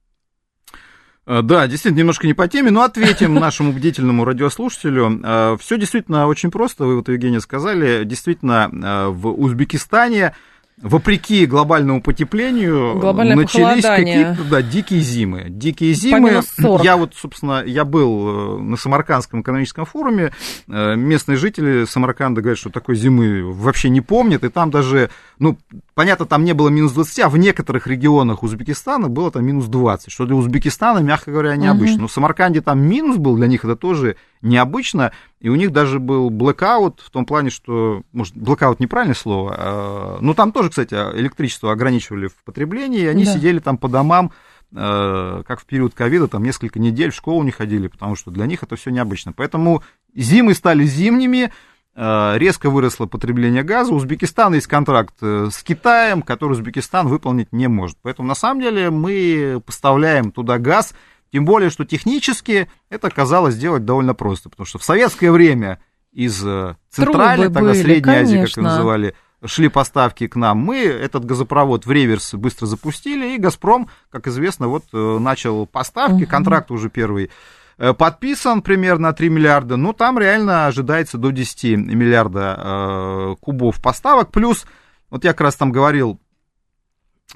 Э, 1.28 1.44
Да, 1.44 1.68
действительно, 1.68 2.00
немножко 2.00 2.26
не 2.26 2.34
по 2.34 2.48
теме, 2.48 2.72
но 2.72 2.82
ответим 2.82 3.36
нашему 3.36 3.74
бдительному 3.74 4.26
радиослушателю. 4.26 5.58
Все 5.60 5.78
действительно 5.78 6.26
очень 6.26 6.50
просто, 6.50 6.86
вы 6.86 6.96
вот, 6.98 7.08
Евгения, 7.10 7.40
сказали. 7.40 8.04
Действительно, 8.06 8.72
э, 8.72 9.10
в 9.10 9.30
Узбекистане, 9.40 10.34
вопреки 10.82 11.46
глобальному 11.46 12.02
потеплению, 12.02 13.00
Глобальное 13.00 13.36
начались 13.36 13.84
какие-то 13.84 14.44
да, 14.50 14.62
дикие 14.62 15.00
зимы. 15.00 15.46
Дикие 15.50 15.94
зимы. 15.94 16.30
минус 16.30 16.48
40. 16.60 16.84
Я 16.84 16.98
вот, 16.98 17.14
собственно, 17.16 17.64
я 17.66 17.86
был 17.86 18.60
э, 18.60 18.62
на 18.62 18.78
Самаркандском 18.78 19.42
экономическом 19.42 19.86
форуме. 19.86 20.34
Э, 20.68 20.96
Местные 20.96 21.38
жители 21.38 21.86
Самарканда 21.86 22.42
говорят, 22.42 22.58
что 22.58 22.70
такой 22.70 22.96
зимы 22.96 23.52
вообще 23.52 23.90
не 23.90 24.02
помнят. 24.02 24.44
И 24.44 24.50
там 24.50 24.70
даже, 24.70 25.10
ну, 25.40 25.58
понятно, 25.96 26.26
там 26.26 26.44
не 26.44 26.54
было 26.54 26.70
минус 26.70 26.92
20, 26.92 27.20
а 27.20 27.30
в 27.30 27.38
некоторых 27.38 27.88
регионах 27.88 28.44
Узбекистана 28.44 29.10
было 29.10 29.32
там 29.32 29.44
минус 29.46 29.66
20, 29.66 30.12
что 30.12 30.26
для 30.26 30.36
Узбекистана, 30.36 31.00
мягко 31.00 31.32
говоря, 31.32 31.56
необычно. 31.56 31.94
Мгм. 31.96 32.02
Но 32.04 32.08
в 32.08 32.12
Самарканде 32.12 32.62
там 32.62 32.80
минус 32.80 33.18
был, 33.18 33.36
для 33.36 33.48
них 33.48 33.66
это 33.66 33.76
тоже 33.76 34.18
необычно, 34.42 35.12
и 35.40 35.50
у 35.50 35.56
них 35.56 35.72
даже 35.72 36.00
был 36.00 36.30
блэкаут 36.30 37.02
в 37.04 37.10
том 37.10 37.26
плане, 37.26 37.50
что, 37.50 38.04
может, 38.12 38.36
блэкаут 38.36 38.80
неправильное 38.80 39.16
слово, 39.16 39.56
а, 39.58 40.18
но 40.22 40.34
там 40.34 40.52
тоже, 40.52 40.70
кстати, 40.70 40.94
электричество 40.94 41.72
ограничивали 41.72 42.28
в 42.28 42.36
потреблении, 42.44 43.00
и 43.02 43.08
они 43.08 43.26
Да. 43.26 43.34
сидели 43.34 43.60
там 43.60 43.78
по 43.78 43.88
домам, 43.88 44.32
э, 44.76 45.44
как 45.48 45.62
в 45.62 45.66
период 45.66 45.94
ковида, 45.94 46.28
там 46.28 46.44
несколько 46.44 46.80
недель 46.80 47.12
в 47.12 47.16
школу 47.16 47.44
не 47.44 47.52
ходили, 47.52 47.88
потому 47.88 48.16
что 48.16 48.30
для 48.30 48.46
них 48.46 48.62
это 48.64 48.76
все 48.76 48.92
необычно. 48.92 49.32
Поэтому 49.32 49.84
зимы 50.14 50.54
стали 50.54 50.84
зимними, 50.84 51.52
резко 51.96 52.70
выросло 52.70 53.06
потребление 53.06 53.64
газа. 53.64 53.94
У 53.94 53.96
Узбекистана 53.96 54.56
есть 54.56 54.68
контракт 54.68 55.16
э, 55.22 55.50
с 55.52 55.64
Китаем, 55.64 56.22
который 56.22 56.54
Узбекистан 56.54 57.08
выполнить 57.08 57.54
не 57.54 57.68
может. 57.68 57.98
Поэтому 58.02 58.28
на 58.28 58.36
самом 58.36 58.62
деле 58.62 58.90
мы 58.90 59.62
поставляем 59.66 60.32
туда 60.32 60.58
газ, 60.58 60.94
тем 61.32 61.46
более, 61.46 61.70
что 61.70 61.86
технически 61.86 62.70
это 62.90 63.10
казалось 63.10 63.56
сделать 63.56 63.86
довольно 63.86 64.14
просто, 64.14 64.50
потому 64.50 64.66
что 64.66 64.78
в 64.78 64.84
советское 64.84 65.32
время 65.32 65.80
из 66.12 66.46
э, 66.46 66.76
центральной, 66.90 67.46
Трубы 67.46 67.54
тогда 67.56 67.72
были, 67.72 67.82
Средней 67.82 68.14
Азии, 68.14 68.26
как 68.26 68.36
конечно. 68.36 68.60
ее 68.60 68.68
называли, 68.68 69.16
шли 69.46 69.70
поставки 69.70 70.28
к 70.28 70.36
нам. 70.36 70.58
Мы 70.58 70.78
этот 70.80 71.26
газопровод 71.26 71.86
в 71.86 71.92
реверс 71.92 72.34
быстро 72.34 72.66
запустили, 72.66 73.36
и 73.36 73.38
«Газпром», 73.38 73.90
как 74.10 74.28
известно, 74.28 74.68
вот 74.68 74.84
э, 74.94 75.18
начал 75.20 75.66
поставки, 75.66 76.24
Мгм. 76.24 76.28
контракт 76.28 76.72
уже 76.72 76.90
первый 76.90 77.26
э, 77.26 77.30
подписан 77.78 78.62
примерно 78.62 79.10
на 79.10 79.14
3 79.14 79.30
миллиарда, 79.30 79.76
но 79.76 79.94
там 79.94 80.18
реально 80.18 80.68
ожидается 80.68 81.18
до 81.18 81.32
10 81.32 81.64
миллиарда 81.78 82.56
э, 82.58 83.36
кубов 83.42 83.82
поставок, 83.82 84.32
плюс, 84.32 84.66
вот 85.10 85.24
я 85.24 85.32
как 85.32 85.42
раз 85.42 85.56
там 85.56 85.72
говорил 85.72 86.20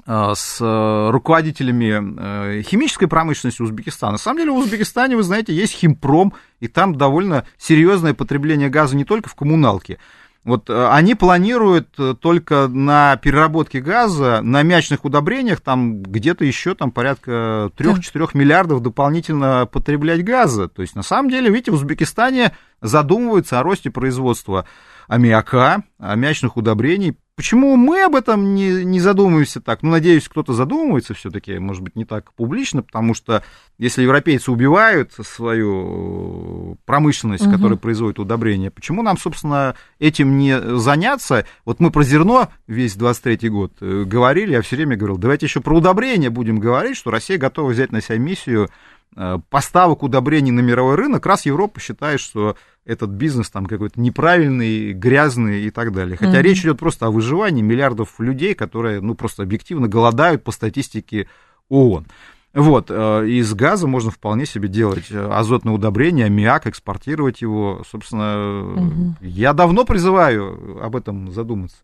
э, 0.06 0.32
с 0.34 0.58
э, 0.60 1.10
руководителями 1.10 2.58
э, 2.58 2.62
химической 2.62 3.06
промышленности 3.06 3.62
Узбекистана. 3.62 4.12
На 4.12 4.18
самом 4.18 4.38
деле 4.38 4.52
в 4.52 4.56
Узбекистане, 4.56 5.16
вы 5.16 5.22
знаете, 5.22 5.52
есть 5.52 5.74
химпром, 5.74 6.32
и 6.58 6.68
там 6.68 6.94
довольно 6.94 7.46
серьезное 7.58 8.14
потребление 8.14 8.70
газа 8.70 8.96
не 8.96 9.04
только 9.04 9.28
в 9.28 9.34
коммуналке. 9.34 9.98
Вот 10.42 10.70
э, 10.70 10.88
они 10.88 11.14
планируют 11.14 11.88
э, 11.98 12.14
только 12.18 12.66
на 12.66 13.16
переработке 13.16 13.80
газа, 13.80 14.40
на 14.42 14.62
мячных 14.62 15.04
удобрениях, 15.04 15.60
там 15.60 16.02
где-то 16.02 16.46
еще 16.46 16.74
там 16.74 16.92
порядка 16.92 17.70
3-4 17.76 18.30
миллиардов 18.32 18.80
дополнительно 18.80 19.68
потреблять 19.70 20.24
газа. 20.24 20.68
То 20.68 20.80
есть, 20.80 20.96
на 20.96 21.02
самом 21.02 21.28
деле, 21.30 21.50
видите, 21.50 21.72
в 21.72 21.74
Узбекистане 21.74 22.52
задумываются 22.80 23.60
о 23.60 23.62
росте 23.62 23.90
производства 23.90 24.64
аммиака, 25.10 25.82
аммиачных 25.98 26.56
удобрений. 26.56 27.16
Почему 27.34 27.74
мы 27.76 28.02
об 28.04 28.14
этом 28.14 28.54
не, 28.54 28.84
не 28.84 29.00
задумываемся 29.00 29.60
так? 29.60 29.82
Ну, 29.82 29.90
надеюсь, 29.90 30.28
кто-то 30.28 30.52
задумывается 30.52 31.14
все-таки, 31.14 31.58
может 31.58 31.82
быть, 31.82 31.96
не 31.96 32.04
так 32.04 32.32
публично, 32.34 32.82
потому 32.82 33.14
что 33.14 33.42
если 33.78 34.02
европейцы 34.02 34.52
убивают 34.52 35.12
свою 35.22 36.76
промышленность, 36.84 37.46
Мгм. 37.46 37.54
которая 37.54 37.78
производит 37.78 38.18
удобрения, 38.20 38.70
почему 38.70 39.02
нам, 39.02 39.18
собственно, 39.18 39.74
этим 39.98 40.36
не 40.38 40.60
заняться? 40.78 41.44
Вот 41.64 41.80
мы 41.80 41.90
про 41.90 42.04
зерно 42.04 42.50
весь 42.68 42.94
23-й 42.96 43.48
год 43.48 43.72
э, 43.80 44.04
говорили, 44.04 44.52
я 44.52 44.62
все 44.62 44.76
время 44.76 44.96
говорил, 44.96 45.16
давайте 45.18 45.46
еще 45.46 45.60
про 45.60 45.76
удобрения 45.78 46.30
будем 46.30 46.60
говорить, 46.60 46.96
что 46.96 47.10
Россия 47.10 47.38
готова 47.38 47.70
взять 47.70 47.90
на 47.90 48.00
себя 48.02 48.18
миссию 48.18 48.68
э, 49.16 49.38
поставок 49.48 50.02
удобрений 50.02 50.52
на 50.52 50.60
мировой 50.60 50.94
рынок, 50.94 51.24
раз 51.24 51.46
Европа 51.46 51.80
считает, 51.80 52.20
что 52.20 52.54
этот 52.90 53.10
бизнес 53.10 53.50
там 53.50 53.66
какой-то 53.66 54.00
неправильный, 54.00 54.92
грязный 54.92 55.62
и 55.62 55.70
так 55.70 55.92
далее. 55.92 56.16
Хотя 56.16 56.32
Мгм. 56.38 56.42
речь 56.42 56.60
идет 56.62 56.78
просто 56.78 57.06
о 57.06 57.10
выживании 57.10 57.62
миллиардов 57.62 58.18
людей, 58.18 58.54
которые, 58.54 59.00
ну, 59.00 59.14
просто 59.14 59.42
объективно 59.44 59.86
голодают 59.86 60.42
по 60.42 60.50
статистике 60.50 61.28
ООН. 61.68 62.06
Вот, 62.52 62.86
э, 62.88 63.28
из 63.28 63.54
газа 63.54 63.86
можно 63.86 64.10
вполне 64.10 64.44
себе 64.44 64.68
делать 64.68 65.06
э, 65.12 65.28
азотное 65.30 65.72
удобрение, 65.72 66.26
аммиак, 66.26 66.66
экспортировать 66.66 67.42
его. 67.42 67.82
Собственно, 67.88 68.62
Мгм. 68.76 69.16
я 69.20 69.52
давно 69.52 69.84
призываю 69.84 70.82
об 70.82 70.96
этом 70.96 71.30
задуматься. 71.30 71.76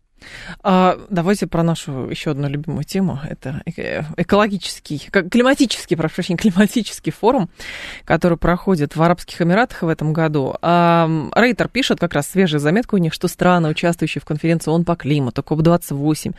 А, 0.63 0.97
давайте 1.09 1.47
про 1.47 1.63
нашу 1.63 2.09
еще 2.09 2.31
одну 2.31 2.47
любимую 2.47 2.83
тему. 2.83 3.19
Это 3.27 3.61
экологический, 3.65 4.99
климатический, 5.29 5.95
прошу 5.95 6.15
прощения, 6.15 6.37
климатический 6.41 7.11
форум, 7.11 7.49
который 8.05 8.37
проходит 8.37 8.95
в 8.95 9.01
Арабских 9.01 9.41
Эмиратах 9.41 9.83
в 9.83 9.87
этом 9.87 10.13
году. 10.13 10.55
А, 10.61 11.09
Рейтер 11.35 11.67
пишет, 11.67 11.99
как 11.99 12.13
раз 12.13 12.27
свежая 12.27 12.59
заметка 12.59 12.95
у 12.95 12.97
них, 12.97 13.13
что 13.13 13.27
страны, 13.27 13.69
участвующие 13.69 14.21
в 14.21 14.25
конференции 14.25 14.71
ООН 14.71 14.85
по 14.85 14.95
климату, 14.95 15.43
КОП-28, 15.43 16.33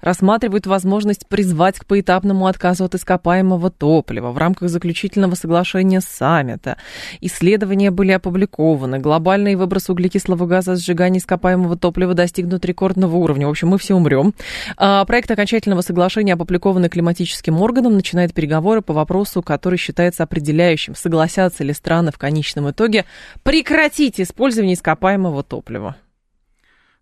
рассматривают 0.00 0.66
возможность 0.66 1.26
призвать 1.26 1.78
к 1.78 1.86
поэтапному 1.86 2.46
отказу 2.46 2.84
от 2.84 2.94
ископаемого 2.94 3.70
топлива 3.70 4.30
в 4.30 4.38
рамках 4.38 4.68
заключительного 4.68 5.34
соглашения 5.34 6.00
саммита. 6.00 6.76
Исследования 7.20 7.90
были 7.90 8.12
опубликованы. 8.12 8.98
Глобальный 8.98 9.54
выброс 9.54 9.88
углекислого 9.90 10.46
газа 10.46 10.76
сжигания 10.76 11.20
ископаемого 11.20 11.76
топлива 11.76 12.14
достигнут 12.14 12.64
рекордного 12.64 13.16
уровня. 13.20 13.46
В 13.46 13.50
общем, 13.50 13.68
мы 13.68 13.78
все 13.78 13.94
умрем. 13.94 14.34
А, 14.76 15.04
Проект 15.04 15.30
окончательного 15.30 15.82
соглашения, 15.82 16.34
опубликованный 16.34 16.88
климатическим 16.88 17.60
органом, 17.60 17.94
начинает 17.94 18.34
переговоры 18.34 18.82
по 18.82 18.92
вопросу, 18.92 19.42
который 19.42 19.78
считается 19.78 20.22
определяющим, 20.22 20.94
согласятся 20.94 21.64
ли 21.64 21.72
страны 21.72 22.12
в 22.12 22.18
конечном 22.18 22.70
итоге 22.70 23.04
прекратить 23.42 24.20
использование 24.20 24.74
ископаемого 24.74 25.42
топлива. 25.42 25.96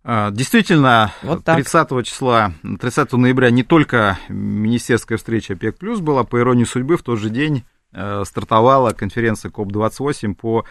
А, 0.05 0.31
Действительно, 0.31 1.13
Вот 1.23 1.45
так. 1.45 1.57
30 1.57 2.03
числа, 2.05 2.53
30 2.81 3.13
ноября 3.13 3.51
не 3.51 3.63
только 3.63 4.19
министерская 4.29 5.19
встреча 5.19 5.55
ОПЕК+, 5.55 5.79
плюс 5.79 6.01
была, 6.01 6.25
по 6.25 6.39
иронии 6.39 6.65
судьбы, 6.65 6.97
в 6.97 7.03
тот 7.03 7.19
же 7.19 7.31
день 7.31 7.65
э, 7.93 8.23
стартовала 8.25 8.93
конференция 8.93 9.51
КОП-28 9.51 10.35
по 10.35 10.65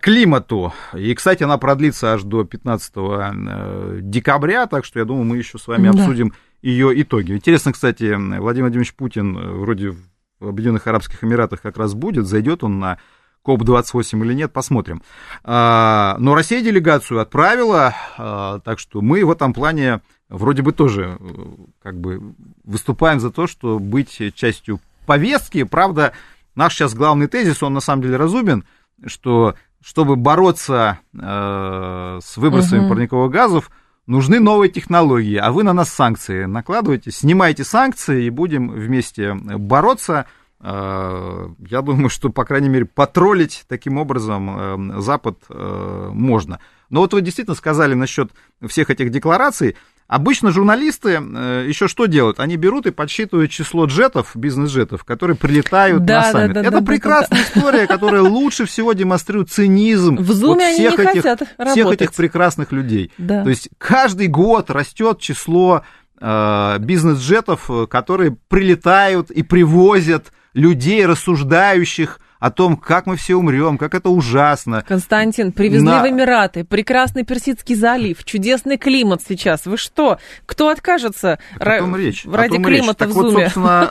климату. 0.00 0.72
И, 0.94 1.14
кстати, 1.14 1.42
она 1.42 1.58
продлится 1.58 2.14
аж 2.14 2.22
до 2.22 2.44
15 2.44 2.92
э, 2.96 3.98
декабря, 4.02 4.66
так 4.66 4.84
что 4.84 4.98
я 4.98 5.04
думаю, 5.04 5.24
мы 5.24 5.36
еще 5.36 5.58
с 5.58 5.66
вами 5.66 5.90
Да. 5.90 5.90
обсудим 5.90 6.32
ее 6.62 7.00
итоги. 7.00 7.32
Интересно, 7.32 7.72
кстати, 7.72 8.14
Владимир 8.14 8.64
Владимирович 8.64 8.94
Путин 8.94 9.36
э, 9.36 9.40
вроде 9.40 9.94
в 10.40 10.48
Объединенных 10.48 10.86
Арабских 10.86 11.22
Эмиратах 11.22 11.60
как 11.60 11.76
раз 11.76 11.94
будет, 11.94 12.26
зайдет 12.26 12.64
он 12.64 12.78
на 12.78 12.98
КОП-28 13.42 14.24
или 14.24 14.34
нет, 14.34 14.52
посмотрим. 14.52 15.02
А, 15.42 16.16
но 16.18 16.34
Россия 16.34 16.60
делегацию 16.60 17.20
отправила, 17.20 17.94
а, 18.16 18.60
так 18.60 18.78
что 18.78 19.00
мы 19.00 19.24
в 19.24 19.30
этом 19.30 19.52
плане 19.54 20.00
вроде 20.28 20.62
бы 20.62 20.72
тоже 20.72 21.16
э, 21.18 21.34
как 21.82 21.98
бы 21.98 22.34
выступаем 22.64 23.20
за 23.20 23.30
то, 23.30 23.46
что 23.46 23.78
быть 23.78 24.20
частью 24.34 24.80
повестки. 25.06 25.62
Правда, 25.62 26.12
наш 26.54 26.74
сейчас 26.74 26.94
главный 26.94 27.26
тезис, 27.26 27.62
он 27.62 27.74
на 27.74 27.80
самом 27.80 28.02
деле 28.02 28.16
разумен, 28.16 28.64
что 29.06 29.54
чтобы 29.88 30.16
бороться 30.16 30.98
э, 31.14 32.18
с 32.22 32.36
выбросами 32.36 32.80
угу. 32.80 32.90
парниковых 32.90 33.32
газов, 33.32 33.70
нужны 34.06 34.38
новые 34.38 34.70
технологии, 34.70 35.36
а 35.36 35.50
вы 35.50 35.62
на 35.62 35.72
нас 35.72 35.88
санкции 35.88 36.44
накладываете, 36.44 37.10
снимайте 37.10 37.64
санкции 37.64 38.24
и 38.24 38.30
будем 38.30 38.68
вместе 38.68 39.32
бороться. 39.32 40.26
Э, 40.60 41.48
я 41.70 41.80
думаю, 41.80 42.10
что, 42.10 42.28
по 42.28 42.44
крайней 42.44 42.68
мере, 42.68 42.84
потроллить 42.84 43.64
таким 43.66 43.96
образом 43.96 44.98
э, 44.98 45.00
Запад 45.00 45.38
э, 45.48 46.10
можно. 46.12 46.60
Но 46.90 47.00
вот 47.00 47.14
вы 47.14 47.22
действительно 47.22 47.56
сказали 47.56 47.94
насчет 47.94 48.30
всех 48.66 48.90
этих 48.90 49.08
деклараций. 49.08 49.74
Обычно 50.08 50.52
журналисты 50.52 51.20
э, 51.20 51.66
еще 51.68 51.86
что 51.86 52.06
делают? 52.06 52.40
Они 52.40 52.56
берут 52.56 52.86
и 52.86 52.90
подсчитывают 52.90 53.50
число 53.50 53.84
джетов, 53.84 54.30
бизнес-джетов, 54.34 55.04
которые 55.04 55.36
прилетают 55.36 56.06
да, 56.06 56.22
на 56.22 56.32
саммит. 56.32 56.54
Да, 56.54 56.62
да, 56.62 56.68
Это 56.68 56.80
да, 56.80 56.86
прекрасная 56.86 57.38
да, 57.40 57.44
история, 57.44 57.86
которая 57.86 58.22
лучше 58.22 58.64
всего 58.64 58.94
демонстрирует 58.94 59.50
цинизм 59.50 60.16
в 60.16 60.22
вот 60.22 60.62
всех, 60.62 60.98
этих, 60.98 61.24
всех 61.72 61.86
этих 61.88 62.14
прекрасных 62.14 62.72
людей. 62.72 63.12
Да. 63.18 63.42
То 63.44 63.50
есть 63.50 63.68
каждый 63.76 64.28
год 64.28 64.70
растет 64.70 65.20
число 65.20 65.82
э, 66.18 66.76
бизнес-джетов, 66.80 67.70
э, 67.70 67.86
которые 67.86 68.34
прилетают 68.48 69.30
и 69.30 69.42
привозят 69.42 70.32
людей, 70.54 71.04
рассуждающих 71.04 72.18
о 72.38 72.50
том, 72.50 72.76
как 72.76 73.06
мы 73.06 73.16
все 73.16 73.34
умрем, 73.34 73.78
как 73.78 73.94
это 73.94 74.10
ужасно. 74.10 74.84
Константин, 74.86 75.52
привезли 75.52 75.88
На... 75.88 76.02
в 76.02 76.08
Эмираты, 76.08 76.64
прекрасный 76.64 77.24
Персидский 77.24 77.74
залив, 77.74 78.22
чудесный 78.24 78.78
климат 78.78 79.22
сейчас. 79.26 79.66
Вы 79.66 79.76
что? 79.76 80.18
Кто 80.46 80.68
откажется 80.68 81.38
о 81.58 81.78
том 81.78 81.96
речь, 81.96 82.24
ради 82.24 82.54
том 82.54 82.64
климата 82.64 83.04
речь. 83.04 83.14
в 83.14 83.16
Зуме? 83.16 83.30
Вот, 83.30 83.42
собственно, 83.42 83.88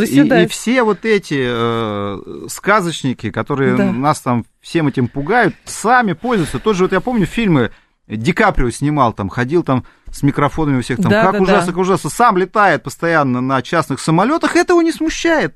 э, 0.00 0.04
и, 0.40 0.44
и 0.44 0.46
все 0.48 0.82
вот 0.82 1.04
эти 1.04 1.46
э, 1.48 2.48
сказочники, 2.48 3.30
которые 3.30 3.76
да. 3.76 3.92
нас 3.92 4.20
там 4.20 4.44
всем 4.60 4.88
этим 4.88 5.08
пугают, 5.08 5.54
сами 5.64 6.14
пользуются. 6.14 6.58
Тоже 6.58 6.84
вот 6.84 6.92
я 6.92 7.00
помню 7.00 7.26
фильмы 7.26 7.70
Ди 8.08 8.32
Каприо 8.32 8.70
снимал 8.70 9.12
там, 9.12 9.28
ходил 9.28 9.62
там 9.62 9.84
с 10.10 10.22
микрофонами 10.22 10.78
у 10.78 10.82
всех 10.82 10.96
там, 10.96 11.10
да, 11.10 11.22
как 11.22 11.32
да, 11.34 11.40
ужасно, 11.40 11.66
да. 11.66 11.72
как 11.72 11.80
ужасно, 11.80 12.10
сам 12.10 12.38
летает 12.38 12.82
постоянно 12.82 13.40
на 13.40 13.60
частных 13.62 14.00
самолетах, 14.00 14.56
этого 14.56 14.80
не 14.80 14.92
смущает. 14.92 15.54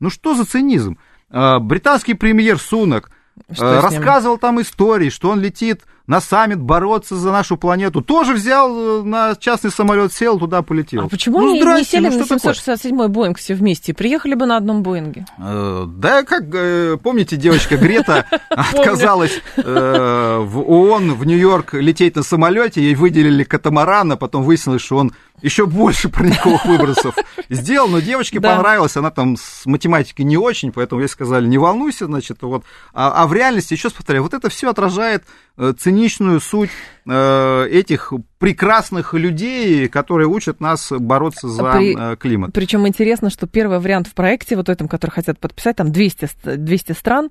Ну 0.00 0.10
что 0.10 0.34
за 0.34 0.44
цинизм? 0.44 0.98
А, 1.30 1.58
британский 1.58 2.14
премьер 2.14 2.58
Сунок 2.58 3.10
что 3.52 3.80
рассказывал 3.80 4.38
там 4.38 4.60
истории, 4.60 5.10
что 5.10 5.30
он 5.30 5.40
летит 5.40 5.82
на 6.06 6.20
саммит 6.20 6.60
бороться 6.60 7.16
за 7.16 7.32
нашу 7.32 7.56
планету. 7.56 8.00
Тоже 8.00 8.32
взял 8.32 9.00
э, 9.00 9.02
на 9.02 9.34
частный 9.34 9.70
самолет, 9.70 10.12
сел, 10.12 10.38
туда 10.38 10.62
полетел. 10.62 11.04
А 11.04 11.08
почему 11.08 11.40
ну, 11.40 11.50
они 11.50 11.60
не 11.60 11.84
сели 11.84 12.08
ну, 12.08 12.18
на 12.18 12.22
767-й 12.22 13.08
Боинг 13.08 13.38
все 13.38 13.54
вместе? 13.54 13.92
Приехали 13.92 14.34
бы 14.34 14.46
на 14.46 14.56
одном 14.56 14.82
Боинге. 14.82 15.26
Э, 15.38 15.84
да, 15.86 16.22
как, 16.22 16.44
э, 16.52 16.96
помните, 17.02 17.36
девочка 17.36 17.76
Грета 17.76 18.24
отказалась 18.50 19.40
в 19.56 20.64
ООН 20.66 21.14
в 21.14 21.26
Нью-Йорк 21.26 21.74
лететь 21.74 22.14
на 22.16 22.22
самолете, 22.22 22.80
ей 22.80 22.94
выделили 22.94 23.42
катамаран, 23.42 24.12
а 24.12 24.16
потом 24.16 24.44
выяснилось, 24.44 24.82
что 24.82 24.98
он 24.98 25.12
еще 25.42 25.66
больше 25.66 26.08
парниковых 26.08 26.64
выбросов 26.64 27.14
сделал, 27.50 27.88
но 27.88 28.00
девочке 28.00 28.40
да. 28.40 28.56
понравилось, 28.56 28.96
она 28.96 29.10
там 29.10 29.36
с 29.36 29.66
математикой 29.66 30.24
не 30.24 30.36
очень, 30.36 30.72
поэтому 30.72 31.00
ей 31.00 31.08
сказали, 31.08 31.46
не 31.46 31.58
волнуйся, 31.58 32.06
значит, 32.06 32.42
вот. 32.42 32.64
А, 32.92 33.22
а 33.22 33.26
в 33.26 33.32
реальности, 33.32 33.74
еще 33.74 33.88
раз 33.88 33.94
повторяю, 33.94 34.22
вот 34.22 34.34
это 34.34 34.48
все 34.48 34.70
отражает 34.70 35.24
Э, 35.58 35.72
циничную 35.72 36.38
суть 36.40 36.68
э, 37.08 37.68
этих 37.70 38.12
прекрасных 38.38 39.14
людей, 39.14 39.88
которые 39.88 40.28
учат 40.28 40.60
нас 40.60 40.92
бороться 40.92 41.48
за 41.48 41.72
При, 41.72 41.96
э, 41.98 42.16
климат. 42.16 42.52
Причем 42.52 42.86
интересно, 42.86 43.30
что 43.30 43.46
первый 43.46 43.78
вариант 43.78 44.06
в 44.06 44.12
проекте, 44.12 44.54
вот 44.54 44.68
этом, 44.68 44.86
который 44.86 45.12
хотят 45.12 45.38
подписать, 45.38 45.76
там 45.76 45.92
200, 45.92 46.56
200 46.56 46.92
стран, 46.92 47.30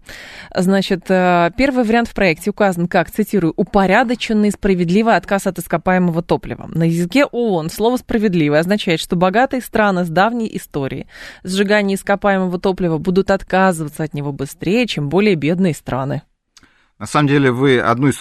значит, 0.55 1.03
первый 1.05 1.83
вариант 1.83 2.07
в 2.07 2.15
проекте 2.15 2.49
указан 2.49 2.87
как, 2.87 3.11
цитирую, 3.11 3.53
упорядоченный 3.55 4.49
справедливый 4.49 5.15
отказ 5.15 5.45
от 5.45 5.59
ископаемого 5.59 6.23
топлива. 6.23 6.67
На 6.73 6.87
языке 6.87 7.25
ООН 7.25 7.69
слово 7.69 7.94
«справедливый» 7.97 8.59
означает, 8.59 8.99
что 8.99 9.15
богатые 9.15 9.61
страны 9.61 10.05
с 10.05 10.09
давней 10.09 10.49
историей 10.55 11.07
сжигания 11.43 11.95
ископаемого 11.95 12.59
топлива 12.59 12.97
будут 12.97 13.31
отказываться 13.31 14.03
от 14.03 14.13
него 14.13 14.31
быстрее, 14.31 14.87
чем 14.87 15.09
более 15.09 15.35
бедные 15.35 15.73
страны. 15.73 16.23
На 16.99 17.05
самом 17.05 17.27
деле 17.27 17.51
вы 17.51 17.79
одну 17.79 18.07
из 18.07 18.17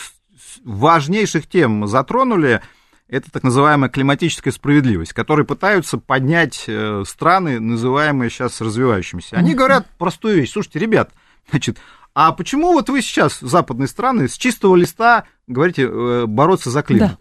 важнейших 0.65 1.47
тем 1.47 1.87
затронули, 1.87 2.61
это 3.09 3.31
так 3.31 3.43
называемая 3.43 3.91
климатическая 3.91 4.53
справедливость, 4.53 5.13
которую 5.13 5.47
пытаются 5.47 5.99
поднять 5.99 6.65
э, 6.67 7.05
страны, 7.07 7.61
называемые 7.61 8.31
сейчас 8.31 8.61
развивающимися. 8.61 9.37
Они 9.37 9.55
говорят 9.55 9.87
простую 9.99 10.37
вещь. 10.37 10.53
Слушайте, 10.53 10.79
ребят, 10.79 11.13
значит, 11.51 11.79
а 12.15 12.33
почему 12.33 12.73
вот 12.73 12.89
вы 12.89 13.03
сейчас, 13.03 13.41
западные 13.41 13.89
страны, 13.89 14.29
с 14.29 14.37
чистого 14.37 14.75
листа 14.77 15.25
говорите 15.47 15.83
э, 15.83 16.27
бороться 16.27 16.71
за 16.71 16.83
климат? 16.83 17.11
Да. 17.11 17.19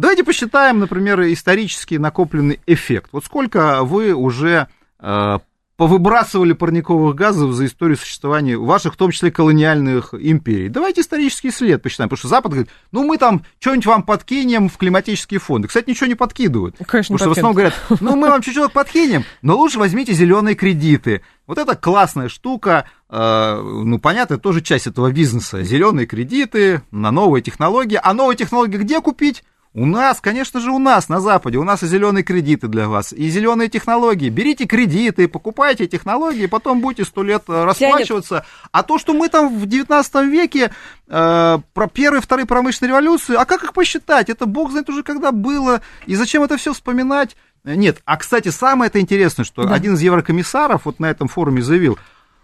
Давайте 0.00 0.24
посчитаем, 0.24 0.78
например, 0.78 1.20
исторически 1.24 1.96
накопленный 1.96 2.58
эффект. 2.66 3.10
Вот 3.12 3.26
сколько 3.26 3.84
вы 3.84 4.14
уже 4.14 4.66
э, 4.98 5.38
повыбрасывали 5.76 6.54
парниковых 6.54 7.14
газов 7.14 7.52
за 7.52 7.66
историю 7.66 7.98
существования 7.98 8.56
ваших, 8.56 8.94
в 8.94 8.96
том 8.96 9.10
числе, 9.10 9.30
колониальных 9.30 10.14
империй. 10.14 10.70
Давайте 10.70 11.02
исторический 11.02 11.50
след 11.50 11.82
посчитаем, 11.82 12.08
потому 12.08 12.18
что 12.18 12.28
Запад 12.28 12.52
говорит, 12.52 12.70
ну, 12.92 13.04
мы 13.04 13.18
там 13.18 13.44
что-нибудь 13.58 13.84
вам 13.84 14.02
подкинем 14.02 14.70
в 14.70 14.78
климатические 14.78 15.38
фонды. 15.38 15.68
Кстати, 15.68 15.90
ничего 15.90 16.06
не 16.06 16.14
подкидывают. 16.14 16.76
Конечно, 16.86 17.16
потому 17.16 17.18
что 17.18 17.28
в 17.28 17.32
основном 17.32 17.52
говорят, 17.52 17.74
ну, 18.00 18.16
мы 18.16 18.30
вам 18.30 18.40
чуть-чуть 18.40 18.72
подкинем, 18.72 19.24
но 19.42 19.54
лучше 19.54 19.78
возьмите 19.78 20.14
зеленые 20.14 20.54
кредиты. 20.54 21.20
Вот 21.46 21.58
это 21.58 21.76
классная 21.76 22.30
штука, 22.30 22.86
э, 23.10 23.60
ну, 23.62 23.98
понятно, 23.98 24.34
это 24.34 24.42
тоже 24.42 24.62
часть 24.62 24.86
этого 24.86 25.12
бизнеса. 25.12 25.62
Зеленые 25.62 26.06
кредиты 26.06 26.80
на 26.90 27.10
новые 27.10 27.42
технологии. 27.42 28.00
А 28.02 28.14
новые 28.14 28.38
технологии 28.38 28.78
где 28.78 29.02
купить? 29.02 29.44
У 29.72 29.86
нас, 29.86 30.20
конечно 30.20 30.58
же, 30.58 30.72
у 30.72 30.80
нас 30.80 31.08
на 31.08 31.20
Западе, 31.20 31.56
у 31.58 31.62
нас 31.62 31.84
и 31.84 31.86
зеленые 31.86 32.24
кредиты 32.24 32.66
для 32.66 32.88
вас, 32.88 33.12
и 33.12 33.28
зеленые 33.28 33.68
технологии. 33.68 34.28
Берите 34.28 34.66
кредиты, 34.66 35.28
покупайте 35.28 35.86
технологии, 35.86 36.46
потом 36.46 36.80
будете 36.80 37.04
сто 37.04 37.22
лет 37.22 37.44
э, 37.46 37.64
расплачиваться. 37.64 38.28
Тянет. 38.40 38.44
А 38.72 38.82
то, 38.82 38.98
что 38.98 39.14
мы 39.14 39.28
там 39.28 39.56
в 39.56 39.66
19 39.66 40.14
веке 40.26 40.72
э, 41.06 41.58
про 41.72 41.86
первые, 41.86 42.20
вторые 42.20 42.46
промышленные 42.46 42.88
революции, 42.88 43.36
а 43.36 43.44
как 43.44 43.62
их 43.62 43.72
посчитать? 43.72 44.28
Это 44.28 44.46
бог 44.46 44.72
знает 44.72 44.88
уже 44.88 45.04
когда 45.04 45.30
было, 45.30 45.82
и 46.06 46.16
зачем 46.16 46.42
это 46.42 46.56
все 46.56 46.72
вспоминать? 46.72 47.36
Нет, 47.62 48.00
а, 48.06 48.16
кстати, 48.16 48.48
самое 48.48 48.88
это 48.88 48.98
интересное, 48.98 49.44
что 49.44 49.64
да. 49.64 49.74
один 49.74 49.94
из 49.94 50.00
еврокомиссаров 50.00 50.84
вот 50.86 50.98
на 50.98 51.06
этом 51.06 51.28
форуме 51.28 51.62
заявил, 51.62 51.96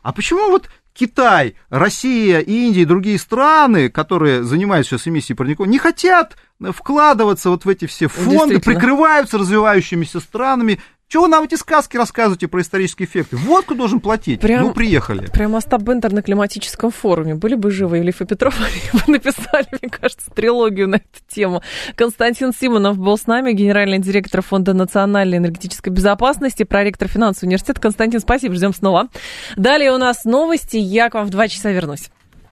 а 0.06 0.12
почему 0.12 0.50
вот 0.50 0.68
Китай, 0.92 1.56
Россия, 1.68 2.38
Индия 2.38 2.82
и 2.82 2.84
другие 2.84 3.18
страны, 3.18 3.88
которые 3.88 4.44
занимаются 4.44 4.90
сейчас 4.90 5.08
эмиссией 5.08 5.36
парниковых, 5.36 5.68
не 5.68 5.80
хотят 5.80 6.36
вкладываться 6.60 7.50
вот 7.50 7.64
в 7.64 7.68
эти 7.68 7.86
все 7.86 8.06
фонды, 8.06 8.60
прикрываются 8.60 9.36
развивающимися 9.36 10.20
странами, 10.20 10.80
чего 11.08 11.28
нам 11.28 11.44
эти 11.44 11.54
сказки 11.54 11.96
рассказываете 11.96 12.48
про 12.48 12.62
исторические 12.62 13.06
эффекты? 13.06 13.36
Вот 13.36 13.64
кто 13.64 13.76
должен 13.76 14.00
платить. 14.00 14.40
Прям, 14.40 14.62
ну, 14.64 14.72
приехали. 14.72 15.26
Прям 15.26 15.54
Остап 15.54 15.82
Бендер 15.82 16.12
на 16.12 16.20
климатическом 16.20 16.90
форуме. 16.90 17.36
Были 17.36 17.54
бы 17.54 17.70
живы 17.70 18.00
Ильф 18.00 18.22
и 18.22 18.24
Петров, 18.24 18.56
они 18.60 19.00
бы 19.00 19.12
написали, 19.12 19.68
мне 19.70 19.88
кажется, 19.88 20.28
трилогию 20.32 20.88
на 20.88 20.96
эту 20.96 21.06
тему. 21.28 21.62
Константин 21.94 22.52
Симонов 22.52 22.98
был 22.98 23.16
с 23.16 23.28
нами, 23.28 23.52
генеральный 23.52 24.00
директор 24.00 24.42
Фонда 24.42 24.72
национальной 24.72 25.38
энергетической 25.38 25.90
безопасности, 25.90 26.64
проректор 26.64 27.06
финансового 27.06 27.50
университета. 27.50 27.80
Константин, 27.80 28.18
спасибо, 28.18 28.56
ждем 28.56 28.74
снова. 28.74 29.08
Далее 29.56 29.92
у 29.92 29.98
нас 29.98 30.24
новости. 30.24 30.76
Я 30.76 31.08
к 31.08 31.14
вам 31.14 31.26
в 31.26 31.30
два 31.30 31.46
часа 31.46 31.70
вернусь. 31.70 32.10